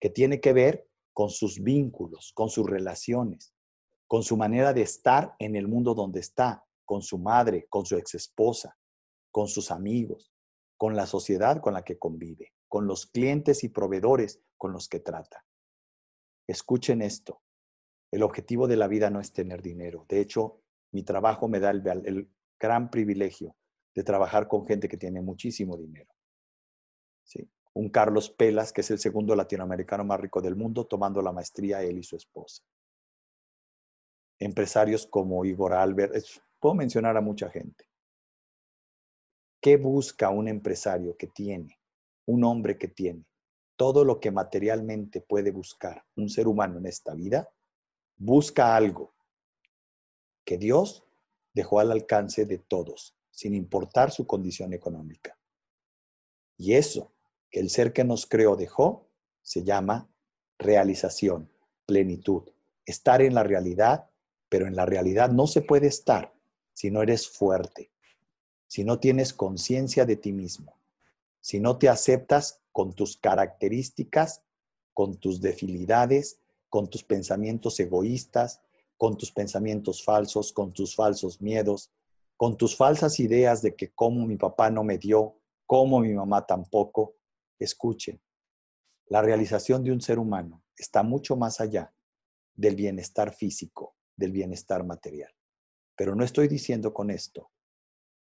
que 0.00 0.10
tiene 0.10 0.40
que 0.40 0.52
ver 0.52 0.88
con 1.12 1.30
sus 1.30 1.62
vínculos, 1.62 2.32
con 2.34 2.48
sus 2.48 2.68
relaciones. 2.68 3.52
con 4.06 4.22
su 4.22 4.36
manera 4.36 4.72
de 4.72 4.82
estar 4.82 5.34
en 5.38 5.56
el 5.56 5.66
mundo 5.66 5.94
donde 5.94 6.20
está, 6.20 6.64
con 6.84 7.02
su 7.02 7.18
madre, 7.18 7.66
con 7.68 7.86
su 7.86 7.96
ex 7.96 8.14
esposa, 8.14 8.76
con 9.32 9.48
sus 9.48 9.70
amigos, 9.70 10.32
con 10.76 10.94
la 10.94 11.06
sociedad 11.06 11.60
con 11.60 11.72
la 11.74 11.82
que 11.82 11.98
convive, 11.98 12.52
con 12.68 12.86
los 12.86 13.06
clientes 13.06 13.64
y 13.64 13.70
proveedores 13.70 14.40
con 14.56 14.72
los 14.72 14.88
que 14.88 15.00
trata. 15.00 15.44
Escuchen 16.46 17.00
esto. 17.02 17.40
El 18.14 18.22
objetivo 18.22 18.68
de 18.68 18.76
la 18.76 18.86
vida 18.86 19.10
no 19.10 19.18
es 19.18 19.32
tener 19.32 19.60
dinero. 19.60 20.06
De 20.08 20.20
hecho, 20.20 20.60
mi 20.92 21.02
trabajo 21.02 21.48
me 21.48 21.58
da 21.58 21.70
el, 21.72 22.30
gran 22.60 22.88
privilegio 22.88 23.56
de 23.92 24.04
trabajar 24.04 24.46
con 24.46 24.64
gente 24.64 24.88
que 24.88 24.96
tiene 24.96 25.20
muchísimo 25.20 25.76
dinero. 25.76 26.14
¿Sí? 27.24 27.50
Un 27.72 27.88
Carlos 27.88 28.30
Pelas, 28.30 28.72
que 28.72 28.82
es 28.82 28.90
el 28.92 29.00
segundo 29.00 29.34
latinoamericano 29.34 30.04
más 30.04 30.20
rico 30.20 30.40
del 30.40 30.54
mundo, 30.54 30.86
tomando 30.86 31.20
la 31.22 31.32
maestría 31.32 31.82
él 31.82 31.98
y 31.98 32.04
su 32.04 32.14
esposa. 32.14 32.62
Empresarios 34.38 35.08
como 35.08 35.44
Igor 35.44 35.72
Albert, 35.72 36.14
puedo 36.60 36.76
mencionar 36.76 37.16
a 37.16 37.20
mucha 37.20 37.50
gente. 37.50 37.84
¿Qué 39.60 39.76
busca 39.76 40.30
un 40.30 40.46
empresario 40.46 41.16
que 41.16 41.26
tiene, 41.26 41.80
un 42.26 42.44
hombre 42.44 42.78
que 42.78 42.86
tiene 42.86 43.24
todo 43.74 44.04
lo 44.04 44.20
que 44.20 44.30
materialmente 44.30 45.20
puede 45.20 45.50
buscar 45.50 46.04
un 46.14 46.28
ser 46.28 46.46
humano 46.46 46.78
en 46.78 46.86
esta 46.86 47.12
vida? 47.12 47.50
Busca 48.16 48.76
algo 48.76 49.12
que 50.44 50.58
Dios 50.58 51.04
dejó 51.52 51.80
al 51.80 51.90
alcance 51.90 52.46
de 52.46 52.58
todos, 52.58 53.16
sin 53.30 53.54
importar 53.54 54.10
su 54.10 54.26
condición 54.26 54.72
económica. 54.72 55.38
Y 56.56 56.74
eso 56.74 57.12
que 57.50 57.60
el 57.60 57.70
ser 57.70 57.92
que 57.92 58.04
nos 58.04 58.26
creó 58.26 58.56
dejó 58.56 59.08
se 59.42 59.62
llama 59.62 60.08
realización, 60.58 61.50
plenitud, 61.86 62.42
estar 62.86 63.22
en 63.22 63.34
la 63.34 63.42
realidad, 63.42 64.10
pero 64.48 64.66
en 64.66 64.76
la 64.76 64.86
realidad 64.86 65.30
no 65.30 65.46
se 65.46 65.62
puede 65.62 65.86
estar 65.86 66.34
si 66.72 66.90
no 66.90 67.02
eres 67.02 67.28
fuerte, 67.28 67.90
si 68.66 68.84
no 68.84 68.98
tienes 68.98 69.32
conciencia 69.32 70.04
de 70.04 70.16
ti 70.16 70.32
mismo, 70.32 70.76
si 71.40 71.60
no 71.60 71.78
te 71.78 71.88
aceptas 71.88 72.60
con 72.72 72.92
tus 72.92 73.16
características, 73.16 74.42
con 74.92 75.16
tus 75.16 75.40
debilidades, 75.40 76.40
con 76.74 76.90
tus 76.90 77.04
pensamientos 77.04 77.78
egoístas, 77.78 78.60
con 78.96 79.16
tus 79.16 79.30
pensamientos 79.30 80.02
falsos, 80.02 80.52
con 80.52 80.72
tus 80.72 80.96
falsos 80.96 81.40
miedos, 81.40 81.92
con 82.36 82.56
tus 82.56 82.76
falsas 82.76 83.20
ideas 83.20 83.62
de 83.62 83.76
que 83.76 83.92
como 83.92 84.26
mi 84.26 84.36
papá 84.36 84.70
no 84.70 84.82
me 84.82 84.98
dio, 84.98 85.38
como 85.66 86.00
mi 86.00 86.12
mamá 86.12 86.44
tampoco. 86.44 87.14
Escuchen, 87.60 88.20
la 89.06 89.22
realización 89.22 89.84
de 89.84 89.92
un 89.92 90.00
ser 90.00 90.18
humano 90.18 90.64
está 90.76 91.04
mucho 91.04 91.36
más 91.36 91.60
allá 91.60 91.94
del 92.56 92.74
bienestar 92.74 93.32
físico, 93.32 93.94
del 94.16 94.32
bienestar 94.32 94.82
material. 94.84 95.30
Pero 95.94 96.16
no 96.16 96.24
estoy 96.24 96.48
diciendo 96.48 96.92
con 96.92 97.12
esto 97.12 97.52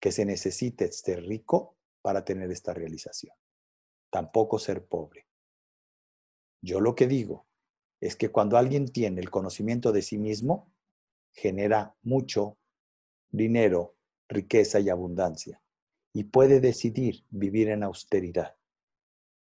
que 0.00 0.10
se 0.10 0.24
necesite 0.24 0.90
ser 0.90 1.22
rico 1.22 1.76
para 2.02 2.24
tener 2.24 2.50
esta 2.50 2.74
realización. 2.74 3.36
Tampoco 4.10 4.58
ser 4.58 4.88
pobre. 4.88 5.28
Yo 6.60 6.80
lo 6.80 6.96
que 6.96 7.06
digo 7.06 7.46
es 8.00 8.16
que 8.16 8.30
cuando 8.30 8.56
alguien 8.56 8.88
tiene 8.88 9.20
el 9.20 9.30
conocimiento 9.30 9.92
de 9.92 10.02
sí 10.02 10.18
mismo, 10.18 10.72
genera 11.32 11.94
mucho 12.02 12.58
dinero, 13.30 13.94
riqueza 14.28 14.80
y 14.80 14.88
abundancia 14.88 15.62
y 16.12 16.24
puede 16.24 16.60
decidir 16.60 17.24
vivir 17.30 17.68
en 17.68 17.82
austeridad, 17.82 18.56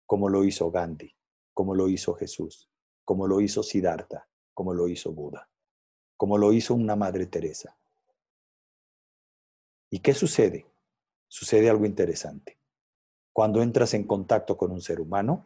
como 0.06 0.30
lo 0.30 0.44
hizo 0.44 0.72
Gandhi, 0.72 1.16
como 1.54 1.74
lo 1.74 1.90
hizo 1.90 2.14
Jesús, 2.14 2.70
como 3.04 3.28
lo 3.28 3.42
hizo 3.42 3.64
Siddhartha, 3.64 4.28
como 4.54 4.74
lo 4.74 4.88
hizo 4.88 5.12
Buda, 5.12 5.50
como 6.18 6.38
lo 6.38 6.54
hizo 6.54 6.76
una 6.76 6.96
Madre 6.96 7.26
Teresa. 7.26 7.78
¿Y 9.90 10.00
qué 10.00 10.14
sucede? 10.14 10.68
Sucede 11.28 11.70
algo 11.70 11.86
interesante. 11.86 12.60
Cuando 13.34 13.62
entras 13.62 13.94
en 13.94 14.06
contacto 14.06 14.58
con 14.58 14.72
un 14.72 14.82
ser 14.82 15.00
humano, 15.00 15.46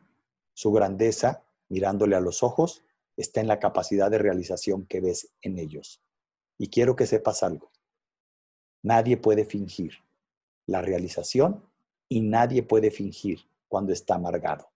su 0.54 0.72
grandeza, 0.72 1.46
mirándole 1.70 2.16
a 2.16 2.20
los 2.20 2.44
ojos, 2.44 2.84
está 3.18 3.42
en 3.42 3.48
la 3.48 3.60
capacidad 3.60 4.10
de 4.10 4.18
realización 4.18 4.86
que 4.86 5.02
ves 5.02 5.30
en 5.42 5.60
ellos. 5.60 6.02
Y 6.58 6.70
quiero 6.70 6.96
que 6.96 7.08
sepas 7.08 7.44
algo. 7.44 7.72
Nadie 8.82 9.18
puede 9.18 9.46
fingir 9.46 9.94
la 10.66 10.82
realización 10.82 11.64
y 12.10 12.22
nadie 12.22 12.64
puede 12.64 12.92
fingir 12.92 13.48
cuando 13.68 13.94
está 13.94 14.16
amargado. 14.16 14.70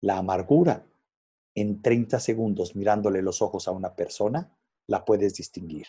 La 0.00 0.18
amargura, 0.18 0.86
en 1.54 1.82
30 1.82 2.20
segundos 2.20 2.74
mirándole 2.74 3.22
los 3.22 3.42
ojos 3.42 3.68
a 3.68 3.70
una 3.70 3.94
persona, 3.94 4.56
la 4.86 5.04
puedes 5.04 5.34
distinguir. 5.34 5.86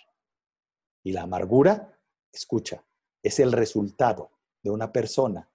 Y 1.03 1.11
la 1.11 1.23
amargura, 1.23 1.97
escucha, 2.31 2.83
es 3.23 3.39
el 3.39 3.51
resultado 3.51 4.31
de 4.63 4.71
una 4.71 4.91
persona 4.91 5.49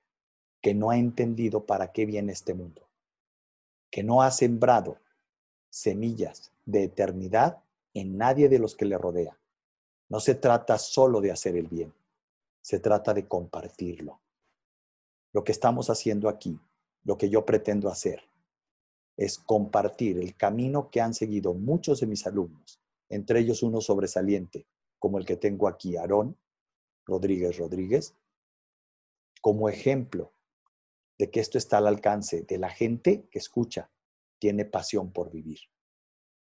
que 0.60 0.74
no 0.74 0.90
ha 0.90 0.96
entendido 0.96 1.64
para 1.64 1.92
qué 1.92 2.06
viene 2.06 2.32
este 2.32 2.54
mundo, 2.54 2.88
que 3.90 4.02
no 4.02 4.22
ha 4.22 4.30
sembrado 4.30 4.98
semillas 5.70 6.52
de 6.66 6.84
eternidad 6.84 7.62
en 7.94 8.18
nadie 8.18 8.48
de 8.48 8.58
los 8.58 8.74
que 8.74 8.84
le 8.84 8.98
rodea. 8.98 9.38
No 10.08 10.20
se 10.20 10.34
trata 10.34 10.76
solo 10.78 11.20
de 11.20 11.30
hacer 11.30 11.56
el 11.56 11.68
bien, 11.68 11.94
se 12.60 12.80
trata 12.80 13.14
de 13.14 13.26
compartirlo. 13.26 14.20
Lo 15.32 15.44
que 15.44 15.52
estamos 15.52 15.88
haciendo 15.88 16.28
aquí, 16.28 16.58
lo 17.04 17.16
que 17.16 17.30
yo 17.30 17.46
pretendo 17.46 17.88
hacer, 17.88 18.22
es 19.16 19.38
compartir 19.38 20.18
el 20.18 20.36
camino 20.36 20.90
que 20.90 21.00
han 21.00 21.14
seguido 21.14 21.54
muchos 21.54 22.00
de 22.00 22.06
mis 22.06 22.26
alumnos, 22.26 22.80
entre 23.08 23.40
ellos 23.40 23.62
uno 23.62 23.80
sobresaliente, 23.80 24.66
como 24.98 25.18
el 25.18 25.24
que 25.24 25.36
tengo 25.36 25.68
aquí, 25.68 25.96
Aarón, 25.96 26.36
Rodríguez 27.06 27.58
Rodríguez, 27.58 28.14
como 29.40 29.68
ejemplo 29.68 30.32
de 31.18 31.30
que 31.30 31.40
esto 31.40 31.58
está 31.58 31.78
al 31.78 31.86
alcance 31.86 32.42
de 32.42 32.58
la 32.58 32.70
gente 32.70 33.26
que 33.30 33.38
escucha, 33.38 33.90
tiene 34.41 34.64
pasión 34.64 35.12
por 35.12 35.30
vivir, 35.30 35.61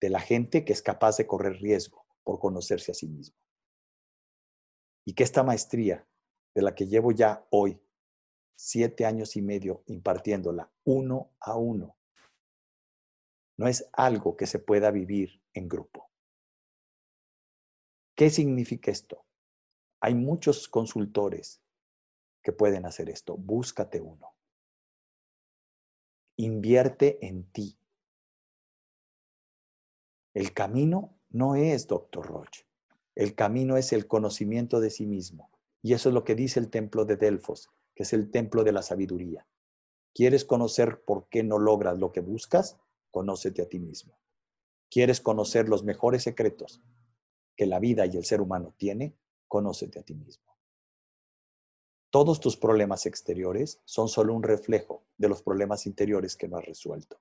de 0.01 0.11
la 0.11 0.21
gente 0.21 0.65
que 0.65 0.73
es 0.73 0.83
capaz 0.83 1.17
de 1.17 1.27
correr 1.27 1.61
riesgo 1.61 2.07
por 2.23 2.39
conocerse 2.39 2.93
a 2.93 2.95
sí 2.95 3.09
mismo. 3.09 3.37
Y 5.05 5.15
que 5.15 5.25
esta 5.25 5.43
maestría, 5.43 6.07
de 6.55 6.63
la 6.63 6.75
que 6.75 6.87
llevo 6.87 7.11
ya 7.13 7.47
hoy 7.51 7.81
siete 8.57 9.07
años 9.07 9.37
y 9.37 9.43
medio 9.43 9.83
impartiéndola 9.87 10.71
uno 10.85 11.33
a 11.41 11.57
uno, 11.57 11.97
no 13.57 13.67
es 13.67 13.89
algo 13.93 14.37
que 14.37 14.47
se 14.47 14.59
pueda 14.59 14.91
vivir 14.91 15.43
en 15.55 15.69
grupo. 15.69 16.11
¿Qué 18.15 18.31
significa 18.31 18.91
esto? 18.91 19.25
Hay 20.01 20.15
muchos 20.15 20.69
consultores 20.69 21.63
que 22.43 22.53
pueden 22.53 22.85
hacer 22.85 23.09
esto. 23.09 23.37
Búscate 23.37 24.01
uno. 24.01 24.38
Invierte 26.41 27.27
en 27.27 27.45
ti. 27.51 27.77
El 30.33 30.55
camino 30.55 31.19
no 31.31 31.57
es 31.57 31.87
Dr. 31.87 32.25
Roche. 32.25 32.65
El 33.15 33.35
camino 33.35 33.77
es 33.77 33.93
el 33.93 34.07
conocimiento 34.07 34.81
de 34.81 34.91
sí 34.91 35.05
mismo. 35.05 35.51
Y 35.83 35.93
eso 35.95 36.09
es 36.09 36.15
lo 36.15 36.25
que 36.25 36.35
dice 36.35 36.61
el 36.61 36.71
templo 36.71 37.05
de 37.05 37.17
Delfos, 37.17 37.71
que 37.95 38.05
es 38.05 38.13
el 38.13 38.31
templo 38.31 38.63
de 38.63 38.73
la 38.73 38.83
sabiduría. 38.83 39.47
¿Quieres 40.15 40.45
conocer 40.45 41.03
por 41.03 41.29
qué 41.29 41.43
no 41.43 41.59
logras 41.59 41.99
lo 41.99 42.13
que 42.13 42.21
buscas? 42.21 42.79
Conócete 43.11 43.63
a 43.63 43.69
ti 43.69 43.81
mismo. 43.81 44.17
¿Quieres 44.91 45.21
conocer 45.21 45.69
los 45.69 45.83
mejores 45.83 46.23
secretos 46.23 46.81
que 47.57 47.67
la 47.67 47.81
vida 47.81 48.07
y 48.07 48.17
el 48.17 48.25
ser 48.25 48.41
humano 48.41 48.75
tiene? 48.79 49.17
conócete 49.49 49.99
a 49.99 50.03
ti 50.03 50.15
mismo. 50.15 50.48
Todos 52.11 52.41
tus 52.41 52.57
problemas 52.57 53.05
exteriores 53.05 53.81
son 53.85 54.09
solo 54.09 54.35
un 54.35 54.43
reflejo 54.43 55.05
de 55.19 55.29
los 55.29 55.43
problemas 55.43 55.87
interiores 55.87 56.37
que 56.37 56.49
no 56.49 56.57
has 56.57 56.65
resuelto. 56.65 57.21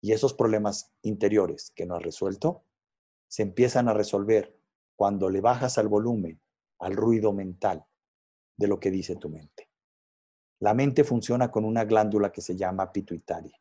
Y 0.00 0.12
esos 0.12 0.34
problemas 0.34 0.92
interiores 1.02 1.72
que 1.74 1.86
no 1.86 1.96
has 1.96 2.02
resuelto 2.02 2.64
se 3.28 3.42
empiezan 3.42 3.88
a 3.88 3.94
resolver 3.94 4.56
cuando 4.94 5.30
le 5.30 5.40
bajas 5.40 5.78
al 5.78 5.88
volumen, 5.88 6.40
al 6.78 6.94
ruido 6.94 7.32
mental 7.32 7.84
de 8.56 8.68
lo 8.68 8.78
que 8.78 8.90
dice 8.90 9.16
tu 9.16 9.28
mente. 9.28 9.68
La 10.60 10.74
mente 10.74 11.02
funciona 11.02 11.50
con 11.50 11.64
una 11.64 11.84
glándula 11.84 12.30
que 12.30 12.40
se 12.40 12.56
llama 12.56 12.92
pituitaria. 12.92 13.60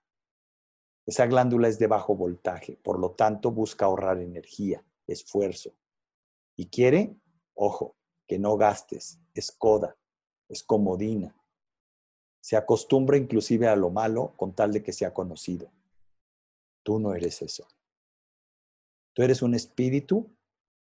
Esa 1.06 1.26
glándula 1.26 1.68
es 1.68 1.80
de 1.80 1.88
bajo 1.88 2.16
voltaje, 2.16 2.78
por 2.84 3.00
lo 3.00 3.12
tanto 3.12 3.52
busca 3.52 3.86
ahorrar 3.86 4.20
energía, 4.20 4.86
esfuerzo 5.08 5.74
y 6.56 6.68
quiere 6.68 7.16
Ojo, 7.54 7.96
que 8.28 8.40
no 8.40 8.56
gastes, 8.56 9.20
es 9.34 9.52
coda, 9.52 9.96
es 10.52 10.64
comodina. 10.64 11.34
Se 12.42 12.58
acostumbra 12.58 13.18
inclusive 13.18 13.68
a 13.68 13.76
lo 13.76 13.90
malo 13.90 14.34
con 14.36 14.54
tal 14.54 14.74
de 14.74 14.84
que 14.84 14.92
sea 14.92 15.14
conocido. 15.14 15.72
Tú 16.84 17.00
no 17.00 17.14
eres 17.14 17.42
eso. 17.42 17.68
Tú 19.14 19.24
eres 19.24 19.42
un 19.42 19.56
espíritu 19.56 20.30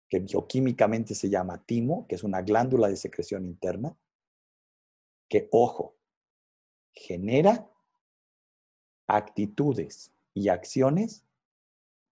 que 0.10 0.20
bioquímicamente 0.20 1.16
se 1.16 1.30
llama 1.30 1.64
timo, 1.64 2.08
que 2.08 2.16
es 2.16 2.24
una 2.24 2.42
glándula 2.42 2.88
de 2.88 2.98
secreción 2.98 3.46
interna, 3.46 3.96
que, 5.30 5.48
ojo, 5.52 5.96
genera 6.94 7.70
actitudes 9.08 10.12
y 10.34 10.50
acciones 10.50 11.24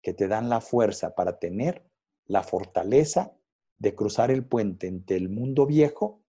que 0.02 0.14
te 0.14 0.28
dan 0.28 0.50
la 0.50 0.62
fuerza 0.62 1.16
para 1.16 1.39
tener 1.39 1.84
la 2.26 2.43
fortaleza 2.43 3.34
de 3.80 3.95
cruzar 3.95 4.32
el 4.32 4.45
puente 4.45 4.88
entre 4.88 5.18
el 5.18 5.30
mundo 5.30 5.66
viejo 5.66 6.22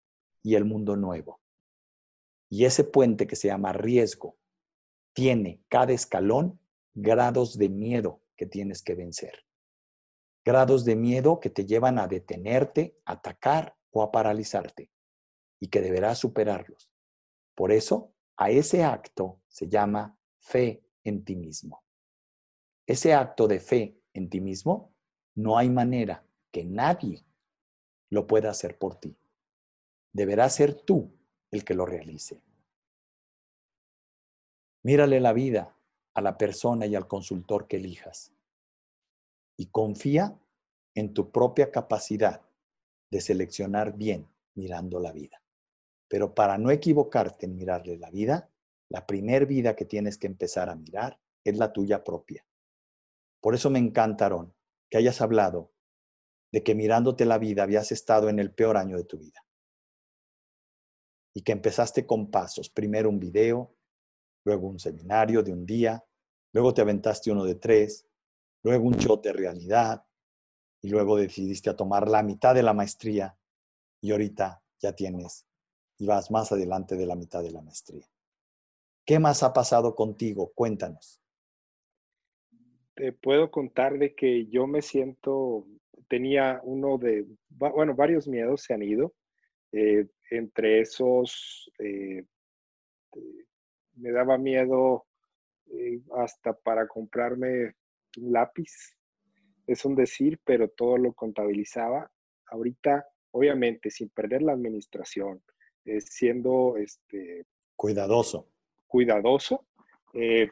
y 0.42 0.54
el 0.54 0.64
mundo 0.64 0.96
nuevo. 0.96 1.40
Y 2.48 2.64
ese 2.64 2.84
puente 2.84 3.26
que 3.26 3.36
se 3.36 3.48
llama 3.48 3.72
riesgo 3.72 4.36
tiene 5.12 5.62
cada 5.68 5.92
escalón 5.92 6.60
grados 6.94 7.58
de 7.58 7.68
miedo 7.68 8.22
que 8.36 8.46
tienes 8.46 8.82
que 8.82 8.94
vencer. 8.94 9.44
Grados 10.44 10.84
de 10.84 10.96
miedo 10.96 11.40
que 11.40 11.50
te 11.50 11.66
llevan 11.66 11.98
a 11.98 12.08
detenerte, 12.08 12.96
atacar 13.04 13.76
o 13.90 14.02
a 14.02 14.10
paralizarte 14.10 14.90
y 15.60 15.68
que 15.68 15.80
deberás 15.80 16.18
superarlos. 16.18 16.90
Por 17.54 17.72
eso, 17.72 18.14
a 18.36 18.50
ese 18.50 18.84
acto 18.84 19.40
se 19.48 19.68
llama 19.68 20.16
fe 20.38 20.82
en 21.04 21.24
ti 21.24 21.36
mismo. 21.36 21.82
Ese 22.86 23.12
acto 23.12 23.48
de 23.48 23.60
fe 23.60 24.00
en 24.14 24.30
ti 24.30 24.40
mismo, 24.40 24.94
no 25.34 25.58
hay 25.58 25.68
manera 25.68 26.24
que 26.50 26.64
nadie 26.64 27.24
lo 28.10 28.26
pueda 28.26 28.50
hacer 28.50 28.78
por 28.78 28.94
ti. 28.94 29.16
Deberá 30.12 30.48
ser 30.48 30.74
tú 30.74 31.10
el 31.50 31.64
que 31.64 31.74
lo 31.74 31.86
realice. 31.86 32.42
Mírale 34.82 35.20
la 35.20 35.32
vida 35.32 35.76
a 36.14 36.20
la 36.20 36.38
persona 36.38 36.86
y 36.86 36.94
al 36.94 37.06
consultor 37.06 37.66
que 37.66 37.76
elijas 37.76 38.32
y 39.56 39.66
confía 39.66 40.38
en 40.94 41.12
tu 41.12 41.30
propia 41.30 41.70
capacidad 41.70 42.42
de 43.10 43.20
seleccionar 43.20 43.96
bien 43.96 44.28
mirando 44.54 45.00
la 45.00 45.12
vida. 45.12 45.42
Pero 46.08 46.34
para 46.34 46.58
no 46.58 46.70
equivocarte 46.70 47.46
en 47.46 47.56
mirarle 47.56 47.98
la 47.98 48.10
vida, 48.10 48.50
la 48.88 49.06
primer 49.06 49.46
vida 49.46 49.76
que 49.76 49.84
tienes 49.84 50.16
que 50.16 50.26
empezar 50.26 50.70
a 50.70 50.74
mirar 50.74 51.20
es 51.44 51.58
la 51.58 51.72
tuya 51.72 52.02
propia. 52.02 52.44
Por 53.40 53.54
eso 53.54 53.70
me 53.70 53.78
encanta, 53.78 54.30
que 54.90 54.98
hayas 54.98 55.20
hablado 55.20 55.70
de 56.50 56.62
que 56.62 56.74
mirándote 56.74 57.24
la 57.26 57.38
vida 57.38 57.62
habías 57.62 57.92
estado 57.92 58.28
en 58.28 58.38
el 58.38 58.52
peor 58.52 58.76
año 58.76 58.96
de 58.96 59.04
tu 59.04 59.18
vida. 59.18 59.44
Y 61.38 61.42
que 61.42 61.52
empezaste 61.52 62.04
con 62.04 62.32
pasos, 62.32 62.68
primero 62.68 63.08
un 63.08 63.20
video, 63.20 63.72
luego 64.44 64.66
un 64.66 64.80
seminario 64.80 65.40
de 65.40 65.52
un 65.52 65.64
día, 65.64 66.04
luego 66.52 66.74
te 66.74 66.80
aventaste 66.80 67.30
uno 67.30 67.44
de 67.44 67.54
tres, 67.54 68.08
luego 68.64 68.88
un 68.88 68.94
shot 68.94 69.22
de 69.22 69.32
realidad, 69.32 70.04
y 70.82 70.88
luego 70.88 71.16
decidiste 71.16 71.70
a 71.70 71.76
tomar 71.76 72.08
la 72.08 72.24
mitad 72.24 72.56
de 72.56 72.64
la 72.64 72.72
maestría 72.74 73.36
y 74.00 74.10
ahorita 74.10 74.60
ya 74.80 74.92
tienes 74.96 75.46
y 75.96 76.06
vas 76.06 76.28
más 76.32 76.50
adelante 76.50 76.96
de 76.96 77.06
la 77.06 77.14
mitad 77.14 77.40
de 77.40 77.52
la 77.52 77.62
maestría. 77.62 78.04
¿Qué 79.04 79.20
más 79.20 79.44
ha 79.44 79.52
pasado 79.52 79.94
contigo? 79.94 80.50
Cuéntanos. 80.56 81.20
Te 82.96 83.12
puedo 83.12 83.52
contar 83.52 83.96
de 83.96 84.16
que 84.16 84.46
yo 84.46 84.66
me 84.66 84.82
siento, 84.82 85.68
tenía 86.08 86.60
uno 86.64 86.98
de, 86.98 87.28
bueno, 87.48 87.94
varios 87.94 88.26
miedos 88.26 88.62
se 88.62 88.74
han 88.74 88.82
ido. 88.82 89.14
Eh, 89.72 90.06
entre 90.30 90.80
esos, 90.80 91.70
eh, 91.78 92.24
me 93.96 94.10
daba 94.10 94.38
miedo 94.38 95.06
eh, 95.70 96.00
hasta 96.16 96.52
para 96.52 96.86
comprarme 96.86 97.74
un 98.16 98.32
lápiz. 98.32 98.96
Es 99.66 99.84
un 99.84 99.94
decir, 99.94 100.40
pero 100.44 100.68
todo 100.68 100.96
lo 100.96 101.12
contabilizaba. 101.12 102.10
Ahorita, 102.46 103.06
obviamente, 103.32 103.90
sin 103.90 104.08
perder 104.08 104.42
la 104.42 104.52
administración, 104.52 105.42
siendo 106.00 106.76
este, 106.78 107.44
cuidadoso. 107.76 108.48
Cuidadoso. 108.86 109.66
Eh, 110.14 110.48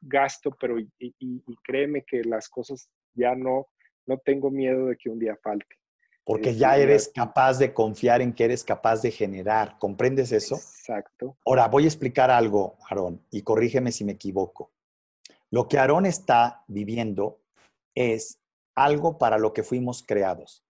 gasto, 0.00 0.50
pero 0.58 0.78
y, 0.78 1.58
créeme 1.62 2.04
que 2.04 2.24
las 2.24 2.48
cosas 2.48 2.88
ya 3.14 3.34
no, 3.34 3.66
no 4.06 4.18
tengo 4.18 4.50
miedo 4.50 4.86
de 4.86 4.96
que 4.96 5.10
un 5.10 5.18
día 5.18 5.36
falte. 5.42 5.76
Porque 6.30 6.54
ya 6.54 6.76
eres 6.76 7.08
capaz 7.08 7.58
de 7.58 7.74
confiar 7.74 8.22
en 8.22 8.32
que 8.32 8.44
eres 8.44 8.62
capaz 8.62 9.02
de 9.02 9.10
generar. 9.10 9.76
¿Comprendes 9.80 10.30
eso? 10.30 10.54
Exacto. 10.54 11.36
Ahora, 11.44 11.66
voy 11.66 11.82
a 11.82 11.88
explicar 11.88 12.30
algo, 12.30 12.76
Aarón, 12.88 13.26
y 13.32 13.42
corrígeme 13.42 13.90
si 13.90 14.04
me 14.04 14.12
equivoco. 14.12 14.70
Lo 15.50 15.66
que 15.66 15.78
Aarón 15.78 16.06
está 16.06 16.62
viviendo 16.68 17.40
es 17.96 18.38
algo 18.76 19.18
para 19.18 19.38
lo 19.38 19.52
que 19.52 19.64
fuimos 19.64 20.04
creados. 20.06 20.64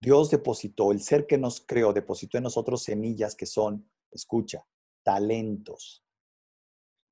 Dios 0.00 0.30
depositó, 0.30 0.92
el 0.92 1.02
ser 1.02 1.26
que 1.26 1.36
nos 1.36 1.60
creó, 1.60 1.92
depositó 1.92 2.38
en 2.38 2.44
nosotros 2.44 2.84
semillas 2.84 3.34
que 3.34 3.46
son, 3.46 3.90
escucha, 4.12 4.64
talentos, 5.02 6.04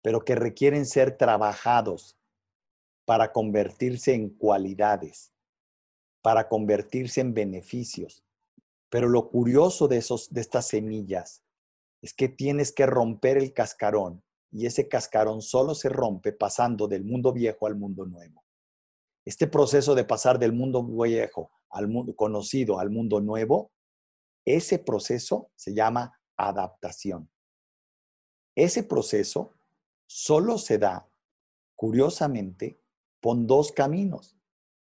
pero 0.01 0.24
que 0.24 0.36
requieren 0.36 0.86
ser 0.86 1.16
trabajados 1.16 2.16
para 3.05 3.32
convertirse 3.32 4.14
en 4.14 4.28
cualidades, 4.28 5.32
para 6.22 6.48
convertirse 6.48 7.20
en 7.20 7.34
beneficios. 7.34 8.24
Pero 8.88 9.08
lo 9.08 9.30
curioso 9.30 9.88
de, 9.88 9.98
esos, 9.98 10.32
de 10.32 10.40
estas 10.40 10.68
semillas 10.68 11.42
es 12.02 12.14
que 12.14 12.28
tienes 12.28 12.72
que 12.72 12.86
romper 12.86 13.38
el 13.38 13.52
cascarón 13.52 14.22
y 14.50 14.66
ese 14.66 14.88
cascarón 14.88 15.42
solo 15.42 15.74
se 15.74 15.88
rompe 15.88 16.32
pasando 16.32 16.88
del 16.88 17.04
mundo 17.04 17.32
viejo 17.32 17.66
al 17.66 17.76
mundo 17.76 18.04
nuevo. 18.04 18.42
Este 19.24 19.46
proceso 19.46 19.94
de 19.94 20.04
pasar 20.04 20.38
del 20.38 20.52
mundo 20.52 20.82
viejo 20.82 21.50
al 21.70 21.88
mundo 21.88 22.14
conocido, 22.16 22.80
al 22.80 22.90
mundo 22.90 23.20
nuevo, 23.20 23.70
ese 24.44 24.78
proceso 24.78 25.50
se 25.54 25.74
llama 25.74 26.20
adaptación. 26.36 27.30
Ese 28.56 28.82
proceso 28.82 29.54
solo 30.06 30.58
se 30.58 30.78
da, 30.78 31.08
curiosamente, 31.76 32.80
con 33.22 33.46
dos 33.46 33.70
caminos. 33.70 34.36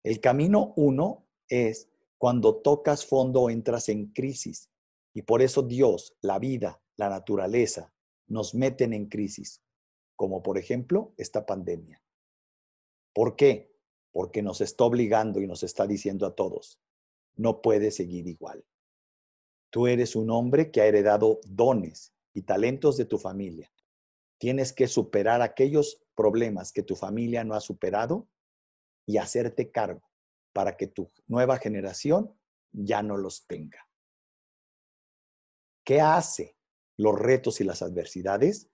El 0.03 0.19
camino 0.19 0.73
uno 0.75 1.25
es 1.47 1.89
cuando 2.17 2.57
tocas 2.57 3.05
fondo 3.05 3.43
o 3.43 3.49
entras 3.49 3.89
en 3.89 4.07
crisis. 4.07 4.69
Y 5.13 5.23
por 5.23 5.41
eso 5.41 5.61
Dios, 5.61 6.15
la 6.21 6.39
vida, 6.39 6.81
la 6.95 7.09
naturaleza, 7.09 7.93
nos 8.27 8.53
meten 8.55 8.93
en 8.93 9.07
crisis, 9.07 9.61
como 10.15 10.43
por 10.43 10.57
ejemplo 10.57 11.13
esta 11.17 11.45
pandemia. 11.45 12.01
¿Por 13.13 13.35
qué? 13.35 13.73
porque 14.13 14.43
nos 14.43 14.61
está 14.61 14.85
obligando 14.85 15.41
y 15.41 15.47
nos 15.47 15.63
está 15.63 15.87
diciendo 15.87 16.25
a 16.25 16.35
todos, 16.35 16.79
no 17.35 17.61
puedes 17.61 17.95
seguir 17.95 18.27
igual. 18.27 18.63
Tú 19.71 19.87
eres 19.87 20.15
un 20.15 20.29
hombre 20.29 20.69
que 20.71 20.81
ha 20.81 20.85
heredado 20.85 21.41
dones 21.45 22.13
y 22.31 22.43
talentos 22.43 22.95
de 22.95 23.05
tu 23.05 23.17
familia. 23.17 23.73
Tienes 24.37 24.71
que 24.71 24.87
superar 24.87 25.41
aquellos 25.41 25.99
problemas 26.15 26.71
que 26.71 26.83
tu 26.83 26.95
familia 26.95 27.43
no 27.43 27.55
ha 27.55 27.59
superado 27.59 28.27
y 29.05 29.17
hacerte 29.17 29.71
cargo 29.71 30.09
para 30.53 30.77
que 30.77 30.87
tu 30.87 31.11
nueva 31.27 31.57
generación 31.57 32.37
ya 32.71 33.01
no 33.03 33.17
los 33.17 33.45
tenga. 33.47 33.87
¿Qué 35.83 35.99
hace 35.99 36.57
los 36.97 37.17
retos 37.17 37.59
y 37.59 37.63
las 37.63 37.81
adversidades? 37.81 38.69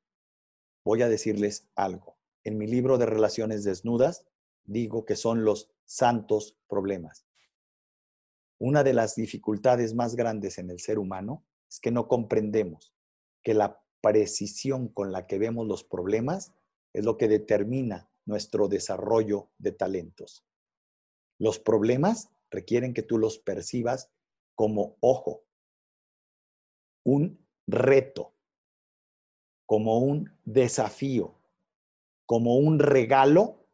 Voy 0.83 1.01
a 1.01 1.09
decirles 1.09 1.67
algo. 1.75 2.17
En 2.43 2.57
mi 2.57 2.67
libro 2.67 2.97
de 2.97 3.05
Relaciones 3.05 3.63
Desnudas 3.63 4.25
digo 4.63 5.05
que 5.05 5.15
son 5.15 5.43
los 5.43 5.71
santos 5.85 6.57
problemas. 6.67 7.25
Una 8.59 8.83
de 8.83 8.93
las 8.93 9.15
dificultades 9.15 9.93
más 9.95 10.15
grandes 10.15 10.57
en 10.57 10.69
el 10.69 10.79
ser 10.79 10.99
humano 10.99 11.45
es 11.69 11.79
que 11.79 11.91
no 11.91 12.07
comprendemos 12.07 12.93
que 13.41 13.53
la 13.53 13.81
precisión 14.01 14.89
con 14.89 15.11
la 15.11 15.27
que 15.27 15.39
vemos 15.39 15.67
los 15.67 15.83
problemas 15.83 16.53
es 16.93 17.05
lo 17.05 17.17
que 17.17 17.27
determina 17.27 18.08
nuestro 18.29 18.69
desarrollo 18.69 19.49
de 19.57 19.73
talentos. 19.73 20.45
Los 21.37 21.59
problemas 21.59 22.29
requieren 22.49 22.93
que 22.93 23.03
tú 23.03 23.17
los 23.17 23.39
percibas 23.39 24.09
como 24.55 24.97
ojo, 25.01 25.43
un 27.03 27.45
reto, 27.67 28.33
como 29.65 29.99
un 29.99 30.31
desafío, 30.45 31.35
como 32.25 32.57
un 32.57 32.79
regalo 32.79 33.67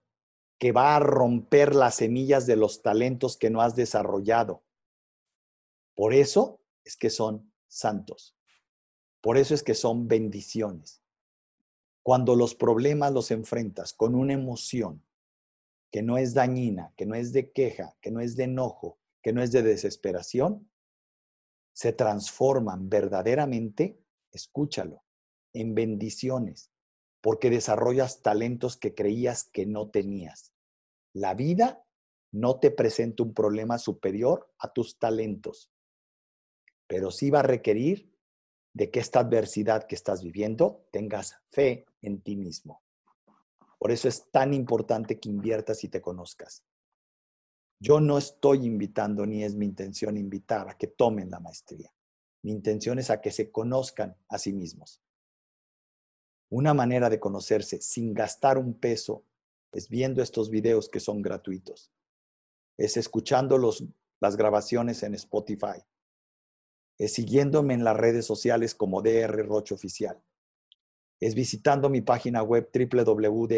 que 0.57 0.71
va 0.71 0.95
a 0.95 0.99
romper 0.99 1.75
las 1.75 1.95
semillas 1.95 2.45
de 2.47 2.55
los 2.55 2.81
talentos 2.81 3.37
que 3.37 3.49
no 3.49 3.61
has 3.61 3.75
desarrollado. 3.75 4.63
Por 5.95 6.13
eso 6.13 6.61
es 6.83 6.95
que 6.95 7.09
son 7.09 7.51
santos. 7.67 8.37
Por 9.21 9.37
eso 9.37 9.53
es 9.53 9.63
que 9.63 9.73
son 9.73 10.07
bendiciones. 10.07 11.04
Cuando 12.05 12.35
los 12.35 12.53
problemas 12.53 13.11
los 13.11 13.31
enfrentas 13.31 13.91
con 13.91 14.13
una 14.13 14.33
emoción 14.33 15.03
que 15.91 16.03
no 16.03 16.19
es 16.19 16.35
dañina, 16.35 16.93
que 16.95 17.07
no 17.07 17.15
es 17.15 17.33
de 17.33 17.51
queja, 17.51 17.97
que 17.99 18.11
no 18.11 18.19
es 18.19 18.35
de 18.35 18.43
enojo, 18.43 18.99
que 19.23 19.33
no 19.33 19.41
es 19.41 19.51
de 19.51 19.63
desesperación, 19.63 20.69
se 21.73 21.93
transforman 21.93 22.89
verdaderamente, 22.89 23.99
escúchalo, 24.31 25.03
en 25.51 25.73
bendiciones 25.73 26.69
porque 27.21 27.49
desarrollas 27.49 28.21
talentos 28.21 28.77
que 28.77 28.93
creías 28.93 29.43
que 29.43 29.65
no 29.65 29.89
tenías. 29.89 30.53
La 31.11 31.33
vida 31.33 31.83
no 32.31 32.59
te 32.59 32.69
presenta 32.69 33.23
un 33.23 33.33
problema 33.33 33.79
superior 33.79 34.53
a 34.59 34.71
tus 34.71 34.99
talentos, 34.99 35.71
pero 36.85 37.09
sí 37.09 37.31
va 37.31 37.39
a 37.39 37.49
requerir 37.55 38.15
de 38.75 38.91
que 38.91 38.99
esta 38.99 39.21
adversidad 39.21 39.87
que 39.87 39.95
estás 39.95 40.21
viviendo 40.21 40.85
tengas 40.91 41.37
fe 41.49 41.85
en 42.05 42.21
ti 42.21 42.35
mismo. 42.35 42.81
Por 43.77 43.91
eso 43.91 44.07
es 44.07 44.31
tan 44.31 44.53
importante 44.53 45.19
que 45.19 45.29
inviertas 45.29 45.83
y 45.83 45.89
te 45.89 46.01
conozcas. 46.01 46.63
Yo 47.79 47.99
no 47.99 48.17
estoy 48.17 48.65
invitando, 48.65 49.25
ni 49.25 49.43
es 49.43 49.55
mi 49.55 49.65
intención 49.65 50.17
invitar 50.17 50.69
a 50.69 50.77
que 50.77 50.87
tomen 50.87 51.29
la 51.29 51.39
maestría. 51.39 51.93
Mi 52.41 52.51
intención 52.51 52.99
es 52.99 53.09
a 53.09 53.21
que 53.21 53.31
se 53.31 53.51
conozcan 53.51 54.15
a 54.29 54.37
sí 54.37 54.53
mismos. 54.53 55.01
Una 56.49 56.73
manera 56.73 57.09
de 57.09 57.19
conocerse 57.19 57.81
sin 57.81 58.13
gastar 58.13 58.57
un 58.57 58.75
peso 58.75 59.23
es 59.71 59.89
viendo 59.89 60.21
estos 60.21 60.49
videos 60.49 60.87
que 60.87 60.99
son 60.99 61.21
gratuitos. 61.21 61.91
Es 62.77 62.97
escuchando 62.97 63.57
las 64.19 64.37
grabaciones 64.37 65.03
en 65.03 65.15
Spotify. 65.15 65.83
Es 66.97 67.13
siguiéndome 67.13 67.73
en 67.73 67.83
las 67.83 67.97
redes 67.97 68.25
sociales 68.25 68.73
como 68.73 69.01
DR 69.01 69.45
Roche 69.45 69.73
Oficial. 69.73 70.21
Es 71.19 71.35
visitando 71.35 71.89
mi 71.89 72.01
página 72.01 72.43
web 72.43 72.69
www.drroch.mx. 72.73 73.49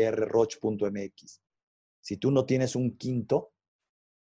Si 2.01 2.17
tú 2.17 2.31
no 2.31 2.45
tienes 2.45 2.75
un 2.75 2.97
quinto, 2.97 3.51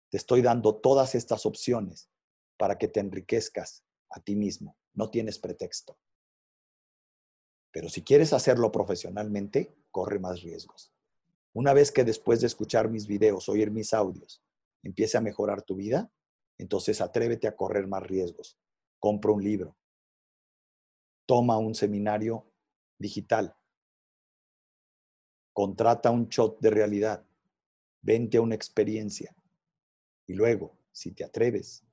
te 0.09 0.17
estoy 0.17 0.41
dando 0.41 0.75
todas 0.75 1.15
estas 1.15 1.45
opciones 1.45 2.09
para 2.57 2.77
que 2.77 2.87
te 2.87 2.99
enriquezcas 2.99 3.83
a 4.09 4.19
ti 4.21 4.35
mismo. 4.35 4.77
No 4.93 5.09
tienes 5.09 5.39
pretexto. 5.39 5.97
Pero 7.71 7.89
si 7.89 8.03
quieres 8.03 8.31
hacerlo 8.31 8.71
profesionalmente, 8.71 9.75
corre 9.91 10.19
más 10.19 10.41
riesgos. 10.41 10.93
Una 11.51 11.73
vez 11.73 11.91
que 11.91 12.03
después 12.03 12.39
de 12.41 12.47
escuchar 12.47 12.89
mis 12.89 13.07
videos, 13.07 13.49
oír 13.49 13.71
mis 13.71 13.93
audios, 13.93 14.41
empiece 14.83 15.17
a 15.17 15.21
mejorar 15.21 15.63
tu 15.63 15.75
vida, 15.75 16.09
entonces 16.57 17.01
atrévete 17.01 17.47
a 17.47 17.55
correr 17.55 17.87
más 17.87 18.03
riesgos. 18.03 18.57
Compra 18.99 19.31
un 19.31 19.43
libro. 19.43 19.75
Toma 21.25 21.57
un 21.57 21.75
seminario 21.75 22.45
digital. 22.97 23.55
Contrata 25.53 26.11
un 26.11 26.27
shot 26.27 26.59
de 26.59 26.69
realidad. 26.69 27.25
Vente 28.01 28.37
a 28.37 28.41
una 28.41 28.55
experiencia. 28.55 29.35
Y 30.27 30.33
luego, 30.33 30.77
si 30.91 31.11
te 31.11 31.23
atreves, 31.23 31.83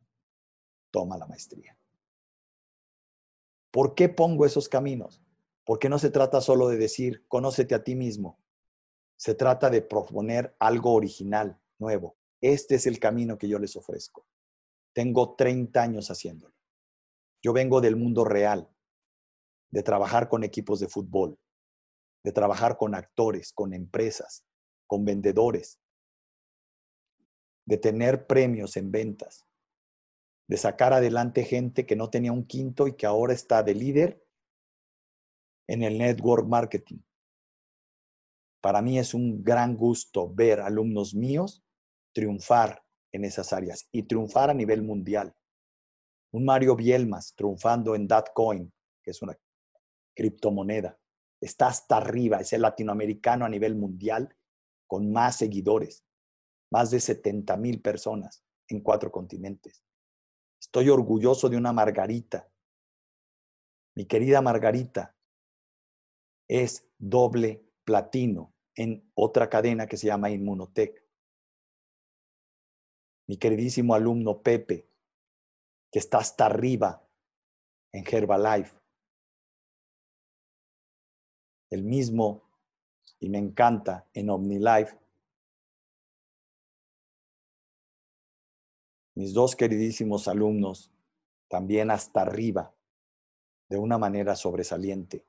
toma 0.91 1.17
la 1.17 1.27
maestría. 1.27 1.77
¿Por 3.71 3.95
qué 3.95 4.09
pongo 4.09 4.45
esos 4.45 4.69
caminos? 4.69 5.23
Porque 5.65 5.89
no 5.89 5.99
se 5.99 6.11
trata 6.11 6.41
solo 6.41 6.69
de 6.69 6.77
decir, 6.77 7.25
conócete 7.29 7.75
a 7.75 7.83
ti 7.83 7.95
mismo. 7.95 8.39
Se 9.17 9.35
trata 9.35 9.71
de 9.71 9.83
proponer 9.83 10.55
algo 10.59 10.93
original, 10.93 11.59
nuevo. 11.79 12.17
Este 12.41 12.75
es 12.75 12.87
el 12.87 12.99
camino 12.99 13.39
que 13.39 13.49
yo 13.49 13.59
les 13.59 13.77
ofrezco. 13.77 14.27
Tengo 14.93 15.35
30 15.37 15.81
años 15.81 16.11
haciéndolo. 16.11 16.55
Yo 17.41 17.53
vengo 17.53 17.81
del 17.81 17.97
mundo 17.97 18.25
real, 18.25 18.69
de 19.73 19.83
trabajar 19.83 20.29
con 20.29 20.45
equipos 20.45 20.79
de 20.79 20.89
fútbol, 20.89 21.39
de 22.23 22.33
trabajar 22.33 22.77
con 22.77 22.95
actores, 22.95 23.53
con 23.53 23.75
empresas, 23.75 24.45
con 24.87 25.05
vendedores, 25.05 25.81
de 27.67 27.79
tener 27.79 28.27
premios 28.27 28.77
en 28.77 28.93
ventas, 28.93 29.47
de 30.49 30.57
sacar 30.57 30.93
adelante 30.93 31.45
gente 31.45 31.87
que 31.87 31.97
no 31.97 32.11
tenía 32.11 32.33
un 32.33 32.47
quinto 32.47 32.87
y 32.87 32.95
que 32.95 33.07
ahora 33.07 33.33
está 33.33 33.63
de 33.63 33.75
líder 33.75 34.23
en 35.69 35.83
el 35.83 35.97
network 35.99 36.47
marketing. 36.47 36.99
Para 38.61 38.83
mí 38.83 38.99
es 38.99 39.15
un 39.15 39.43
gran 39.43 39.77
gusto 39.77 40.33
ver 40.33 40.61
alumnos 40.61 41.15
míos 41.15 41.65
triunfar 42.13 42.85
en 43.11 43.25
esas 43.25 43.53
áreas 43.53 43.89
y 43.91 44.03
triunfar 44.03 44.51
a 44.51 44.55
nivel 44.55 44.83
mundial. 44.83 45.35
Un 46.31 46.45
Mario 46.45 46.77
Bielmas 46.77 47.35
triunfando 47.35 47.95
en 47.95 48.07
Datcoin, 48.07 48.73
que 49.03 49.11
es 49.11 49.23
una 49.23 49.37
criptomoneda. 50.15 50.99
Está 51.41 51.69
hasta 51.69 51.97
arriba, 51.97 52.39
es 52.39 52.53
el 52.53 52.63
latinoamericano 52.63 53.45
a 53.45 53.49
nivel 53.49 53.75
mundial 53.75 54.37
con 54.87 55.13
más 55.13 55.37
seguidores 55.37 56.05
más 56.73 56.91
de 56.91 57.01
70 57.01 57.55
mil 57.59 57.83
personas 57.83 58.43
en 58.67 58.81
cuatro 58.81 59.13
continentes. 59.13 59.85
Estoy 60.59 60.89
orgulloso 60.89 61.51
de 61.51 61.59
una 61.59 61.73
Margarita. 61.73 62.51
Mi 63.95 64.07
querida 64.07 64.41
Margarita 64.41 65.15
es 66.49 66.91
doble 66.97 67.69
platino 67.85 68.55
en 68.75 69.07
otra 69.15 69.51
cadena 69.51 69.87
que 69.87 69.99
se 69.99 70.07
llama 70.07 70.31
Inmunotech. 70.31 71.07
Mi 73.29 73.37
queridísimo 73.37 73.95
alumno 73.95 74.43
Pepe, 74.43 74.89
que 75.91 75.99
está 75.99 76.19
hasta 76.19 76.47
arriba 76.47 77.07
en 77.93 78.05
Herbalife. 78.11 78.82
El 81.73 81.85
mismo, 81.85 82.43
y 83.19 83.31
me 83.31 83.39
encanta, 83.39 84.07
en 84.13 84.29
OmniLife, 84.29 84.95
mis 89.15 89.33
dos 89.33 89.57
queridísimos 89.57 90.29
alumnos 90.29 90.91
también 91.49 91.91
hasta 91.91 92.21
arriba, 92.21 92.75
de 93.71 93.79
una 93.79 93.97
manera 93.97 94.37
sobresaliente. 94.37 95.25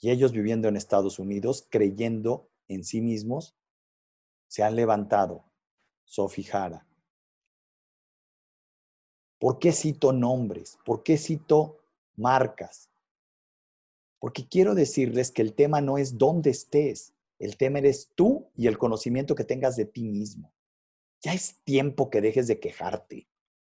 Y 0.00 0.10
ellos 0.10 0.32
viviendo 0.32 0.66
en 0.66 0.74
Estados 0.74 1.20
Unidos, 1.20 1.64
creyendo 1.70 2.50
en 2.66 2.82
sí 2.82 3.00
mismos, 3.00 3.54
se 4.48 4.64
han 4.64 4.74
levantado. 4.74 5.44
Sofi 6.06 6.42
Jara. 6.42 6.84
¿Por 9.38 9.60
qué 9.60 9.70
cito 9.70 10.12
nombres? 10.12 10.76
¿Por 10.84 11.04
qué 11.04 11.16
cito 11.16 11.78
marcas? 12.16 12.87
Porque 14.18 14.48
quiero 14.48 14.74
decirles 14.74 15.30
que 15.30 15.42
el 15.42 15.54
tema 15.54 15.80
no 15.80 15.98
es 15.98 16.18
dónde 16.18 16.50
estés, 16.50 17.14
el 17.38 17.56
tema 17.56 17.78
eres 17.78 18.10
tú 18.14 18.50
y 18.56 18.66
el 18.66 18.78
conocimiento 18.78 19.34
que 19.34 19.44
tengas 19.44 19.76
de 19.76 19.84
ti 19.84 20.04
mismo. 20.04 20.52
Ya 21.22 21.34
es 21.34 21.62
tiempo 21.64 22.10
que 22.10 22.20
dejes 22.20 22.46
de 22.48 22.58
quejarte. 22.58 23.28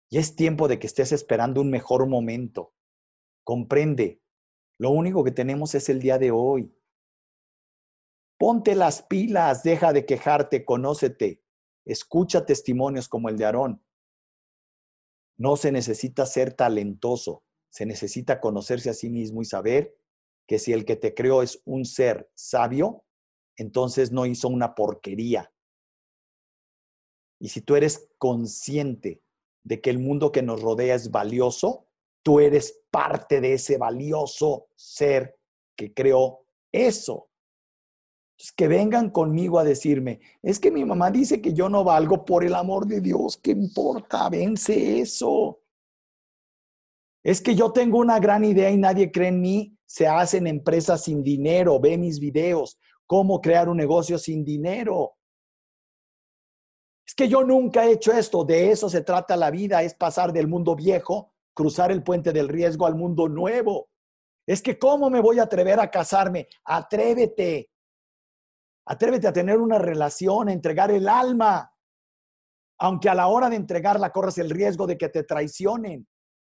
Ya 0.10 0.22
es 0.22 0.36
tiempo 0.36 0.68
de 0.68 0.80
que 0.80 0.88
estés 0.88 1.12
esperando 1.12 1.62
un 1.62 1.70
mejor 1.70 2.08
momento. 2.08 2.74
Comprende, 3.44 4.22
lo 4.78 4.92
único 4.92 5.24
que 5.24 5.32
tenemos 5.32 5.76
es 5.76 5.90
el 5.90 6.00
día 6.00 6.18
de 6.18 6.32
hoy. 6.32 6.74
Ponte 8.38 8.76
las 8.76 9.02
pilas, 9.02 9.64
deja 9.64 9.92
de 9.92 10.06
quejarte, 10.06 10.64
conócete. 10.64 11.42
Escucha 11.86 12.46
testimonios 12.46 13.10
como 13.10 13.30
el 13.30 13.38
de 13.38 13.46
Aarón. 13.46 13.84
No 15.38 15.58
se 15.58 15.72
necesita 15.72 16.26
ser 16.26 16.54
talentoso, 16.54 17.44
se 17.70 17.86
necesita 17.86 18.40
conocerse 18.40 18.90
a 18.90 18.94
sí 18.94 19.10
mismo 19.10 19.42
y 19.42 19.46
saber 19.46 19.98
que 20.48 20.60
si 20.60 20.74
el 20.74 20.86
que 20.86 20.96
te 20.96 21.14
creó 21.14 21.44
es 21.44 21.62
un 21.66 21.86
ser 21.86 22.30
sabio, 22.34 23.04
entonces 23.58 24.12
no 24.12 24.26
hizo 24.26 24.48
una 24.48 24.76
porquería, 24.76 25.52
y 27.40 27.50
si 27.50 27.62
tú 27.62 27.76
eres 27.76 28.10
consciente 28.18 29.22
de 29.64 29.82
que 29.82 29.90
el 29.90 30.00
mundo 30.00 30.32
que 30.32 30.42
nos 30.42 30.62
rodea 30.62 30.96
es 30.96 31.12
valioso, 31.12 31.88
tú 32.24 32.40
eres 32.40 32.84
parte 32.90 33.42
de 33.42 33.54
ese 33.54 33.78
valioso 33.78 34.70
ser 34.76 35.38
que 35.76 35.94
creó 35.94 36.46
eso. 36.72 37.30
Entonces, 38.32 38.54
que 38.56 38.68
vengan 38.68 39.10
conmigo 39.10 39.60
a 39.60 39.64
decirme, 39.64 40.20
es 40.42 40.60
que 40.60 40.72
mi 40.72 40.86
mamá 40.86 41.12
dice 41.12 41.42
que 41.42 41.54
yo 41.54 41.70
no 41.70 41.84
valgo 41.84 42.24
por 42.24 42.44
el 42.44 42.56
amor 42.56 42.86
de 42.86 43.02
Dios, 43.02 43.38
¿qué 43.38 43.52
importa? 43.52 44.30
Vence 44.30 45.00
eso. 45.00 45.60
Es 47.24 47.42
que 47.42 47.56
yo 47.56 47.72
tengo 47.72 48.00
una 48.00 48.20
gran 48.20 48.46
idea 48.46 48.70
y 48.70 48.78
nadie 48.78 49.12
cree 49.12 49.30
en 49.30 49.42
mí. 49.42 49.77
Se 49.88 50.08
hacen 50.08 50.46
empresas 50.46 51.04
sin 51.04 51.24
dinero. 51.24 51.80
Ve 51.80 51.98
mis 51.98 52.20
videos. 52.20 52.78
Cómo 53.08 53.42
crear 53.42 53.70
un 53.70 53.78
negocio 53.78 54.20
sin 54.20 54.44
dinero. 54.44 55.18
Es 57.08 57.16
que 57.16 57.30
yo 57.30 57.42
nunca 57.44 57.86
he 57.86 57.94
hecho 57.94 58.12
esto, 58.12 58.44
de 58.44 58.70
eso 58.70 58.90
se 58.90 59.02
trata 59.02 59.38
la 59.38 59.50
vida, 59.50 59.82
es 59.82 59.94
pasar 59.94 60.34
del 60.34 60.50
mundo 60.50 60.76
viejo, 60.76 61.34
cruzar 61.54 61.90
el 61.90 62.04
puente 62.04 62.34
del 62.34 62.50
riesgo 62.50 62.86
al 62.86 62.96
mundo 62.96 63.30
nuevo. 63.30 63.88
Es 64.46 64.62
que 64.62 64.78
¿cómo 64.78 65.10
me 65.10 65.22
voy 65.22 65.40
a 65.40 65.44
atrever 65.44 65.80
a 65.80 65.90
casarme? 65.90 66.50
Atrévete. 66.66 67.72
Atrévete 68.86 69.26
a 69.26 69.34
tener 69.34 69.58
una 69.58 69.80
relación, 69.80 70.50
a 70.50 70.54
entregar 70.54 70.92
el 70.92 71.08
alma. 71.08 71.74
Aunque 72.78 73.08
a 73.08 73.16
la 73.16 73.28
hora 73.28 73.50
de 73.50 73.56
entregarla 73.56 74.12
corras 74.12 74.38
el 74.38 74.50
riesgo 74.50 74.86
de 74.86 74.98
que 74.98 75.08
te 75.08 75.24
traicionen. 75.24 76.06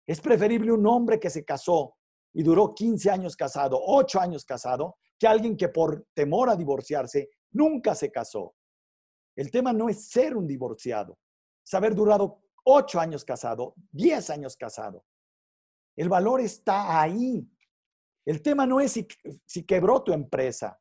Es 0.07 0.23
preferible 0.23 0.73
un 0.73 0.87
hombre 0.87 1.21
que 1.21 1.29
se 1.29 1.45
casó 1.45 1.98
y 2.33 2.43
duró 2.43 2.75
15 2.75 3.11
años 3.11 3.37
casado, 3.37 3.81
8 3.83 4.21
años 4.21 4.45
casado, 4.45 4.97
que 5.19 5.27
alguien 5.27 5.57
que 5.57 5.69
por 5.69 6.07
temor 6.15 6.49
a 6.51 6.57
divorciarse 6.57 7.31
nunca 7.53 7.95
se 7.95 8.11
casó. 8.11 8.55
El 9.37 9.51
tema 9.51 9.73
no 9.73 9.89
es 9.89 10.09
ser 10.09 10.37
un 10.37 10.47
divorciado, 10.47 11.19
es 11.65 11.75
haber 11.75 11.95
durado 11.95 12.43
ocho 12.71 13.01
años 13.01 13.25
casado, 13.25 13.75
diez 13.91 14.29
años 14.31 14.57
casado. 14.57 15.05
El 15.97 16.09
valor 16.09 16.41
está 16.41 17.01
ahí. 17.01 17.49
El 18.27 18.43
tema 18.43 18.67
no 18.67 18.79
es 18.79 18.93
si, 19.47 19.63
quebró 19.65 20.03
tu 20.03 20.13
empresa. 20.13 20.79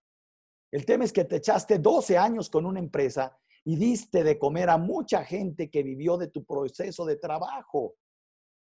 El 0.70 0.86
tema 0.86 1.06
es 1.06 1.14
que 1.14 1.24
te 1.24 1.38
echaste 1.38 1.80
12 1.80 2.18
años 2.18 2.50
con 2.50 2.66
una 2.66 2.80
empresa 2.80 3.38
y 3.64 3.78
diste 3.78 4.24
de 4.24 4.38
comer 4.38 4.70
a 4.70 4.78
mucha 4.78 5.24
gente 5.24 5.70
que 5.70 5.82
vivió 5.82 6.18
de 6.18 6.28
tu 6.28 6.44
proceso 6.44 7.06
de 7.06 7.16
trabajo. 7.16 7.96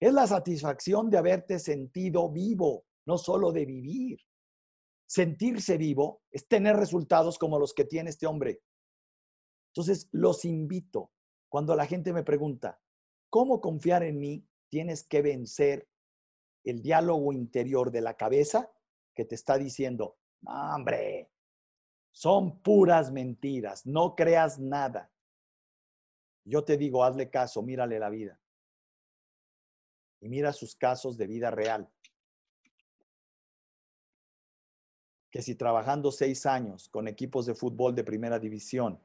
Es 0.01 0.15
la 0.15 0.27
satisfacción 0.27 1.11
de 1.11 1.19
haberte 1.19 1.59
sentido 1.59 2.31
vivo, 2.31 2.87
no 3.07 3.19
solo 3.19 3.53
de 3.53 3.67
vivir. 3.67 4.19
Sentirse 5.07 5.77
vivo 5.77 6.23
es 6.31 6.49
tener 6.49 6.77
resultados 6.77 7.39
como 7.39 7.59
los 7.59 7.75
que 7.75 7.85
tiene 7.85 8.09
este 8.09 8.27
hombre. 8.27 8.63
Entonces, 9.73 10.09
los 10.13 10.45
invito 10.45 11.13
Cuando 11.49 11.77
la 11.77 11.87
gente 11.87 12.13
me 12.13 12.23
pregunta, 12.23 12.81
¿cómo 13.29 13.61
confiar 13.61 14.03
en 14.05 14.19
mí? 14.19 14.47
Tienes 14.69 15.05
que 15.05 15.21
vencer 15.21 15.89
el 16.65 16.81
diálogo 16.81 17.33
interior 17.33 17.91
de 17.91 18.01
la 18.01 18.15
cabeza 18.15 18.71
que 19.15 19.25
te 19.25 19.35
está 19.35 19.59
diciendo, 19.59 20.17
hombre, 20.47 21.31
son 22.13 22.63
puras 22.63 23.11
mentiras, 23.11 23.85
no 23.85 24.15
creas 24.15 24.59
nada. 24.59 25.13
Yo 26.45 26.65
te 26.65 26.77
digo, 26.77 27.05
hazle 27.05 27.31
caso, 27.31 27.63
mírale 27.63 27.99
la 27.99 28.11
vida. 28.11 28.41
Y 30.21 30.29
mira 30.29 30.53
sus 30.53 30.75
casos 30.75 31.17
de 31.17 31.27
vida 31.27 31.51
real. 31.51 31.89
Que 35.31 35.43
si 35.43 35.55
trabajando 35.55 36.13
seis 36.13 36.47
años 36.47 36.89
con 36.89 37.09
equipos 37.09 37.47
de 37.47 37.55
fútbol 37.55 37.95
de 37.95 38.05
primera 38.05 38.39
división, 38.39 39.01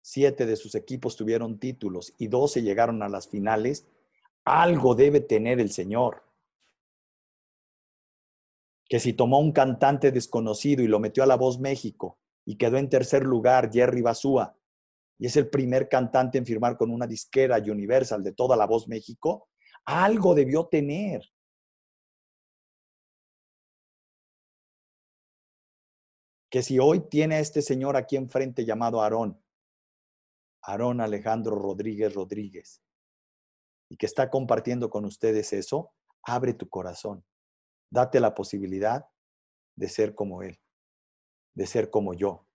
siete 0.00 0.46
de 0.46 0.56
sus 0.56 0.74
equipos 0.74 1.16
tuvieron 1.16 1.58
títulos 1.58 2.14
y 2.18 2.28
doce 2.28 2.62
llegaron 2.62 3.02
a 3.02 3.08
las 3.08 3.28
finales, 3.28 3.86
algo 4.44 4.94
debe 4.94 5.20
tener 5.20 5.60
el 5.60 5.70
Señor 5.70 6.26
que 8.88 9.00
si 9.00 9.12
tomó 9.12 9.40
un 9.40 9.52
cantante 9.52 10.12
desconocido 10.12 10.82
y 10.82 10.86
lo 10.86 11.00
metió 11.00 11.22
a 11.22 11.26
La 11.26 11.36
Voz 11.36 11.58
México 11.58 12.18
y 12.44 12.56
quedó 12.56 12.76
en 12.76 12.88
tercer 12.88 13.24
lugar 13.24 13.70
Jerry 13.72 14.02
Basúa, 14.02 14.56
y 15.18 15.26
es 15.26 15.36
el 15.36 15.48
primer 15.48 15.88
cantante 15.88 16.38
en 16.38 16.46
firmar 16.46 16.76
con 16.76 16.90
una 16.90 17.06
disquera 17.06 17.58
Universal 17.58 18.22
de 18.22 18.32
toda 18.32 18.56
La 18.56 18.66
Voz 18.66 18.86
México, 18.86 19.48
algo 19.86 20.34
debió 20.34 20.66
tener. 20.66 21.22
Que 26.50 26.62
si 26.62 26.78
hoy 26.78 27.00
tiene 27.08 27.36
a 27.36 27.40
este 27.40 27.62
señor 27.62 27.96
aquí 27.96 28.16
enfrente 28.16 28.64
llamado 28.64 29.02
Aarón, 29.02 29.42
Aarón 30.62 31.00
Alejandro 31.00 31.56
Rodríguez 31.56 32.14
Rodríguez, 32.14 32.82
y 33.88 33.96
que 33.96 34.06
está 34.06 34.30
compartiendo 34.30 34.90
con 34.90 35.04
ustedes 35.04 35.52
eso, 35.52 35.92
abre 36.22 36.54
tu 36.54 36.68
corazón 36.68 37.24
Date 37.90 38.20
la 38.20 38.34
posibilidad 38.34 39.06
de 39.76 39.88
ser 39.88 40.14
como 40.14 40.42
Él, 40.42 40.58
de 41.54 41.66
ser 41.66 41.90
como 41.90 42.14
yo. 42.14 42.46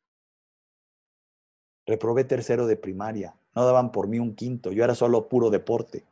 Reprobé 1.86 2.26
tercero 2.26 2.68
de 2.68 2.78
primaria, 2.78 3.40
no 3.56 3.66
daban 3.66 3.92
por 3.92 4.08
mí 4.08 4.20
un 4.20 4.36
quinto, 4.36 4.72
yo 4.72 4.84
era 4.84 4.94
solo 4.94 5.30
puro 5.30 5.50
deporte. 5.50 6.06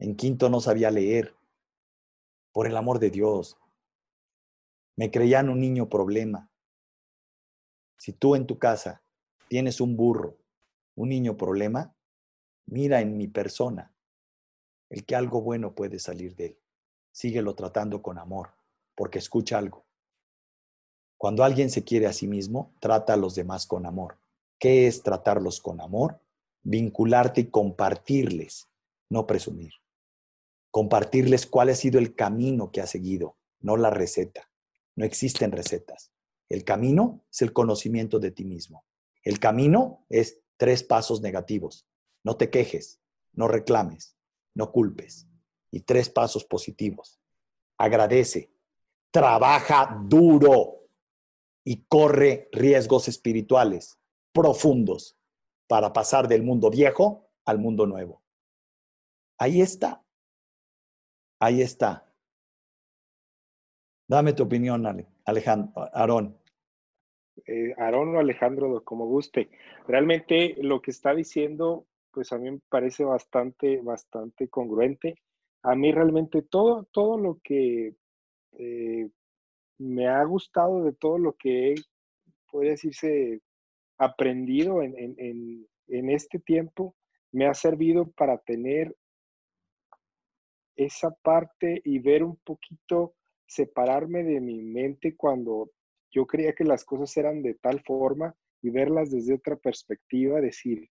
En 0.00 0.16
quinto 0.16 0.50
no 0.50 0.60
sabía 0.60 0.90
leer, 0.90 1.36
por 2.52 2.66
el 2.66 2.76
amor 2.76 2.98
de 2.98 3.10
Dios. 3.10 3.56
Me 4.96 5.12
creían 5.12 5.48
un 5.48 5.60
niño 5.60 5.88
problema. 5.88 6.50
Si 7.96 8.12
tú 8.12 8.34
en 8.34 8.46
tu 8.46 8.58
casa 8.58 9.02
tienes 9.48 9.80
un 9.80 9.96
burro, 9.96 10.36
un 10.96 11.10
niño 11.10 11.36
problema, 11.36 11.94
mira 12.66 13.00
en 13.00 13.16
mi 13.16 13.28
persona 13.28 13.94
el 14.88 15.06
que 15.06 15.14
algo 15.14 15.40
bueno 15.40 15.74
puede 15.76 16.00
salir 16.00 16.34
de 16.34 16.46
él 16.46 16.60
síguelo 17.12 17.54
tratando 17.54 18.02
con 18.02 18.18
amor, 18.18 18.50
porque 18.94 19.18
escucha 19.18 19.58
algo. 19.58 19.84
Cuando 21.16 21.44
alguien 21.44 21.70
se 21.70 21.84
quiere 21.84 22.06
a 22.06 22.12
sí 22.12 22.26
mismo, 22.26 22.72
trata 22.80 23.14
a 23.14 23.16
los 23.16 23.34
demás 23.34 23.66
con 23.66 23.84
amor. 23.84 24.16
¿Qué 24.58 24.86
es 24.86 25.02
tratarlos 25.02 25.60
con 25.60 25.80
amor? 25.80 26.20
Vincularte 26.62 27.42
y 27.42 27.50
compartirles, 27.50 28.68
no 29.10 29.26
presumir. 29.26 29.72
Compartirles 30.70 31.46
cuál 31.46 31.70
ha 31.70 31.74
sido 31.74 31.98
el 31.98 32.14
camino 32.14 32.70
que 32.70 32.80
ha 32.80 32.86
seguido, 32.86 33.36
no 33.60 33.76
la 33.76 33.90
receta. 33.90 34.50
No 34.96 35.04
existen 35.04 35.52
recetas. 35.52 36.12
El 36.48 36.64
camino 36.64 37.24
es 37.30 37.42
el 37.42 37.52
conocimiento 37.52 38.18
de 38.18 38.30
ti 38.30 38.44
mismo. 38.44 38.84
El 39.22 39.38
camino 39.38 40.04
es 40.08 40.40
tres 40.56 40.82
pasos 40.82 41.20
negativos. 41.20 41.86
No 42.22 42.36
te 42.36 42.50
quejes, 42.50 43.00
no 43.32 43.48
reclames, 43.48 44.16
no 44.54 44.72
culpes 44.72 45.26
y 45.70 45.80
tres 45.80 46.10
pasos 46.10 46.44
positivos. 46.44 47.20
Agradece, 47.78 48.50
trabaja 49.10 49.98
duro 50.06 50.80
y 51.64 51.84
corre 51.84 52.48
riesgos 52.52 53.08
espirituales 53.08 53.98
profundos 54.32 55.16
para 55.66 55.92
pasar 55.92 56.28
del 56.28 56.42
mundo 56.42 56.70
viejo 56.70 57.28
al 57.44 57.58
mundo 57.58 57.86
nuevo. 57.86 58.22
Ahí 59.38 59.60
está. 59.60 60.02
Ahí 61.40 61.62
está. 61.62 62.06
Dame 64.08 64.32
tu 64.32 64.44
opinión, 64.44 64.84
Alejandro, 65.24 65.72
Aarón. 65.92 66.36
Eh, 67.46 67.74
Aarón 67.78 68.14
o 68.16 68.20
Alejandro, 68.20 68.84
como 68.84 69.06
guste. 69.06 69.50
Realmente 69.86 70.56
lo 70.60 70.80
que 70.82 70.90
está 70.90 71.14
diciendo, 71.14 71.86
pues 72.12 72.32
a 72.32 72.38
mí 72.38 72.50
me 72.50 72.60
parece 72.68 73.04
bastante, 73.04 73.80
bastante 73.80 74.48
congruente 74.48 75.16
a 75.62 75.74
mí 75.74 75.92
realmente 75.92 76.42
todo, 76.42 76.84
todo 76.92 77.18
lo 77.18 77.40
que 77.42 77.94
eh, 78.52 79.10
me 79.78 80.08
ha 80.08 80.24
gustado 80.24 80.84
de 80.84 80.92
todo 80.92 81.18
lo 81.18 81.34
que 81.34 81.72
he, 81.72 81.74
puede 82.50 82.70
decirse, 82.70 83.40
aprendido 83.98 84.82
en, 84.82 84.94
en, 84.98 85.66
en, 85.88 86.10
este 86.10 86.38
tiempo, 86.38 86.96
me 87.32 87.46
ha 87.46 87.54
servido 87.54 88.10
para 88.12 88.38
tener 88.38 88.96
esa 90.84 91.10
parte 91.10 91.82
y 91.84 91.98
ver 91.98 92.24
un 92.24 92.36
poquito, 92.36 93.14
separarme 93.46 94.22
de 94.22 94.40
mi 94.40 94.62
mente 94.62 95.14
cuando 95.14 95.70
yo 96.10 96.26
creía 96.26 96.54
que 96.54 96.64
las 96.64 96.84
cosas 96.84 97.14
eran 97.16 97.42
de 97.42 97.54
tal 97.54 97.82
forma 97.82 98.34
y 98.62 98.70
verlas 98.70 99.10
desde 99.10 99.34
otra 99.34 99.56
perspectiva, 99.56 100.40
decir, 100.40 100.88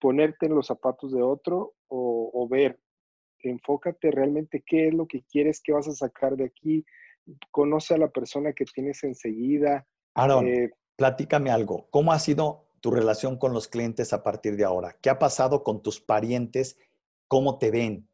ponerte 0.00 0.46
en 0.46 0.54
los 0.54 0.66
zapatos 0.66 1.12
de 1.12 1.22
otro 1.22 1.74
o, 1.88 2.30
o 2.32 2.48
ver, 2.48 2.80
enfócate 3.40 4.10
realmente 4.10 4.62
qué 4.66 4.88
es 4.88 4.94
lo 4.94 5.06
que 5.06 5.22
quieres, 5.24 5.60
qué 5.62 5.72
vas 5.72 5.88
a 5.88 5.92
sacar 5.92 6.36
de 6.36 6.44
aquí, 6.44 6.84
conoce 7.50 7.94
a 7.94 7.98
la 7.98 8.08
persona 8.08 8.54
que 8.54 8.64
tienes 8.64 9.04
enseguida. 9.04 9.86
Aaron, 10.14 10.46
eh, 10.48 10.70
platícame 10.96 11.50
algo, 11.50 11.86
¿cómo 11.90 12.12
ha 12.12 12.18
sido 12.18 12.66
tu 12.80 12.90
relación 12.90 13.38
con 13.38 13.52
los 13.52 13.68
clientes 13.68 14.12
a 14.14 14.22
partir 14.22 14.56
de 14.56 14.64
ahora? 14.64 14.96
¿Qué 15.02 15.10
ha 15.10 15.18
pasado 15.18 15.62
con 15.62 15.82
tus 15.82 16.00
parientes? 16.00 16.78
¿Cómo 17.28 17.58
te 17.58 17.70
ven? 17.70 18.08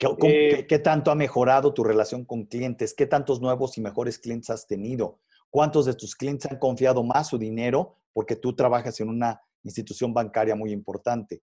¿Qué, 0.00 0.64
¿Qué, 0.66 0.76
eh 0.76 0.78
tanto 0.78 1.10
ha 1.10 1.14
mejorado 1.14 1.74
tu 1.74 1.84
relación 1.84 2.24
con 2.24 2.46
clientes? 2.46 2.94
¿Qué 2.94 3.04
tantos 3.04 3.42
nuevos 3.42 3.76
y 3.76 3.82
mejores 3.82 4.18
clientes 4.18 4.48
has 4.48 4.66
tenido? 4.66 5.20
¿Cuántos 5.50 5.84
de 5.84 5.92
tus 5.92 6.16
clientes 6.16 6.50
han 6.50 6.58
confiado 6.58 7.04
más 7.04 7.28
su 7.28 7.36
dinero 7.36 7.98
porque 8.14 8.34
tú 8.34 8.56
trabajas 8.56 8.98
en 9.00 9.10
una 9.10 9.42
institución 9.62 10.14
bancaria 10.14 10.54
muy 10.54 10.72
importante? 10.72 11.42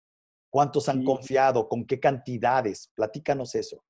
¿Cuántos 0.49 0.89
han 0.89 1.03
confiado? 1.03 1.69
¿Con 1.69 1.85
qué 1.85 1.99
cantidades? 1.99 2.91
Platícanos 2.95 3.53
eso. 3.53 3.83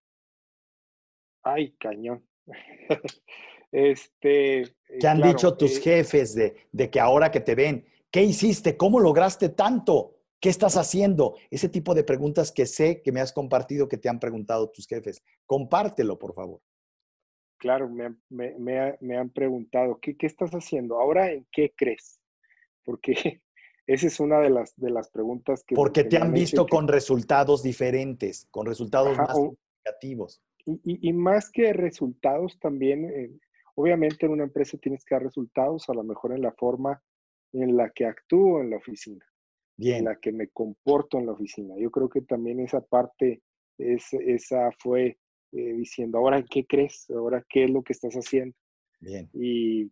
Ay, 1.42 1.72
cañón. 1.80 2.28
este. 3.72 4.62
Eh, 4.64 4.76
¿Qué 5.00 5.08
han 5.08 5.22
dicho 5.22 5.56
tus 5.56 5.78
eh 5.78 5.82
jefes 5.82 6.36
de, 6.36 6.68
de 6.74 6.90
que 6.90 7.00
ahora 7.00 7.32
que 7.32 7.40
te 7.40 7.56
ven? 7.56 7.88
¿Qué 8.12 8.24
hiciste? 8.24 8.76
¿Cómo 8.76 9.00
lograste 9.00 9.48
tanto? 9.48 10.19
¿Qué 10.40 10.50
estás 10.50 10.78
haciendo? 10.78 11.36
Ese 11.52 11.68
tipo 11.68 11.94
de 11.94 12.04
preguntas 12.04 12.52
que 12.52 12.66
sé 12.66 13.02
que 13.02 13.12
me 13.12 13.20
has 13.20 13.34
compartido, 13.34 13.90
que 13.90 13.98
te 13.98 14.08
han 14.08 14.20
preguntado 14.20 14.70
tus 14.70 14.88
jefes. 14.88 15.22
Compártelo, 15.46 16.18
por 16.18 16.34
favor. 16.34 16.62
Claro, 17.58 17.90
me, 17.90 18.16
me, 18.30 18.58
me, 18.58 18.98
me 19.02 19.18
han 19.18 19.30
preguntado, 19.32 20.00
¿qué, 20.02 20.16
¿qué, 20.16 20.28
estás 20.28 20.52
haciendo? 20.52 20.98
¿Ahora 20.98 21.32
en 21.32 21.46
qué 21.52 21.74
crees? 21.76 22.22
Porque 22.86 23.14
esa 23.88 24.08
es 24.08 24.20
una 24.22 24.40
de 24.40 24.50
las, 24.50 24.74
de 24.78 24.90
las 24.92 25.10
preguntas 25.10 25.64
que... 25.66 25.76
Porque 25.76 26.06
te 26.06 26.18
han 26.18 26.32
visto 26.32 26.66
con 26.66 26.88
resultados 26.88 27.62
diferentes, 27.62 28.48
con 28.50 28.66
resultados 28.66 29.18
más 29.18 29.36
significativos. 29.36 30.42
Y, 30.84 31.12
más 31.14 31.50
que 31.52 31.74
resultados 31.74 32.60
también, 32.60 33.06
eh, 33.06 33.32
obviamente 33.76 34.26
en 34.26 34.34
una 34.34 34.44
empresa 34.44 34.78
tienes 34.78 35.04
que 35.04 35.16
dar 35.16 35.24
resultados, 35.24 35.90
a 35.90 35.94
lo 35.94 36.04
mejor 36.04 36.32
en 36.34 36.44
la 36.44 36.52
forma 36.52 37.02
en 37.54 37.76
la 37.76 37.90
que 37.90 38.06
actúo 38.06 38.62
en 38.62 38.70
la 38.70 38.78
oficina, 38.78 39.26
Bien. 39.80 40.00
en 40.00 40.06
la 40.06 40.16
que 40.18 40.34
me 40.34 40.50
comporto 40.50 41.18
en 41.18 41.26
la 41.28 41.32
oficina. 41.32 41.76
Yo 41.78 41.90
creo 41.90 42.10
que 42.10 42.22
también 42.22 42.60
esa 42.60 42.82
parte, 42.82 43.42
es, 43.78 44.12
esa 44.14 44.72
fue 44.78 45.18
eh, 45.54 45.74
diciendo, 45.74 46.18
ahora 46.18 46.44
qué 46.44 46.66
crees, 46.66 47.10
ahora 47.10 47.46
qué 47.48 47.64
es 47.64 47.72
lo 47.72 47.82
que 47.82 47.94
estás 47.94 48.14
haciendo. 48.16 48.56
Bien. 49.00 49.30
Y, 49.34 49.90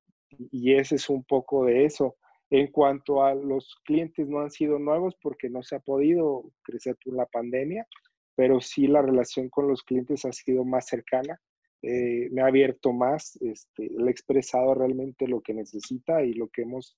y 0.51 0.73
ese 0.73 0.95
es 0.95 1.09
un 1.09 1.23
poco 1.23 1.65
de 1.65 1.85
eso. 1.85 2.17
En 2.49 2.67
cuanto 2.67 3.23
a 3.23 3.33
los 3.33 3.75
clientes, 3.85 4.27
no 4.27 4.41
han 4.41 4.51
sido 4.51 4.77
nuevos 4.77 5.15
porque 5.21 5.49
no 5.49 5.63
se 5.63 5.75
ha 5.77 5.79
podido 5.79 6.51
crecer 6.63 6.97
por 7.03 7.15
la 7.15 7.25
pandemia, 7.25 7.87
pero 8.35 8.59
sí 8.59 8.87
la 8.87 9.01
relación 9.01 9.49
con 9.49 9.69
los 9.69 9.83
clientes 9.83 10.25
ha 10.25 10.33
sido 10.33 10.65
más 10.65 10.85
cercana. 10.85 11.39
Eh, 11.81 12.27
me 12.31 12.41
ha 12.41 12.47
abierto 12.47 12.91
más, 12.91 13.37
este, 13.41 13.89
le 13.89 14.07
he 14.07 14.11
expresado 14.11 14.73
realmente 14.73 15.27
lo 15.27 15.39
que 15.39 15.53
necesita 15.53 16.23
y 16.23 16.33
lo 16.33 16.49
que 16.49 16.63
hemos 16.63 16.97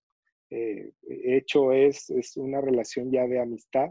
eh, 0.51 0.93
hecho 1.07 1.71
es, 1.71 2.09
es 2.09 2.37
una 2.37 2.61
relación 2.61 3.11
ya 3.11 3.27
de 3.27 3.39
amistad 3.39 3.89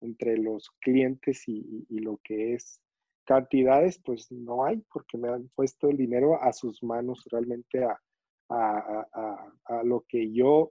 entre 0.00 0.38
los 0.38 0.70
clientes 0.80 1.46
y, 1.48 1.86
lo 1.88 2.18
que 2.22 2.54
es 2.54 2.80
cantidades, 3.24 4.00
pues 4.04 4.30
no 4.30 4.64
hay, 4.64 4.78
porque 4.92 5.18
me 5.18 5.28
han 5.28 5.48
puesto 5.54 5.88
el 5.90 5.96
dinero 5.96 6.42
a 6.42 6.52
sus 6.52 6.82
manos 6.82 7.26
realmente 7.30 7.84
a, 7.84 8.00
a, 8.48 9.52
a, 9.66 9.82
lo 9.82 10.04
que 10.08 10.32
yo 10.32 10.70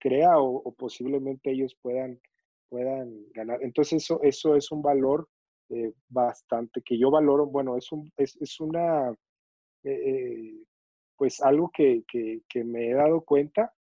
crea 0.00 0.38
o, 0.38 0.72
posiblemente 0.74 1.52
ellos 1.52 1.76
puedan, 1.80 2.20
puedan 2.68 3.30
ganar. 3.32 3.62
Entonces 3.62 4.02
eso, 4.02 4.20
eso 4.22 4.56
es 4.56 4.72
un 4.72 4.82
valor 4.82 5.28
eh, 5.68 5.92
bastante 6.08 6.82
que 6.82 6.98
yo 6.98 7.10
valoro, 7.10 7.46
bueno, 7.46 7.76
es, 7.76 7.90
un, 7.92 8.10
es, 8.16 8.36
es 8.40 8.60
una, 8.60 9.12
eh, 9.84 10.54
pues 11.16 11.40
algo 11.40 11.70
que, 11.74 12.04
que, 12.08 12.64
me 12.64 12.90
he 12.90 12.94
dado 12.94 13.20
cuenta 13.22 13.72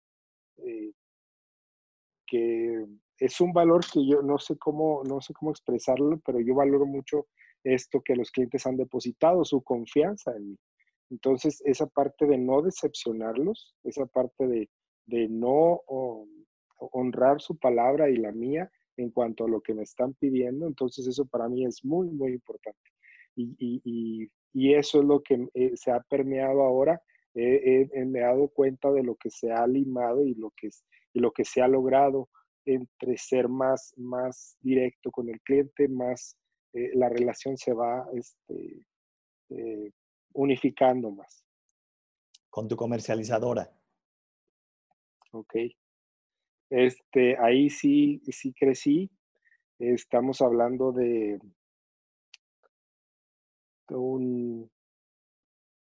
que 2.28 2.86
es 3.20 3.42
un 3.42 3.54
valor 3.54 3.86
que 3.92 4.06
yo 4.06 4.22
no 4.22 4.38
sé 4.38 4.58
cómo, 4.58 5.04
no 5.04 5.22
sé 5.22 5.34
cómo 5.34 5.52
expresarlo, 5.52 6.20
pero 6.26 6.40
yo 6.40 6.56
valoro 6.56 6.86
mucho 6.86 7.28
esto 7.64 8.02
que 8.02 8.16
los 8.16 8.32
clientes 8.32 8.66
han 8.66 8.78
depositado, 8.78 9.44
su 9.44 9.62
confianza 9.64 10.36
en 10.36 10.52
mí. 10.52 10.58
Entonces, 11.10 11.62
esa 11.66 11.88
parte 11.88 12.26
de 12.26 12.38
no 12.38 12.62
decepcionarlos, 12.62 13.76
esa 13.84 14.06
parte 14.06 14.48
de, 14.48 14.70
de 15.06 15.28
no 15.30 15.82
honrar 16.78 17.42
su 17.42 17.58
palabra 17.58 18.10
y 18.10 18.18
la 18.18 18.32
mía 18.32 18.70
en 18.98 19.12
cuanto 19.12 19.46
a 19.46 19.50
lo 19.50 19.62
que 19.62 19.74
me 19.74 19.84
están 19.84 20.14
pidiendo, 20.16 20.68
entonces 20.68 21.08
eso 21.08 21.26
para 21.26 21.50
mí 21.50 21.66
es 21.66 21.84
muy, 21.84 22.10
muy 22.10 22.34
importante. 22.34 22.90
Y, 23.36 23.56
y, 23.60 24.30
y, 24.54 24.74
eso 24.74 25.00
es 25.00 25.06
lo 25.06 25.22
que 25.22 25.50
eh, 25.54 25.72
se 25.76 25.92
ha 25.92 26.00
permeado 26.00 26.62
ahora. 26.62 27.02
Me 27.36 28.20
he 28.20 28.22
dado 28.22 28.48
cuenta 28.48 28.92
de 28.92 29.04
lo 29.04 29.16
que 29.16 29.30
se 29.30 29.52
ha 29.52 29.68
limado 29.68 30.26
y 30.26 30.34
lo 30.36 30.52
que, 30.56 30.70
y 31.14 31.20
lo 31.20 31.32
que 31.32 31.44
se 31.44 31.62
ha 31.62 31.68
logrado 31.68 32.30
entre 32.66 33.18
ser 33.18 33.48
más, 33.48 33.94
más 33.98 34.58
directo 34.62 35.12
con 35.12 35.30
el 35.30 35.40
cliente, 35.42 35.88
más 35.88 36.38
eh, 36.74 36.92
la 36.96 37.10
relación 37.10 37.58
se 37.58 37.74
va 37.74 38.08
este, 38.14 38.86
eh, 39.50 39.92
unificando 40.34 41.12
más. 41.12 41.46
Con 42.50 42.68
tu 42.68 42.76
comercializadora. 42.76 43.70
Ok. 45.32 45.56
Este, 46.70 47.38
ahí 47.38 47.70
sí, 47.70 48.22
sí 48.28 48.54
crecí. 48.54 49.10
Estamos 49.78 50.42
hablando 50.42 50.92
de, 50.92 51.40
un 53.90 54.70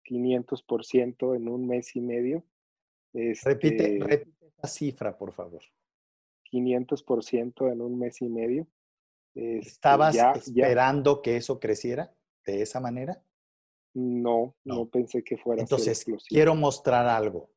500% 0.04 1.36
en 1.36 1.48
un 1.48 1.66
mes 1.66 1.96
y 1.96 2.00
medio. 2.00 2.44
repite, 3.12 3.96
este 3.96 4.04
repite 4.04 4.46
esa 4.58 4.68
cifra, 4.68 5.16
por 5.16 5.32
favor. 5.32 5.62
500% 6.50 7.72
en 7.72 7.80
un 7.80 7.98
mes 7.98 8.20
y 8.20 8.28
medio. 8.28 8.66
Este, 9.34 9.68
¿Estabas 9.68 10.16
esperando 10.16 11.22
que 11.22 11.36
eso 11.36 11.58
creciera 11.58 12.14
de 12.44 12.62
esa 12.62 12.80
manera? 12.80 13.22
No, 13.94 14.56
no, 14.64 14.88
pensé 14.88 15.22
que 15.22 15.36
fuera. 15.36 15.62
Entonces, 15.62 16.04
quiero 16.28 16.54
mostrar 16.54 17.06
algo. 17.06 17.50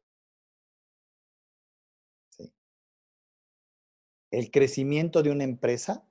El 4.31 4.51
crecimiento 4.51 5.23
de 5.23 5.31
una 5.31 5.45
empresa 5.45 6.05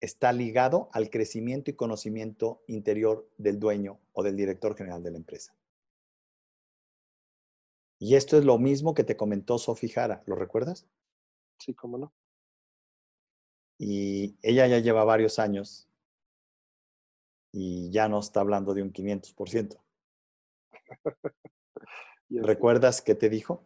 está 0.00 0.32
ligado 0.32 0.88
al 0.92 1.10
crecimiento 1.10 1.70
y 1.70 1.74
conocimiento 1.74 2.62
interior 2.66 3.28
del 3.36 3.58
dueño 3.58 3.98
o 4.12 4.22
del 4.22 4.36
director 4.36 4.76
general 4.76 5.02
de 5.02 5.10
la 5.10 5.16
empresa. 5.18 5.54
Y 7.98 8.14
esto 8.14 8.38
es 8.38 8.44
lo 8.44 8.58
mismo 8.58 8.94
que 8.94 9.04
te 9.04 9.16
comentó 9.16 9.58
Sofi 9.58 9.88
Jara, 9.88 10.22
¿lo 10.26 10.36
recuerdas? 10.36 10.86
Sí, 11.58 11.74
cómo 11.74 11.98
no. 11.98 12.12
Y 13.76 14.36
ella 14.42 14.66
ya 14.66 14.78
lleva 14.78 15.04
varios 15.04 15.38
años 15.38 15.88
y 17.52 17.90
ya 17.90 18.08
no 18.08 18.20
está 18.20 18.40
hablando 18.40 18.74
de 18.74 18.82
un 18.82 18.92
500%. 18.92 19.80
¿Recuerdas 22.30 23.02
qué 23.02 23.14
te 23.14 23.28
dijo? 23.28 23.64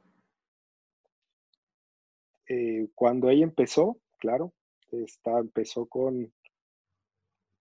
Eh, 2.48 2.88
cuando 2.94 3.28
ella 3.28 3.44
empezó, 3.44 3.98
claro, 4.18 4.52
está, 4.92 5.38
empezó 5.38 5.86
con 5.86 6.32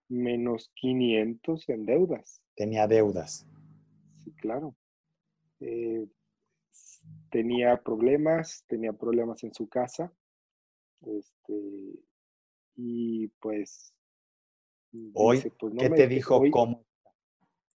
menos 0.10 0.72
500 0.76 1.70
en 1.70 1.86
deudas. 1.86 2.42
Tenía 2.56 2.88
deudas. 2.88 3.48
Sí, 4.24 4.32
claro. 4.34 4.76
Eh, 5.62 6.08
tenía 7.30 7.82
problemas, 7.82 8.66
tenía 8.68 8.94
problemas 8.94 9.44
en 9.44 9.54
su 9.54 9.68
casa. 9.70 10.12
Este, 11.02 12.00
y 12.76 13.28
pues... 13.40 13.94
Hoy, 15.14 15.42
pues, 15.58 15.74
¿qué 15.80 15.90
te 15.90 16.08
dijo? 16.08 16.42
¿Cómo? 16.52 16.86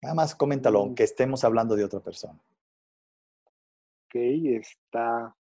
Nada 0.01 0.16
más 0.16 0.36
coméntalo, 0.36 0.80
aunque 0.80 1.03
mm. 1.03 1.06
estemos 1.06 1.43
hablando 1.45 1.76
de 1.76 1.86
otra 1.86 2.01
persona. 2.01 2.39
Ok, 4.06 4.16
está 4.16 5.36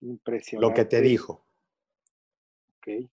impresionante. 0.00 0.68
Lo 0.68 0.74
que 0.74 0.84
te 0.84 1.00
dijo. 1.00 1.44
Ok. 2.76 3.08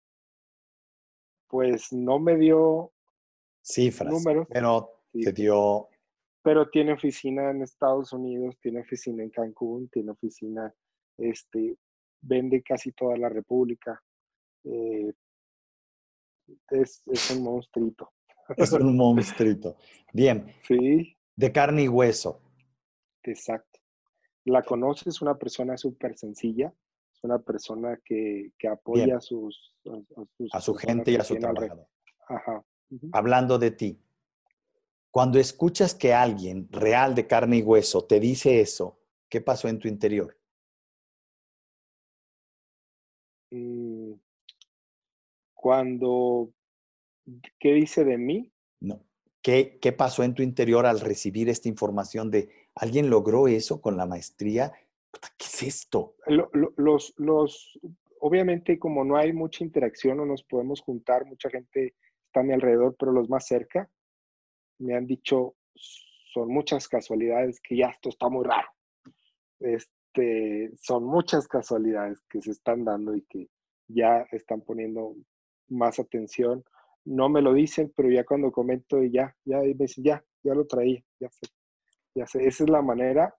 Pues 1.53 1.93
no 1.93 2.19
me 2.19 2.39
dio 2.39 2.95
cifras, 3.61 4.11
números, 4.11 4.47
pero 4.51 5.03
te 5.13 5.35
dio... 5.35 5.87
Pero 6.43 6.71
tiene 6.71 6.95
oficina 6.95 7.51
en 7.51 7.61
Estados 7.61 8.11
Unidos, 8.15 8.57
tiene 8.59 8.81
oficina 8.81 9.23
en 9.23 9.29
Cancún, 9.29 9.91
tiene 9.91 10.13
oficina, 10.13 10.75
este, 11.19 11.77
vende 12.23 12.63
casi 12.63 12.93
toda 12.93 13.19
la 13.19 13.29
República. 13.29 14.03
Eh, 14.65 15.13
es, 16.71 17.03
es, 17.07 17.31
un 17.33 17.45
monstruito. 17.45 18.11
Es 18.57 18.73
un 18.73 18.97
monstruito. 18.97 19.77
Bien. 20.11 20.47
Sí. 20.67 21.19
De 21.37 21.53
carne 21.53 21.83
y 21.83 21.89
hueso. 21.89 22.41
Exacto. 23.25 23.79
La 24.47 24.63
conoces, 24.63 25.09
es 25.09 25.21
una 25.21 25.37
persona 25.37 25.77
súper 25.77 26.17
sencilla, 26.17 26.73
una 27.23 27.39
persona 27.39 27.99
que, 28.05 28.53
que 28.59 28.69
apoya 28.69 29.17
a, 29.17 29.21
sus, 29.21 29.75
a, 30.53 30.61
su 30.61 30.75
gente 30.75 31.13
y 31.13 31.17
a 31.17 31.25
su 31.25 31.37
trabajo. 31.37 31.89
Ajá. 32.29 32.65
Hablando 33.13 33.59
de 33.59 33.71
ti, 33.71 33.99
cuando 35.11 35.39
escuchas 35.39 35.95
que 35.95 36.13
alguien 36.13 36.69
real 36.71 37.15
de 37.15 37.27
carne 37.27 37.59
y 37.59 37.63
hueso 37.63 38.05
te 38.05 38.19
dice 38.19 38.61
eso, 38.61 38.99
¿qué 39.29 39.41
pasó 39.41 39.69
en 39.69 39.79
tu 39.79 39.89
interior? 39.89 40.37
Mm, 43.51 44.15
cuando, 45.55 46.53
¿qué 47.59 47.73
dice 47.75 48.05
de 48.05 48.19
mí? 48.19 48.53
No. 48.81 49.05
¿Qué, 49.43 49.79
¿Qué 49.81 49.93
pasó 49.93 50.23
en 50.23 50.35
tu 50.35 50.43
interior 50.43 50.87
al 50.87 51.01
recibir 51.01 51.49
esta 51.49 51.69
información 51.69 52.31
de 52.31 52.49
alguien 52.75 53.11
logró 53.11 53.49
eso 53.49 53.81
con 53.81 53.97
la 53.97 54.07
maestría? 54.07 54.73
¿Qué 55.39 55.47
es 55.47 55.63
esto? 55.63 56.17
Los, 56.27 57.15
los, 57.17 57.79
obviamente, 58.21 58.79
como 58.79 59.05
no 59.05 59.17
hay 59.17 59.33
mucha 59.33 59.65
interacción, 59.65 60.17
no 60.17 60.27
nos 60.27 60.43
podemos 60.45 60.81
juntar, 60.81 61.27
mucha 61.27 61.51
gente 61.51 61.95
está 62.27 62.41
a 62.41 62.43
mi 62.43 62.53
alrededor, 62.53 62.97
pero 62.99 63.13
los 63.13 63.29
más 63.29 63.47
cerca 63.47 63.91
me 64.79 64.95
han 64.97 65.07
dicho, 65.07 65.55
son 66.33 66.49
muchas 66.49 66.89
casualidades 66.89 67.61
que 67.61 67.77
ya 67.77 67.89
esto 67.89 68.09
está 68.09 68.29
muy 68.29 68.45
raro. 68.45 68.69
Este, 69.61 70.73
son 70.77 71.05
muchas 71.05 71.47
casualidades 71.47 72.21
que 72.29 72.43
se 72.43 72.51
están 72.51 72.85
dando 72.85 73.15
y 73.15 73.23
que 73.23 73.49
ya 73.89 74.27
están 74.33 74.63
poniendo 74.63 75.15
más 75.69 75.99
atención. 75.99 76.65
No 77.05 77.29
me 77.29 77.43
lo 77.43 77.53
dicen, 77.53 77.93
pero 77.95 78.11
ya 78.11 78.25
cuando 78.25 78.51
comento, 78.51 79.03
ya, 79.05 79.37
ya 79.45 79.59
me 79.59 79.75
dicen, 79.75 80.05
ya, 80.05 80.25
ya 80.43 80.55
lo 80.55 80.67
traía, 80.67 81.03
ya 81.21 81.31
sé, 81.31 81.47
ya 82.15 82.27
sé. 82.27 82.47
Esa 82.47 82.65
es 82.65 82.71
la 82.71 82.83
manera, 82.83 83.35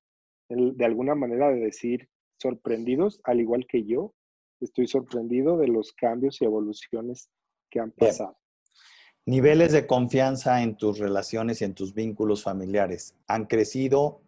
de 0.50 0.86
alguna 0.86 1.16
manera, 1.16 1.50
de 1.50 1.60
decir 1.60 2.10
sorprendidos, 2.38 3.22
al 3.24 3.39
igual 3.39 3.66
que 3.68 3.84
yo, 3.86 4.14
estoy 4.60 4.88
sorprendido 4.88 5.58
de 5.58 5.68
los 5.68 5.94
cambios 5.94 6.41
y 6.41 6.46
evoluciones 6.46 7.30
que 7.70 7.80
han 7.80 7.91
pasado. 7.91 8.38
Niveles 9.26 9.72
de 9.72 9.88
confianza 9.88 10.62
en 10.64 10.76
tus 10.76 11.00
relaciones 11.00 11.62
y 11.62 11.66
en 11.66 11.74
tus 11.74 11.94
vínculos 11.94 12.44
familiares, 12.44 13.16
¿han 13.28 13.46
crecido? 13.46 14.22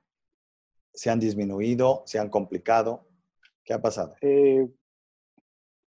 ¿Se 0.93 1.09
han 1.09 1.19
disminuido? 1.19 2.03
¿Se 2.05 2.17
han 2.17 2.29
complicado? 2.29 3.05
¿Qué 3.65 3.73
ha 3.73 3.81
pasado? 3.81 4.15
Eh, 4.21 4.67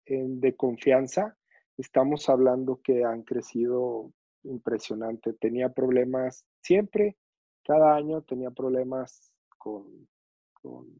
de 0.05 0.55
confianza, 0.55 1.37
estamos 1.77 2.27
hablando 2.29 2.81
que 2.83 3.05
han 3.05 3.23
crecido 3.23 4.11
impresionante. 4.43 5.33
Tenía 5.33 5.69
problemas 5.69 6.45
siempre, 6.61 7.15
cada 7.63 7.95
año 7.95 8.21
tenía 8.23 8.51
problemas 8.51 9.31
con, 9.59 10.07
con, 10.53 10.99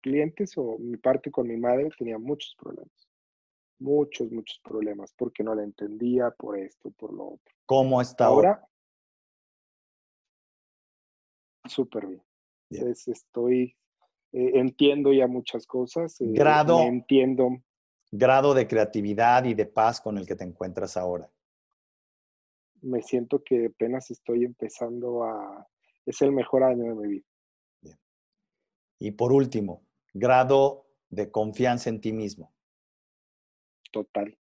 clientes 0.00 0.56
o 0.56 0.78
mi 0.78 0.96
parte 0.96 1.30
con 1.30 1.46
mi 1.46 1.56
madre 1.56 1.90
tenía 1.96 2.18
muchos 2.18 2.56
problemas. 2.58 3.08
Muchos, 3.78 4.30
muchos 4.32 4.58
problemas 4.60 5.12
porque 5.16 5.44
no 5.44 5.54
la 5.54 5.62
entendía 5.62 6.30
por 6.30 6.58
esto, 6.58 6.90
por 6.92 7.12
lo 7.12 7.34
otro. 7.34 7.54
¿Cómo 7.66 8.00
está 8.00 8.26
ahora? 8.26 8.66
Súper 11.64 12.06
bien. 12.06 12.22
estoy, 13.06 13.76
eh, 14.32 14.52
entiendo 14.54 15.12
ya 15.12 15.26
muchas 15.26 15.66
cosas. 15.66 16.20
Eh, 16.20 16.32
grado. 16.32 16.80
entiendo 16.80 17.62
grado 18.12 18.52
de 18.52 18.68
creatividad 18.68 19.44
y 19.44 19.54
de 19.54 19.66
paz 19.66 20.00
con 20.00 20.18
el 20.18 20.26
que 20.26 20.36
te 20.36 20.44
encuentras 20.44 20.96
ahora? 20.96 21.28
Me 22.82 23.02
siento 23.02 23.42
que 23.42 23.66
apenas 23.66 24.10
estoy 24.10 24.44
empezando 24.44 25.24
a... 25.24 25.66
Es 26.04 26.20
el 26.20 26.32
mejor 26.32 26.62
año 26.62 26.84
de 26.84 26.94
mi 26.94 27.08
vida. 27.08 27.26
Y 29.04 29.10
por 29.10 29.32
último, 29.32 29.84
grado 30.14 30.86
de 31.10 31.28
confianza 31.32 31.90
en 31.90 32.00
ti 32.00 32.12
mismo. 32.12 32.54
Total. 33.90 34.38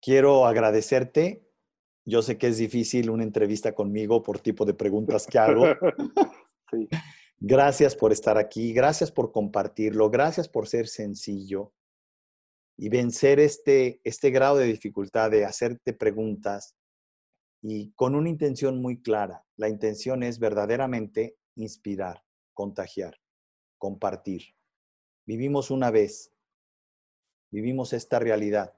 Quiero 0.00 0.46
agradecerte. 0.46 1.46
Yo 2.06 2.22
sé 2.22 2.38
que 2.38 2.46
es 2.46 2.56
difícil 2.56 3.10
una 3.10 3.24
entrevista 3.24 3.74
conmigo 3.74 4.22
por 4.22 4.40
tipo 4.40 4.64
de 4.64 4.72
preguntas 4.72 5.26
que 5.26 5.38
hago. 5.38 5.66
sí. 6.70 6.88
Gracias 7.38 7.94
por 7.94 8.10
estar 8.10 8.38
aquí, 8.38 8.72
gracias 8.72 9.12
por 9.12 9.30
compartirlo, 9.30 10.08
gracias 10.08 10.48
por 10.48 10.66
ser 10.66 10.88
sencillo 10.88 11.74
y 12.78 12.88
vencer 12.88 13.38
este, 13.38 14.00
este 14.02 14.30
grado 14.30 14.56
de 14.56 14.64
dificultad 14.64 15.30
de 15.30 15.44
hacerte 15.44 15.92
preguntas 15.92 16.77
y 17.60 17.92
con 17.92 18.14
una 18.14 18.28
intención 18.28 18.80
muy 18.80 19.00
clara. 19.00 19.44
La 19.56 19.68
intención 19.68 20.22
es 20.22 20.38
verdaderamente 20.38 21.38
inspirar, 21.56 22.24
contagiar, 22.54 23.20
compartir. 23.78 24.54
Vivimos 25.24 25.70
una 25.70 25.90
vez, 25.90 26.32
vivimos 27.50 27.92
esta 27.92 28.18
realidad. 28.18 28.74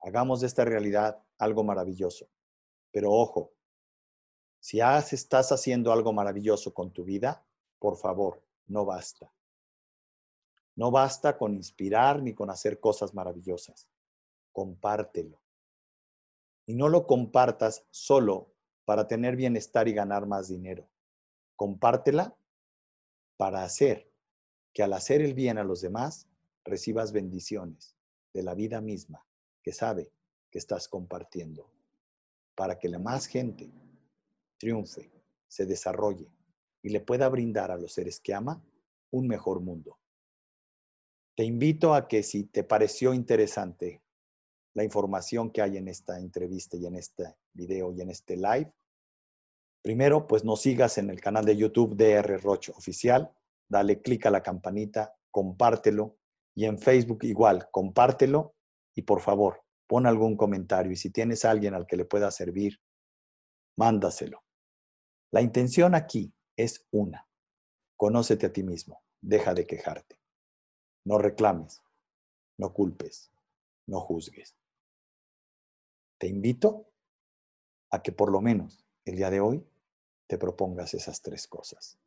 Hagamos 0.00 0.40
de 0.40 0.46
esta 0.46 0.64
realidad 0.64 1.24
algo 1.38 1.64
maravilloso. 1.64 2.28
Pero 2.90 3.12
ojo, 3.12 3.52
si 4.60 4.80
estás 4.80 5.52
haciendo 5.52 5.92
algo 5.92 6.12
maravilloso 6.12 6.74
con 6.74 6.92
tu 6.92 7.04
vida, 7.04 7.46
por 7.78 7.96
favor, 7.96 8.42
no 8.66 8.84
basta. 8.84 9.32
No 10.74 10.90
basta 10.90 11.36
con 11.36 11.54
inspirar 11.54 12.22
ni 12.22 12.34
con 12.34 12.50
hacer 12.50 12.78
cosas 12.78 13.14
maravillosas. 13.14 13.88
Compártelo. 14.52 15.40
Y 16.68 16.74
no 16.74 16.90
lo 16.90 17.06
compartas 17.06 17.86
solo 17.90 18.54
para 18.84 19.08
tener 19.08 19.36
bienestar 19.36 19.88
y 19.88 19.94
ganar 19.94 20.26
más 20.26 20.48
dinero. 20.48 20.86
Compártela 21.56 22.36
para 23.38 23.64
hacer 23.64 24.12
que 24.74 24.82
al 24.82 24.92
hacer 24.92 25.22
el 25.22 25.32
bien 25.32 25.56
a 25.56 25.64
los 25.64 25.80
demás 25.80 26.28
recibas 26.66 27.10
bendiciones 27.12 27.96
de 28.34 28.42
la 28.42 28.54
vida 28.54 28.82
misma 28.82 29.26
que 29.62 29.72
sabe 29.72 30.12
que 30.50 30.58
estás 30.58 30.88
compartiendo. 30.88 31.72
Para 32.54 32.78
que 32.78 32.90
la 32.90 32.98
más 32.98 33.26
gente 33.26 33.72
triunfe, 34.58 35.10
se 35.46 35.64
desarrolle 35.64 36.30
y 36.82 36.90
le 36.90 37.00
pueda 37.00 37.30
brindar 37.30 37.70
a 37.70 37.78
los 37.78 37.94
seres 37.94 38.20
que 38.20 38.34
ama 38.34 38.62
un 39.10 39.26
mejor 39.26 39.60
mundo. 39.60 39.98
Te 41.34 41.44
invito 41.44 41.94
a 41.94 42.08
que 42.08 42.22
si 42.22 42.44
te 42.44 42.62
pareció 42.62 43.14
interesante 43.14 44.02
la 44.78 44.84
información 44.84 45.50
que 45.50 45.60
hay 45.60 45.76
en 45.76 45.88
esta 45.88 46.20
entrevista 46.20 46.76
y 46.76 46.86
en 46.86 46.94
este 46.94 47.34
video 47.52 47.92
y 47.92 48.00
en 48.00 48.10
este 48.10 48.36
live, 48.36 48.72
primero 49.82 50.28
pues 50.28 50.44
nos 50.44 50.60
sigas 50.60 50.98
en 50.98 51.10
el 51.10 51.20
canal 51.20 51.44
de 51.44 51.56
YouTube 51.56 51.96
DR 51.96 52.40
Roche 52.40 52.70
Oficial, 52.76 53.34
dale 53.68 54.00
clic 54.00 54.26
a 54.26 54.30
la 54.30 54.40
campanita, 54.40 55.16
compártelo 55.32 56.16
y 56.54 56.64
en 56.66 56.78
Facebook 56.78 57.24
igual, 57.24 57.68
compártelo 57.72 58.54
y 58.94 59.02
por 59.02 59.20
favor, 59.20 59.64
pon 59.88 60.06
algún 60.06 60.36
comentario 60.36 60.92
y 60.92 60.96
si 60.96 61.10
tienes 61.10 61.44
alguien 61.44 61.74
al 61.74 61.84
que 61.84 61.96
le 61.96 62.04
pueda 62.04 62.30
servir, 62.30 62.80
mándaselo. 63.76 64.44
La 65.32 65.42
intención 65.42 65.96
aquí 65.96 66.32
es 66.56 66.86
una. 66.92 67.26
Conócete 67.96 68.46
a 68.46 68.52
ti 68.52 68.62
mismo. 68.62 69.02
Deja 69.20 69.54
de 69.54 69.66
quejarte. 69.66 70.20
No 71.04 71.18
reclames. 71.18 71.82
No 72.56 72.72
culpes. 72.72 73.32
No 73.88 74.00
juzgues. 74.00 74.56
Te 76.18 76.26
invito 76.26 76.90
a 77.90 78.02
que 78.02 78.12
por 78.12 78.30
lo 78.30 78.40
menos 78.40 78.84
el 79.04 79.16
día 79.16 79.30
de 79.30 79.40
hoy 79.40 79.64
te 80.26 80.36
propongas 80.36 80.94
esas 80.94 81.22
tres 81.22 81.46
cosas. 81.46 81.98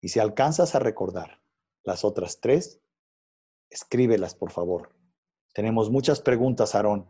Y 0.00 0.08
si 0.08 0.18
alcanzas 0.18 0.74
a 0.74 0.78
recordar 0.78 1.40
las 1.84 2.04
otras 2.04 2.40
tres, 2.40 2.80
escríbelas, 3.70 4.34
por 4.34 4.50
favor. 4.50 4.90
Tenemos 5.52 5.90
muchas 5.90 6.20
preguntas, 6.20 6.74
Aarón. 6.74 7.06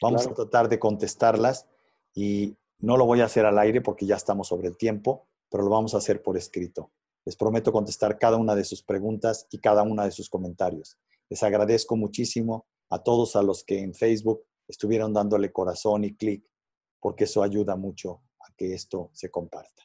Vamos 0.00 0.26
a 0.26 0.34
tratar 0.34 0.68
de 0.68 0.78
contestarlas 0.78 1.68
y 2.14 2.56
no 2.78 2.96
lo 2.96 3.06
voy 3.06 3.20
a 3.20 3.26
hacer 3.26 3.46
al 3.46 3.58
aire 3.58 3.80
porque 3.80 4.06
ya 4.06 4.16
estamos 4.16 4.48
sobre 4.48 4.68
el 4.68 4.76
tiempo, 4.76 5.28
pero 5.48 5.62
lo 5.62 5.70
vamos 5.70 5.94
a 5.94 5.98
hacer 5.98 6.22
por 6.22 6.36
escrito. 6.36 6.90
Les 7.24 7.36
prometo 7.36 7.72
contestar 7.72 8.18
cada 8.18 8.36
una 8.36 8.56
de 8.56 8.64
sus 8.64 8.82
preguntas 8.82 9.46
y 9.50 9.58
cada 9.58 9.82
una 9.82 10.04
de 10.04 10.10
sus 10.10 10.28
comentarios. 10.28 10.98
Les 11.28 11.42
agradezco 11.42 11.96
muchísimo 11.96 12.66
a 12.90 13.02
todos 13.02 13.36
a 13.36 13.42
los 13.42 13.62
que 13.62 13.78
en 13.78 13.94
Facebook 13.94 14.44
estuvieron 14.72 15.12
dándole 15.12 15.52
corazón 15.52 16.04
y 16.04 16.16
clic, 16.16 16.44
porque 16.98 17.24
eso 17.24 17.42
ayuda 17.42 17.76
mucho 17.76 18.22
a 18.40 18.52
que 18.56 18.74
esto 18.74 19.10
se 19.12 19.30
comparta. 19.30 19.82